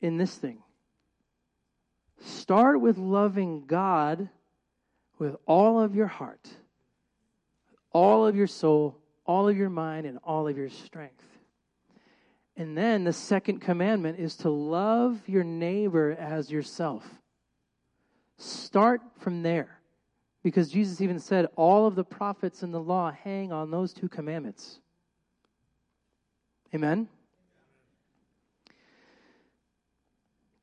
in 0.00 0.16
this 0.16 0.34
thing. 0.34 0.62
Start 2.20 2.80
with 2.80 2.98
loving 2.98 3.64
God 3.66 4.28
with 5.18 5.36
all 5.46 5.80
of 5.80 5.94
your 5.94 6.06
heart, 6.06 6.48
all 7.92 8.26
of 8.26 8.36
your 8.36 8.46
soul, 8.46 8.98
all 9.24 9.48
of 9.48 9.56
your 9.56 9.70
mind, 9.70 10.06
and 10.06 10.18
all 10.24 10.46
of 10.46 10.56
your 10.56 10.68
strength. 10.68 11.24
And 12.56 12.76
then 12.76 13.04
the 13.04 13.12
second 13.12 13.60
commandment 13.60 14.18
is 14.18 14.36
to 14.36 14.50
love 14.50 15.20
your 15.26 15.44
neighbor 15.44 16.12
as 16.12 16.50
yourself. 16.50 17.04
Start 18.36 19.00
from 19.18 19.42
there. 19.42 19.79
Because 20.42 20.70
Jesus 20.70 21.00
even 21.00 21.18
said 21.18 21.46
all 21.56 21.86
of 21.86 21.94
the 21.94 22.04
prophets 22.04 22.62
in 22.62 22.70
the 22.70 22.80
law 22.80 23.12
hang 23.12 23.52
on 23.52 23.70
those 23.70 23.92
two 23.92 24.08
commandments. 24.08 24.80
Amen? 26.74 27.08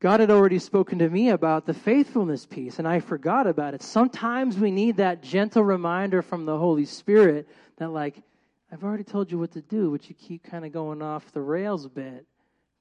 God 0.00 0.20
had 0.20 0.30
already 0.30 0.60
spoken 0.60 1.00
to 1.00 1.08
me 1.08 1.30
about 1.30 1.66
the 1.66 1.74
faithfulness 1.74 2.46
piece, 2.46 2.78
and 2.78 2.86
I 2.86 3.00
forgot 3.00 3.48
about 3.48 3.74
it. 3.74 3.82
Sometimes 3.82 4.56
we 4.56 4.70
need 4.70 4.98
that 4.98 5.22
gentle 5.22 5.64
reminder 5.64 6.22
from 6.22 6.44
the 6.44 6.56
Holy 6.56 6.84
Spirit 6.84 7.48
that, 7.78 7.90
like, 7.90 8.22
I've 8.70 8.84
already 8.84 9.02
told 9.02 9.32
you 9.32 9.38
what 9.38 9.52
to 9.52 9.62
do, 9.62 9.90
but 9.90 10.08
you 10.08 10.14
keep 10.14 10.44
kind 10.44 10.64
of 10.64 10.72
going 10.72 11.02
off 11.02 11.32
the 11.32 11.40
rails 11.40 11.84
a 11.84 11.88
bit. 11.88 12.26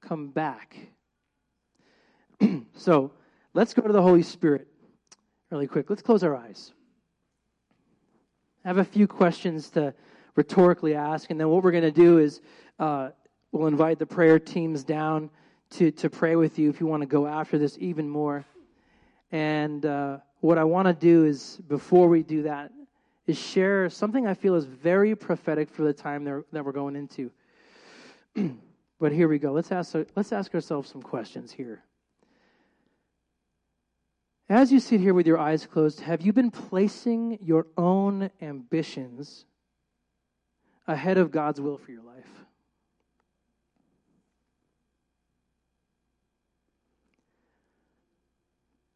Come 0.02 0.28
back. 0.28 0.78
so 2.76 3.12
let's 3.54 3.74
go 3.74 3.82
to 3.82 3.94
the 3.94 4.02
Holy 4.02 4.24
Spirit 4.24 4.68
really 5.50 5.68
quick. 5.68 5.90
Let's 5.90 6.04
close 6.04 6.24
our 6.24 6.36
eyes. 6.36 6.72
I 8.68 8.70
have 8.70 8.80
a 8.80 8.84
few 8.84 9.08
questions 9.08 9.70
to 9.70 9.94
rhetorically 10.36 10.94
ask, 10.94 11.30
and 11.30 11.40
then 11.40 11.48
what 11.48 11.64
we're 11.64 11.72
going 11.72 11.86
to 11.86 11.90
do 11.90 12.18
is 12.18 12.42
uh, 12.80 13.12
we'll 13.54 13.68
invite 13.68 13.98
the 13.98 14.06
prayer 14.06 14.40
teams 14.40 14.84
down 14.84 15.30
to, 15.70 15.90
to 15.92 16.10
pray 16.10 16.36
with 16.36 16.60
you 16.60 16.70
if 16.70 16.82
you 16.82 16.86
want 16.86 17.00
to 17.00 17.08
go 17.08 17.28
after 17.28 17.58
this 17.58 17.78
even 17.80 18.10
more. 18.10 18.44
And 19.32 19.86
uh, 19.86 20.18
what 20.42 20.58
I 20.58 20.66
want 20.66 20.90
to 20.90 20.94
do 20.94 21.24
is, 21.24 21.62
before 21.70 22.10
we 22.10 22.24
do 22.24 22.42
that, 22.42 22.74
is 23.26 23.38
share 23.38 23.90
something 23.90 24.28
I 24.28 24.34
feel 24.34 24.56
is 24.56 24.66
very 24.66 25.16
prophetic 25.16 25.70
for 25.70 25.84
the 25.84 25.94
time 25.94 26.26
that 26.26 26.66
we're 26.66 26.74
going 26.74 26.98
into. 26.98 27.32
but 29.00 29.14
here 29.14 29.30
we 29.30 29.40
go. 29.40 29.54
Let's 29.54 29.72
ask, 29.72 29.96
let's 30.18 30.34
ask 30.34 30.54
ourselves 30.54 30.92
some 30.92 31.02
questions 31.02 31.54
here. 31.54 31.84
As 34.50 34.72
you 34.72 34.80
sit 34.80 35.02
here 35.02 35.14
with 35.14 35.28
your 35.28 35.38
eyes 35.38 35.66
closed, 35.66 36.00
have 36.02 36.22
you 36.22 36.32
been 36.32 36.52
placing 36.52 37.38
your 37.42 37.68
own 37.78 38.30
ambitions 38.42 39.46
ahead 40.88 41.18
of 41.18 41.32
God's 41.32 41.60
will 41.60 41.78
for 41.78 41.92
your 41.92 42.04
life? 42.04 42.46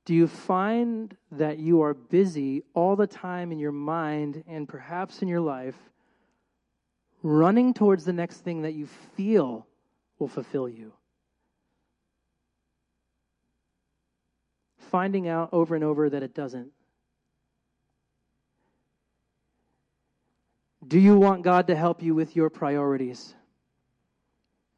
Do 0.06 0.16
you 0.16 0.28
find 0.28 1.16
that 1.34 1.60
you 1.60 1.82
are 1.82 1.93
busy 1.93 2.64
all 2.74 2.95
the 2.95 3.08
time 3.08 3.52
in 3.52 3.60
your 3.60 3.72
mind 3.74 4.43
and 4.47 4.68
perhaps 4.68 5.22
in 5.22 5.28
your 5.28 5.41
life, 5.41 5.76
running 7.24 7.74
towards 7.74 8.06
the 8.06 8.14
next 8.14 8.38
thing 8.38 8.62
that 8.62 8.74
you 8.74 8.88
feel 8.88 9.68
will 10.18 10.28
fulfill 10.30 10.68
you? 10.68 10.93
Finding 14.91 15.27
out 15.27 15.49
over 15.51 15.73
and 15.73 15.83
over 15.83 16.09
that 16.09 16.21
it 16.21 16.35
doesn't. 16.35 16.71
Do 20.87 20.99
you 20.99 21.17
want 21.17 21.43
God 21.43 21.67
to 21.67 21.75
help 21.75 22.03
you 22.03 22.13
with 22.13 22.35
your 22.35 22.49
priorities? 22.49 23.33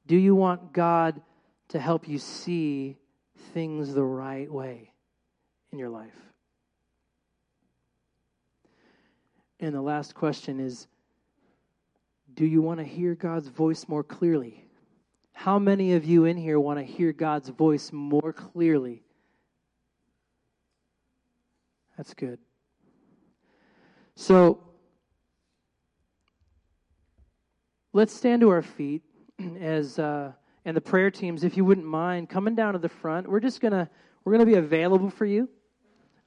Do 0.06 0.16
you 0.16 0.36
want 0.36 0.74
God 0.74 1.22
to 1.70 1.80
help 1.80 2.08
you 2.08 2.20
see 2.20 2.98
things 3.54 3.94
the 3.94 4.04
right 4.04 4.52
way? 4.52 4.94
in 5.74 5.80
your 5.80 5.90
life? 5.90 6.16
And 9.60 9.76
the 9.76 9.82
last 9.82 10.16
question 10.16 10.60
is 10.60 10.88
Do 12.34 12.46
you 12.46 12.62
want 12.62 12.80
to 12.80 12.86
hear 12.86 13.16
God's 13.16 13.50
voice 13.50 13.88
more 13.90 14.04
clearly? 14.04 14.64
How 15.34 15.60
many 15.60 15.94
of 15.94 16.06
you 16.06 16.26
in 16.26 16.38
here 16.38 16.60
want 16.60 16.80
to 16.80 16.86
hear 16.86 17.12
God's 17.12 17.50
voice 17.50 17.92
more 17.92 18.32
clearly? 18.32 19.04
That's 21.98 22.14
good. 22.14 22.40
So, 24.16 24.60
let's 27.94 28.14
stand 28.14 28.42
to 28.42 28.50
our 28.50 28.62
feet 28.62 29.04
as 29.60 30.00
uh, 30.00 30.32
and 30.66 30.76
the 30.78 30.82
prayer 30.82 31.12
teams, 31.12 31.44
if 31.44 31.58
you 31.58 31.66
wouldn't 31.66 31.86
mind 31.86 32.30
coming 32.30 32.56
down 32.56 32.74
to 32.74 32.80
the 32.80 32.90
front. 32.90 33.28
We're 33.28 33.40
just 33.40 33.62
gonna 33.62 33.90
we're 34.24 34.34
gonna 34.34 34.46
be 34.46 34.56
available 34.56 35.10
for 35.10 35.26
you. 35.26 35.50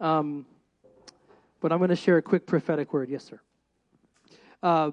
Um, 0.00 0.46
but 1.60 1.72
I'm 1.72 1.86
to 1.86 1.96
share 1.96 2.18
a 2.18 2.22
quick 2.22 2.46
prophetic 2.46 2.92
word. 2.92 3.08
Yes, 3.08 3.24
sir. 3.24 3.40
Uh, 4.62 4.90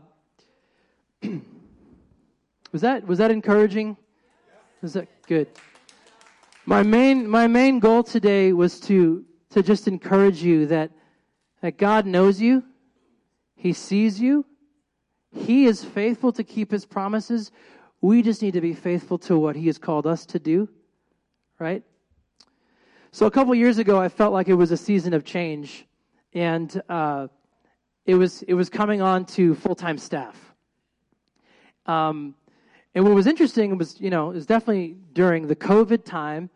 was 2.71 2.81
that 2.81 3.05
was 3.05 3.17
that 3.19 3.31
encouraging? 3.31 3.97
Was 4.81 4.93
that 4.93 5.07
good? 5.27 5.47
My 6.65 6.83
main 6.83 7.27
my 7.27 7.47
main 7.47 7.79
goal 7.79 8.03
today 8.03 8.53
was 8.53 8.79
to 8.81 9.25
to 9.53 9.63
just 9.63 9.87
encourage 9.87 10.43
you 10.43 10.65
that 10.67 10.91
that 11.61 11.77
God 11.77 12.05
knows 12.05 12.41
you, 12.41 12.63
He 13.55 13.71
sees 13.71 14.19
you, 14.19 14.45
He 15.31 15.65
is 15.65 15.83
faithful 15.83 16.33
to 16.33 16.43
keep 16.43 16.71
His 16.71 16.85
promises. 16.85 17.51
We 18.01 18.21
just 18.21 18.41
need 18.41 18.53
to 18.55 18.61
be 18.61 18.73
faithful 18.73 19.17
to 19.19 19.37
what 19.37 19.55
He 19.55 19.67
has 19.67 19.77
called 19.77 20.05
us 20.05 20.25
to 20.27 20.39
do, 20.39 20.67
right? 21.57 21.83
So 23.11 23.27
a 23.27 23.31
couple 23.31 23.55
years 23.55 23.77
ago, 23.77 23.99
I 23.99 24.09
felt 24.09 24.33
like 24.33 24.49
it 24.49 24.55
was 24.55 24.71
a 24.71 24.77
season 24.77 25.13
of 25.13 25.23
change, 25.23 25.85
and 26.33 26.81
uh, 26.89 27.27
it 28.05 28.15
was 28.15 28.41
it 28.43 28.55
was 28.55 28.69
coming 28.69 29.01
on 29.01 29.25
to 29.37 29.55
full 29.55 29.75
time 29.75 29.97
staff. 29.97 30.35
Um, 31.85 32.35
and 32.95 33.03
what 33.05 33.13
was 33.13 33.27
interesting 33.27 33.77
was, 33.77 33.99
you 33.99 34.09
know, 34.09 34.31
it 34.31 34.35
was 34.35 34.45
definitely 34.45 34.97
during 35.13 35.47
the 35.47 35.55
COVID 35.55 36.03
time, 36.03 36.49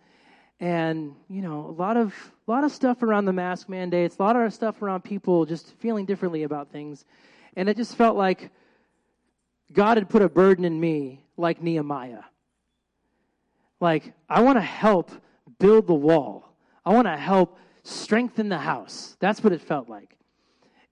and 0.60 1.14
you 1.30 1.41
know, 1.41 1.66
a 1.68 1.76
lot 1.80 1.97
of 1.97 2.14
a 2.47 2.51
lot 2.51 2.64
of 2.64 2.72
stuff 2.72 3.03
around 3.03 3.26
the 3.26 3.34
mask 3.34 3.70
mandates, 3.70 4.18
a 4.18 4.24
lot 4.24 4.36
of 4.36 4.53
stuff 4.53 4.82
around 4.82 5.03
people 5.03 5.45
just 5.45 5.74
feeling 5.80 6.05
differently 6.05 6.43
about 6.43 6.72
things, 6.72 7.05
and 7.55 7.70
it 7.70 7.78
just 7.78 7.95
felt 7.95 8.18
like 8.18 8.51
God 9.72 9.97
had 9.97 10.10
put 10.10 10.22
a 10.22 10.30
burden 10.30 10.66
in 10.66 10.80
me, 10.80 11.24
like 11.36 11.62
Nehemiah. 11.62 12.24
Like 13.80 14.14
I 14.30 14.41
want 14.41 14.58
to 14.58 14.62
help 14.62 15.12
build 15.60 15.88
the 15.88 15.93
wall. 15.93 16.53
I 16.86 16.93
want 16.93 17.08
to 17.08 17.18
help 17.18 17.60
strengthen 17.84 18.49
the 18.49 18.58
house. 18.58 19.16
That's 19.20 19.43
what 19.43 19.53
it 19.53 19.62
felt 19.62 19.89
like. 19.89 20.18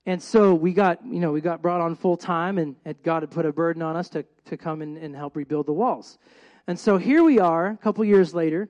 And 0.06 0.22
so 0.22 0.54
we 0.54 0.74
got, 0.74 1.04
you 1.06 1.20
know, 1.20 1.32
we 1.32 1.42
got 1.42 1.62
brought 1.62 1.82
on 1.82 1.96
full 1.96 2.16
time, 2.16 2.58
and, 2.60 2.76
God 3.04 3.24
had 3.24 3.32
put 3.32 3.46
a 3.46 3.52
burden 3.52 3.82
on 3.82 3.96
us 3.96 4.10
to, 4.10 4.24
to 4.46 4.58
come 4.58 4.82
and, 4.82 4.98
and 4.98 5.16
help 5.16 5.36
rebuild 5.36 5.66
the 5.66 5.74
walls. 5.74 6.20
And 6.68 6.80
so 6.80 6.98
here 6.98 7.24
we 7.24 7.40
are, 7.40 7.68
a 7.68 7.78
couple 7.78 8.06
years 8.06 8.34
later, 8.34 8.70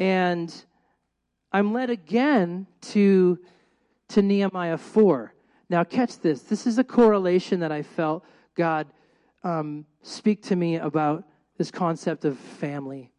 and 0.00 0.52
I'm 1.52 1.72
led 1.74 1.90
again 1.90 2.66
to, 2.92 3.38
to 4.08 4.22
Nehemiah 4.22 4.78
4. 4.78 5.32
Now, 5.68 5.84
catch 5.84 6.18
this. 6.18 6.42
This 6.42 6.66
is 6.66 6.78
a 6.78 6.84
correlation 6.84 7.60
that 7.60 7.70
I 7.70 7.82
felt 7.82 8.24
God 8.56 8.88
um, 9.44 9.84
speak 10.02 10.42
to 10.44 10.56
me 10.56 10.76
about 10.76 11.24
this 11.58 11.70
concept 11.70 12.24
of 12.24 12.38
family. 12.38 13.12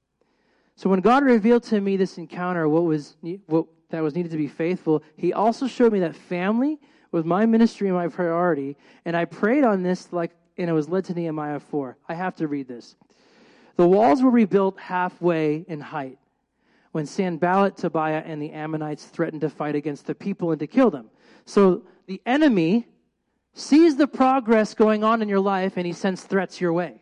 So 0.75 0.89
when 0.89 1.01
God 1.01 1.23
revealed 1.23 1.63
to 1.65 1.79
me 1.79 1.97
this 1.97 2.17
encounter, 2.17 2.67
what 2.67 2.83
was 2.83 3.15
what 3.45 3.67
that 3.91 4.01
was 4.01 4.15
needed 4.15 4.31
to 4.31 4.37
be 4.37 4.47
faithful, 4.47 5.03
He 5.15 5.33
also 5.33 5.67
showed 5.67 5.93
me 5.93 5.99
that 5.99 6.15
family 6.15 6.79
was 7.11 7.25
my 7.25 7.45
ministry 7.45 7.89
and 7.89 7.95
my 7.95 8.07
priority. 8.07 8.75
And 9.05 9.15
I 9.15 9.25
prayed 9.25 9.63
on 9.63 9.83
this 9.83 10.11
like, 10.11 10.31
and 10.57 10.69
it 10.69 10.73
was 10.73 10.89
led 10.89 11.05
to 11.05 11.13
Nehemiah 11.13 11.59
four. 11.59 11.97
I 12.09 12.15
have 12.15 12.35
to 12.37 12.47
read 12.47 12.67
this. 12.67 12.95
The 13.75 13.87
walls 13.87 14.23
were 14.23 14.31
rebuilt 14.31 14.79
halfway 14.79 15.65
in 15.67 15.79
height 15.79 16.17
when 16.91 17.05
Sanballat, 17.05 17.77
Tobiah, 17.77 18.23
and 18.25 18.41
the 18.41 18.51
Ammonites 18.51 19.05
threatened 19.05 19.41
to 19.41 19.49
fight 19.49 19.75
against 19.75 20.05
the 20.05 20.15
people 20.15 20.51
and 20.51 20.59
to 20.59 20.67
kill 20.67 20.91
them. 20.91 21.09
So 21.45 21.83
the 22.07 22.21
enemy 22.25 22.87
sees 23.53 23.95
the 23.95 24.07
progress 24.07 24.73
going 24.73 25.03
on 25.03 25.21
in 25.21 25.29
your 25.29 25.39
life 25.39 25.73
and 25.77 25.85
he 25.85 25.93
sends 25.93 26.23
threats 26.23 26.59
your 26.61 26.73
way 26.73 27.01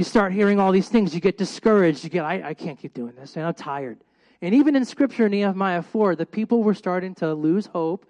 you 0.00 0.04
start 0.04 0.32
hearing 0.32 0.58
all 0.58 0.72
these 0.72 0.88
things. 0.88 1.14
You 1.14 1.20
get 1.20 1.36
discouraged. 1.36 2.04
You 2.04 2.08
get, 2.08 2.24
I, 2.24 2.42
I 2.42 2.54
can't 2.54 2.78
keep 2.78 2.94
doing 2.94 3.14
this, 3.16 3.36
and 3.36 3.44
I'm 3.44 3.52
tired. 3.52 3.98
And 4.40 4.54
even 4.54 4.74
in 4.74 4.86
Scripture, 4.86 5.28
Nehemiah 5.28 5.82
4, 5.82 6.16
the 6.16 6.24
people 6.24 6.62
were 6.62 6.72
starting 6.72 7.14
to 7.16 7.34
lose 7.34 7.66
hope 7.66 8.06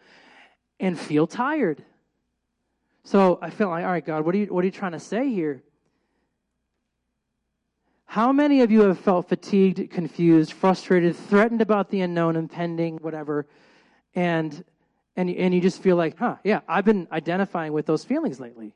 and 0.78 0.96
feel 0.96 1.26
tired. 1.26 1.82
So 3.02 3.40
I 3.42 3.50
felt 3.50 3.72
like, 3.72 3.84
all 3.84 3.90
right, 3.90 4.06
God, 4.06 4.24
what 4.24 4.36
are 4.36 4.38
you, 4.38 4.46
what 4.46 4.62
are 4.62 4.66
you 4.66 4.70
trying 4.70 4.92
to 4.92 5.00
say 5.00 5.30
here? 5.30 5.64
How 8.10 8.32
many 8.32 8.62
of 8.62 8.72
you 8.72 8.80
have 8.82 8.98
felt 8.98 9.28
fatigued, 9.28 9.88
confused, 9.90 10.52
frustrated, 10.52 11.14
threatened 11.14 11.62
about 11.62 11.90
the 11.90 12.00
unknown, 12.00 12.34
impending, 12.34 12.96
whatever, 12.96 13.46
and 14.16 14.64
And, 15.16 15.30
and 15.30 15.54
you 15.54 15.60
just 15.60 15.82
feel 15.82 15.96
like, 15.96 16.18
huh, 16.18 16.36
yeah, 16.42 16.60
I've 16.66 16.84
been 16.84 17.06
identifying 17.12 17.72
with 17.72 17.86
those 17.86 18.04
feelings 18.04 18.40
lately. 18.40 18.74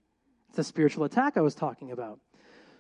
It's 0.49 0.57
the 0.57 0.65
spiritual 0.65 1.05
attack 1.05 1.37
I 1.37 1.41
was 1.41 1.55
talking 1.55 1.91
about. 1.91 2.21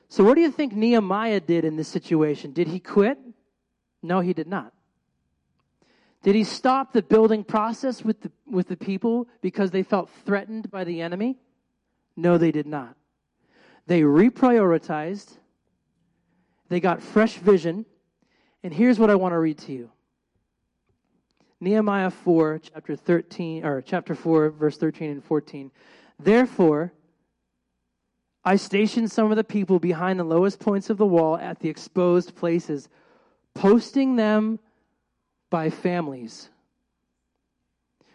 So, 0.09 0.23
what 0.23 0.35
do 0.35 0.43
you 0.43 0.51
think 0.51 0.75
Nehemiah 0.75 1.41
did 1.41 1.65
in 1.65 1.77
this 1.77 1.89
situation? 1.89 2.53
Did 2.53 2.69
he 2.69 2.79
quit? 2.79 3.19
No, 4.03 4.21
he 4.21 4.33
did 4.33 4.47
not. 4.47 4.73
Did 6.23 6.35
he 6.35 6.45
stop 6.45 6.93
the 6.93 7.03
building 7.03 7.43
process 7.43 8.05
with 8.05 8.21
the, 8.23 8.31
with 8.47 8.69
the 8.69 8.77
people 8.77 9.27
because 9.41 9.71
they 9.71 9.83
felt 9.83 10.09
threatened 10.25 10.71
by 10.71 10.85
the 10.85 11.01
enemy? 11.01 11.39
No, 12.17 12.39
they 12.39 12.53
did 12.53 12.67
not. 12.67 12.95
They 13.87 14.03
reprioritized, 14.03 15.39
they 16.69 16.81
got 16.81 17.03
fresh 17.03 17.37
vision, 17.37 17.87
and 18.63 18.73
here's 18.73 18.99
what 18.99 19.11
I 19.11 19.15
want 19.15 19.33
to 19.33 19.39
read 19.39 19.59
to 19.59 19.73
you. 19.73 19.91
Nehemiah 21.61 22.11
4, 22.11 22.61
chapter 22.63 22.97
13, 22.97 23.65
or 23.65 23.81
chapter 23.81 24.15
4, 24.15 24.51
verse 24.51 24.77
13 24.77 25.11
and 25.11 25.25
14. 25.25 25.71
Therefore, 26.19 26.93
I 28.45 28.57
stationed 28.57 29.11
some 29.11 29.31
of 29.31 29.37
the 29.37 29.45
people 29.45 29.79
behind 29.79 30.21
the 30.21 30.25
lowest 30.25 30.61
points 30.61 30.91
of 30.91 30.99
the 30.99 31.07
wall 31.07 31.39
at 31.39 31.61
the 31.61 31.69
exposed 31.69 32.35
places, 32.35 32.89
posting 33.55 34.17
them 34.17 34.59
by 35.49 35.71
families 35.71 36.51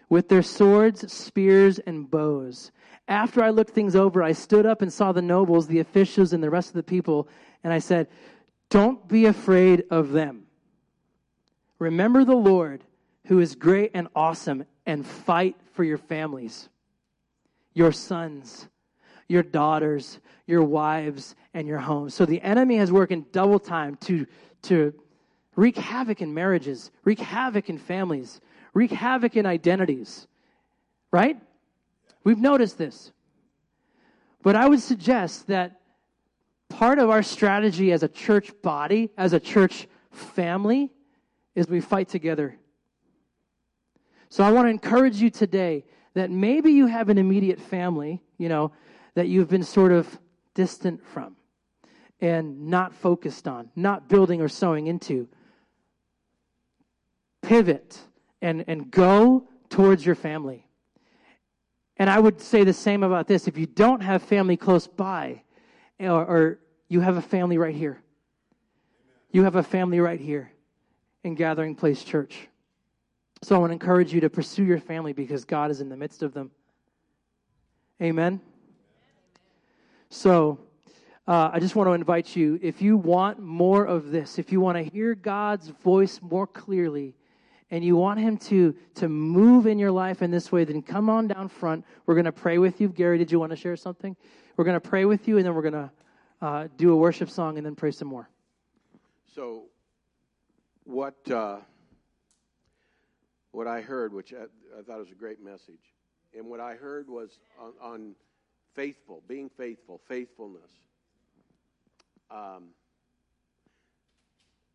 with 0.09 0.27
their 0.27 0.43
swords, 0.43 1.11
spears, 1.11 1.79
and 1.79 2.09
bows. 2.09 2.71
After 3.07 3.43
I 3.43 3.49
looked 3.49 3.71
things 3.71 3.95
over, 3.95 4.21
I 4.21 4.33
stood 4.33 4.65
up 4.65 4.81
and 4.81 4.91
saw 4.91 5.11
the 5.11 5.21
nobles, 5.21 5.67
the 5.67 5.79
officials, 5.79 6.33
and 6.33 6.43
the 6.43 6.49
rest 6.49 6.69
of 6.69 6.75
the 6.75 6.83
people, 6.83 7.27
and 7.63 7.71
I 7.71 7.79
said, 7.79 8.07
Don't 8.69 9.07
be 9.07 9.25
afraid 9.25 9.85
of 9.89 10.11
them. 10.11 10.43
Remember 11.79 12.23
the 12.23 12.35
Lord, 12.35 12.83
who 13.25 13.39
is 13.39 13.55
great 13.55 13.91
and 13.93 14.07
awesome, 14.15 14.65
and 14.85 15.05
fight 15.05 15.55
for 15.73 15.83
your 15.83 15.97
families, 15.97 16.69
your 17.73 17.91
sons 17.91 18.67
your 19.29 19.43
daughters, 19.43 20.19
your 20.47 20.63
wives, 20.63 21.35
and 21.53 21.67
your 21.67 21.77
homes. 21.77 22.13
So 22.13 22.25
the 22.25 22.41
enemy 22.41 22.75
has 22.77 22.91
worked 22.91 23.13
in 23.13 23.25
double 23.31 23.59
time 23.59 23.95
to, 24.01 24.25
to 24.63 24.93
wreak 25.55 25.77
havoc 25.77 26.21
in 26.21 26.33
marriages, 26.33 26.91
wreak 27.05 27.19
havoc 27.19 27.69
in 27.69 27.77
families, 27.77 28.41
wreak 28.73 28.91
havoc 28.91 29.37
in 29.37 29.45
identities. 29.45 30.27
Right? 31.11 31.39
We've 32.23 32.39
noticed 32.39 32.77
this. 32.77 33.11
But 34.41 34.55
I 34.55 34.67
would 34.67 34.81
suggest 34.81 35.47
that 35.47 35.78
part 36.69 36.99
of 36.99 37.09
our 37.09 37.23
strategy 37.23 37.91
as 37.91 38.03
a 38.03 38.07
church 38.07 38.51
body, 38.61 39.11
as 39.17 39.33
a 39.33 39.39
church 39.39 39.87
family, 40.11 40.91
is 41.55 41.67
we 41.67 41.81
fight 41.81 42.07
together. 42.07 42.57
So 44.29 44.43
I 44.43 44.51
want 44.51 44.65
to 44.67 44.69
encourage 44.69 45.17
you 45.17 45.29
today 45.29 45.85
that 46.13 46.29
maybe 46.29 46.71
you 46.71 46.85
have 46.85 47.09
an 47.09 47.17
immediate 47.17 47.59
family, 47.59 48.21
you 48.37 48.47
know, 48.49 48.71
that 49.15 49.27
you've 49.27 49.49
been 49.49 49.63
sort 49.63 49.91
of 49.91 50.19
distant 50.53 51.03
from 51.03 51.35
and 52.21 52.67
not 52.67 52.93
focused 52.93 53.47
on, 53.47 53.69
not 53.75 54.07
building 54.07 54.41
or 54.41 54.47
sowing 54.47 54.87
into. 54.87 55.27
Pivot 57.41 57.99
and, 58.41 58.63
and 58.67 58.91
go 58.91 59.47
towards 59.69 60.05
your 60.05 60.15
family. 60.15 60.67
And 61.97 62.09
I 62.09 62.19
would 62.19 62.39
say 62.39 62.63
the 62.63 62.73
same 62.73 63.03
about 63.03 63.27
this. 63.27 63.47
If 63.47 63.57
you 63.57 63.65
don't 63.65 64.01
have 64.01 64.21
family 64.23 64.57
close 64.57 64.87
by, 64.87 65.43
or, 65.99 66.25
or 66.25 66.59
you 66.87 67.01
have 67.01 67.17
a 67.17 67.21
family 67.21 67.57
right 67.57 67.75
here, 67.75 68.01
you 69.31 69.43
have 69.43 69.55
a 69.55 69.63
family 69.63 69.99
right 69.99 70.19
here 70.19 70.51
in 71.23 71.35
Gathering 71.35 71.75
Place 71.75 72.03
Church. 72.03 72.47
So 73.41 73.55
I 73.55 73.59
want 73.59 73.69
to 73.69 73.73
encourage 73.73 74.13
you 74.13 74.21
to 74.21 74.29
pursue 74.29 74.63
your 74.63 74.79
family 74.79 75.13
because 75.13 75.45
God 75.45 75.71
is 75.71 75.81
in 75.81 75.89
the 75.89 75.95
midst 75.95 76.23
of 76.23 76.33
them. 76.33 76.51
Amen. 78.01 78.41
So, 80.09 80.59
uh, 81.27 81.51
I 81.53 81.59
just 81.59 81.75
want 81.75 81.87
to 81.87 81.93
invite 81.93 82.35
you 82.35 82.59
if 82.61 82.81
you 82.81 82.97
want 82.97 83.39
more 83.39 83.85
of 83.85 84.09
this, 84.09 84.39
if 84.39 84.51
you 84.51 84.59
want 84.59 84.77
to 84.77 84.83
hear 84.83 85.13
God's 85.13 85.67
voice 85.67 86.19
more 86.23 86.47
clearly, 86.47 87.13
and 87.71 87.83
you 87.83 87.95
want 87.95 88.19
Him 88.19 88.37
to, 88.37 88.75
to 88.95 89.07
move 89.07 89.67
in 89.67 89.77
your 89.77 89.91
life 89.91 90.21
in 90.21 90.31
this 90.31 90.51
way, 90.51 90.63
then 90.63 90.81
come 90.81 91.09
on 91.09 91.27
down 91.27 91.47
front. 91.47 91.85
We're 92.05 92.15
going 92.15 92.25
to 92.25 92.31
pray 92.31 92.57
with 92.57 92.81
you. 92.81 92.89
Gary, 92.89 93.17
did 93.17 93.31
you 93.31 93.39
want 93.39 93.51
to 93.51 93.55
share 93.55 93.75
something? 93.75 94.15
We're 94.59 94.65
going 94.65 94.81
to 94.81 94.89
pray 94.89 95.05
with 95.05 95.25
you, 95.29 95.37
and 95.37 95.45
then 95.45 95.55
we're 95.55 95.61
going 95.61 95.71
to 95.71 95.91
uh, 96.41 96.67
do 96.75 96.91
a 96.91 96.95
worship 96.97 97.29
song 97.29 97.55
and 97.55 97.65
then 97.65 97.75
pray 97.75 97.91
some 97.91 98.09
more. 98.09 98.27
So, 99.33 99.67
what 100.83 101.15
uh, 101.31 101.59
what 103.51 103.67
I 103.67 103.79
heard, 103.79 104.11
which 104.11 104.33
I, 104.33 104.47
I, 104.77 104.81
thought 104.81 104.99
was 104.99 105.11
a 105.11 105.15
great 105.15 105.41
message, 105.41 105.95
and 106.37 106.45
what 106.45 106.59
I 106.59 106.73
heard 106.73 107.07
was 107.07 107.39
on, 107.57 107.71
on 107.81 108.15
faithful, 108.75 109.23
being 109.29 109.47
faithful, 109.47 110.01
faithfulness. 110.09 110.71
Um, 112.29 112.71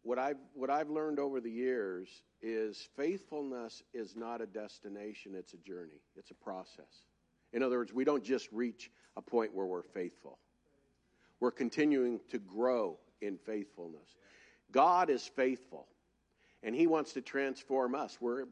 what 0.03 0.19
I've 0.19 0.39
what 0.55 0.71
I've 0.71 0.89
learned 0.89 1.19
over 1.19 1.43
the 1.43 1.51
years 1.51 2.09
is 2.41 2.89
faithfulness 2.97 3.83
is 3.93 4.17
not 4.17 4.41
a 4.41 4.47
destination; 4.47 5.35
it's 5.35 5.53
a 5.53 5.59
journey. 5.59 6.01
It's 6.17 6.31
a 6.31 6.37
process. 6.37 7.05
In 7.53 7.63
other 7.63 7.77
words, 7.77 7.93
we 7.93 8.05
don't 8.05 8.25
just 8.25 8.51
reach 8.51 8.91
a 9.17 9.23
point 9.23 9.55
where 9.55 9.67
we're 9.67 9.83
faithful. 9.83 10.39
We're 11.41 11.51
continuing 11.51 12.21
to 12.31 12.39
grow 12.39 12.99
in 13.21 13.39
faithfulness. 13.39 14.17
God 14.73 15.11
is 15.11 15.27
faithful, 15.27 15.87
and 16.63 16.75
He 16.75 16.87
wants 16.87 17.13
to 17.13 17.21
transform 17.21 17.95
us. 17.95 18.19
We're, 18.21 18.45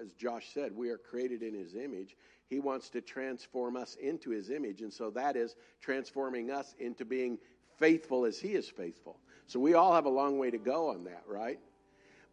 as 0.00 0.12
Josh 0.14 0.46
said, 0.52 0.74
we 0.74 0.90
are 0.90 0.98
created 0.98 1.42
in 1.42 1.54
His 1.54 1.74
image. 1.74 2.16
He 2.48 2.60
wants 2.60 2.88
to 2.90 3.00
transform 3.00 3.76
us 3.76 3.96
into 4.00 4.30
his 4.30 4.50
image. 4.50 4.80
And 4.80 4.92
so 4.92 5.10
that 5.10 5.36
is 5.36 5.54
transforming 5.80 6.50
us 6.50 6.74
into 6.78 7.04
being 7.04 7.38
faithful 7.78 8.24
as 8.24 8.38
he 8.38 8.54
is 8.54 8.68
faithful. 8.68 9.18
So 9.46 9.60
we 9.60 9.74
all 9.74 9.94
have 9.94 10.06
a 10.06 10.10
long 10.10 10.38
way 10.38 10.50
to 10.50 10.58
go 10.58 10.88
on 10.88 11.04
that, 11.04 11.22
right? 11.26 11.58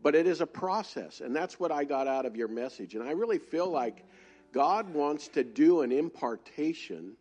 But 0.02 0.16
it 0.16 0.26
is 0.26 0.42
a 0.42 0.48
process. 0.48 1.22
And 1.22 1.36
that's 1.36 1.60
what 1.60 1.72
I 1.72 1.84
got 1.84 2.08
out 2.08 2.26
of 2.26 2.36
your 2.36 2.48
message. 2.48 2.96
And 2.96 3.04
I 3.04 3.12
really 3.12 3.40
feel 3.40 3.70
like 3.70 4.06
God 4.54 4.94
wants 4.94 5.28
to 5.30 5.44
do 5.44 5.82
an 5.82 5.92
impartation 5.92 7.18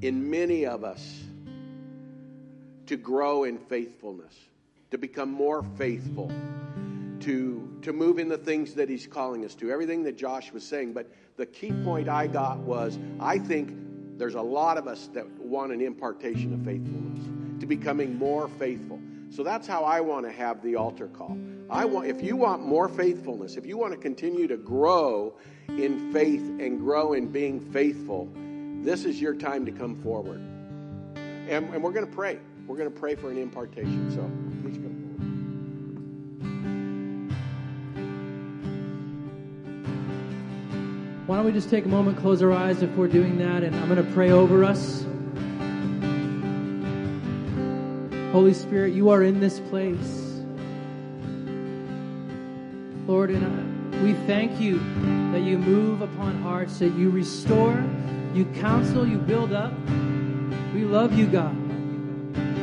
in 0.00 0.30
many 0.30 0.66
of 0.66 0.84
us 0.84 1.22
to 2.86 2.96
grow 2.96 3.44
in 3.44 3.58
faithfulness, 3.58 4.34
to 4.90 4.98
become 4.98 5.30
more 5.30 5.64
faithful, 5.76 6.30
to, 7.20 7.78
to 7.82 7.92
move 7.92 8.18
in 8.18 8.28
the 8.28 8.36
things 8.36 8.74
that 8.74 8.88
He's 8.88 9.06
calling 9.06 9.44
us 9.44 9.54
to. 9.54 9.70
Everything 9.70 10.02
that 10.04 10.16
Josh 10.16 10.52
was 10.52 10.66
saying. 10.66 10.92
But 10.92 11.10
the 11.36 11.46
key 11.46 11.72
point 11.84 12.08
I 12.08 12.26
got 12.26 12.58
was 12.58 12.98
I 13.20 13.38
think 13.38 13.72
there's 14.18 14.34
a 14.34 14.42
lot 14.42 14.76
of 14.76 14.86
us 14.86 15.08
that 15.14 15.26
want 15.40 15.72
an 15.72 15.80
impartation 15.80 16.52
of 16.52 16.60
faithfulness, 16.60 17.60
to 17.60 17.66
becoming 17.66 18.16
more 18.18 18.48
faithful. 18.48 19.00
So 19.30 19.42
that's 19.42 19.66
how 19.66 19.84
I 19.84 20.00
want 20.00 20.26
to 20.26 20.32
have 20.32 20.62
the 20.62 20.76
altar 20.76 21.08
call. 21.08 21.36
I 21.70 21.84
want 21.86 22.06
if 22.08 22.22
you 22.22 22.36
want 22.36 22.62
more 22.62 22.88
faithfulness, 22.88 23.56
if 23.56 23.64
you 23.64 23.78
want 23.78 23.92
to 23.92 23.98
continue 23.98 24.46
to 24.48 24.56
grow 24.56 25.34
in 25.68 26.12
faith 26.12 26.42
and 26.60 26.78
grow 26.78 27.14
in 27.14 27.28
being 27.28 27.58
faithful, 27.58 28.28
this 28.84 29.04
is 29.04 29.20
your 29.20 29.34
time 29.34 29.64
to 29.66 29.72
come 29.72 29.96
forward. 30.02 30.40
And, 31.48 31.72
and 31.74 31.82
we're 31.82 31.92
going 31.92 32.06
to 32.06 32.12
pray. 32.12 32.38
We're 32.66 32.76
going 32.76 32.92
to 32.92 32.98
pray 32.98 33.14
for 33.16 33.30
an 33.30 33.38
impartation. 33.38 34.10
So 34.10 34.20
please 34.62 34.76
come. 34.76 34.84
Forward. 34.84 35.04
Why 41.26 41.36
don't 41.36 41.46
we 41.46 41.52
just 41.52 41.70
take 41.70 41.86
a 41.86 41.88
moment, 41.88 42.18
close 42.18 42.42
our 42.42 42.52
eyes 42.52 42.80
before 42.80 43.08
doing 43.08 43.38
that, 43.38 43.62
and 43.62 43.74
I'm 43.76 43.88
going 43.88 44.04
to 44.04 44.12
pray 44.12 44.30
over 44.30 44.62
us. 44.62 45.06
Holy 48.32 48.52
Spirit, 48.52 48.92
you 48.92 49.08
are 49.08 49.22
in 49.22 49.40
this 49.40 49.60
place. 49.60 50.20
Lord, 53.06 53.30
and 53.30 53.44
I, 53.44 54.02
we 54.02 54.12
thank 54.26 54.60
you 54.60 54.78
that 55.32 55.40
you 55.42 55.56
move 55.56 56.02
upon 56.02 56.42
hearts, 56.42 56.78
that 56.80 56.94
you 56.94 57.10
restore, 57.10 57.82
you 58.34 58.44
counsel, 58.56 59.06
you 59.06 59.18
build 59.18 59.52
up. 59.52 59.72
We 60.74 60.84
love 60.84 61.16
you, 61.16 61.26
God. 61.26 61.56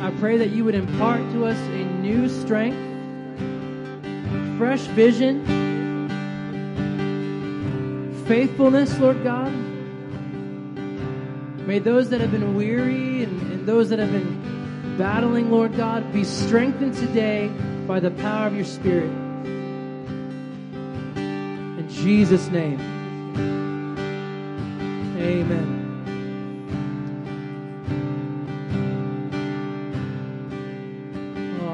I 0.02 0.10
pray 0.20 0.36
that 0.36 0.50
you 0.50 0.64
would 0.64 0.74
impart 0.74 1.20
to 1.32 1.46
us 1.46 1.56
a 1.56 1.84
new 2.00 2.28
strength, 2.28 2.76
fresh 4.58 4.80
vision, 4.80 5.46
faithfulness, 8.26 8.98
Lord 8.98 9.24
God. 9.24 9.50
May 11.66 11.78
those 11.78 12.10
that 12.10 12.20
have 12.20 12.32
been 12.32 12.54
weary 12.54 13.22
and, 13.22 13.52
and 13.52 13.66
those 13.66 13.88
that 13.88 13.98
have 13.98 14.12
been 14.12 14.96
battling, 14.98 15.50
Lord 15.50 15.74
God, 15.76 16.12
be 16.12 16.24
strengthened 16.24 16.94
today 16.94 17.48
by 17.86 17.98
the 17.98 18.10
power 18.10 18.46
of 18.46 18.54
your 18.54 18.66
Spirit. 18.66 19.10
In 21.16 21.86
Jesus' 21.88 22.48
name, 22.48 23.01
amen. 25.22 25.82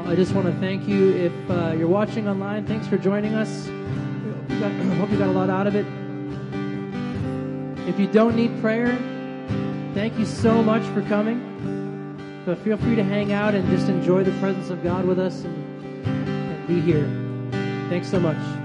I 0.07 0.15
just 0.15 0.33
want 0.33 0.47
to 0.47 0.55
thank 0.55 0.89
you. 0.89 1.15
If 1.17 1.51
uh, 1.51 1.75
you're 1.77 1.87
watching 1.87 2.29
online, 2.29 2.67
thanks 2.67 2.87
for 2.87 2.97
joining 2.97 3.35
us. 3.35 3.69
I 3.69 4.71
hope 4.97 5.11
you 5.11 5.19
got 5.19 5.29
a 5.29 5.33
lot 5.33 5.51
out 5.51 5.67
of 5.67 5.75
it. 5.77 5.87
If 7.87 7.99
you 7.99 8.07
don't 8.07 8.35
need 8.35 8.59
prayer, 8.61 8.97
thank 9.95 10.19
you 10.19 10.25
so 10.25 10.63
much 10.63 10.83
for 10.95 11.03
coming. 11.03 12.43
But 12.47 12.59
feel 12.61 12.79
free 12.79 12.97
to 12.97 13.05
hang 13.05 13.33
out 13.33 13.55
and 13.55 13.69
just 13.69 13.89
enjoy 13.89 14.25
the 14.25 14.33
presence 14.41 14.71
of 14.71 14.83
God 14.83 15.05
with 15.05 15.19
us 15.19 15.45
and, 15.45 16.07
and 16.07 16.67
be 16.67 16.81
here. 16.81 17.07
Thanks 17.91 18.11
so 18.11 18.19
much. 18.19 18.58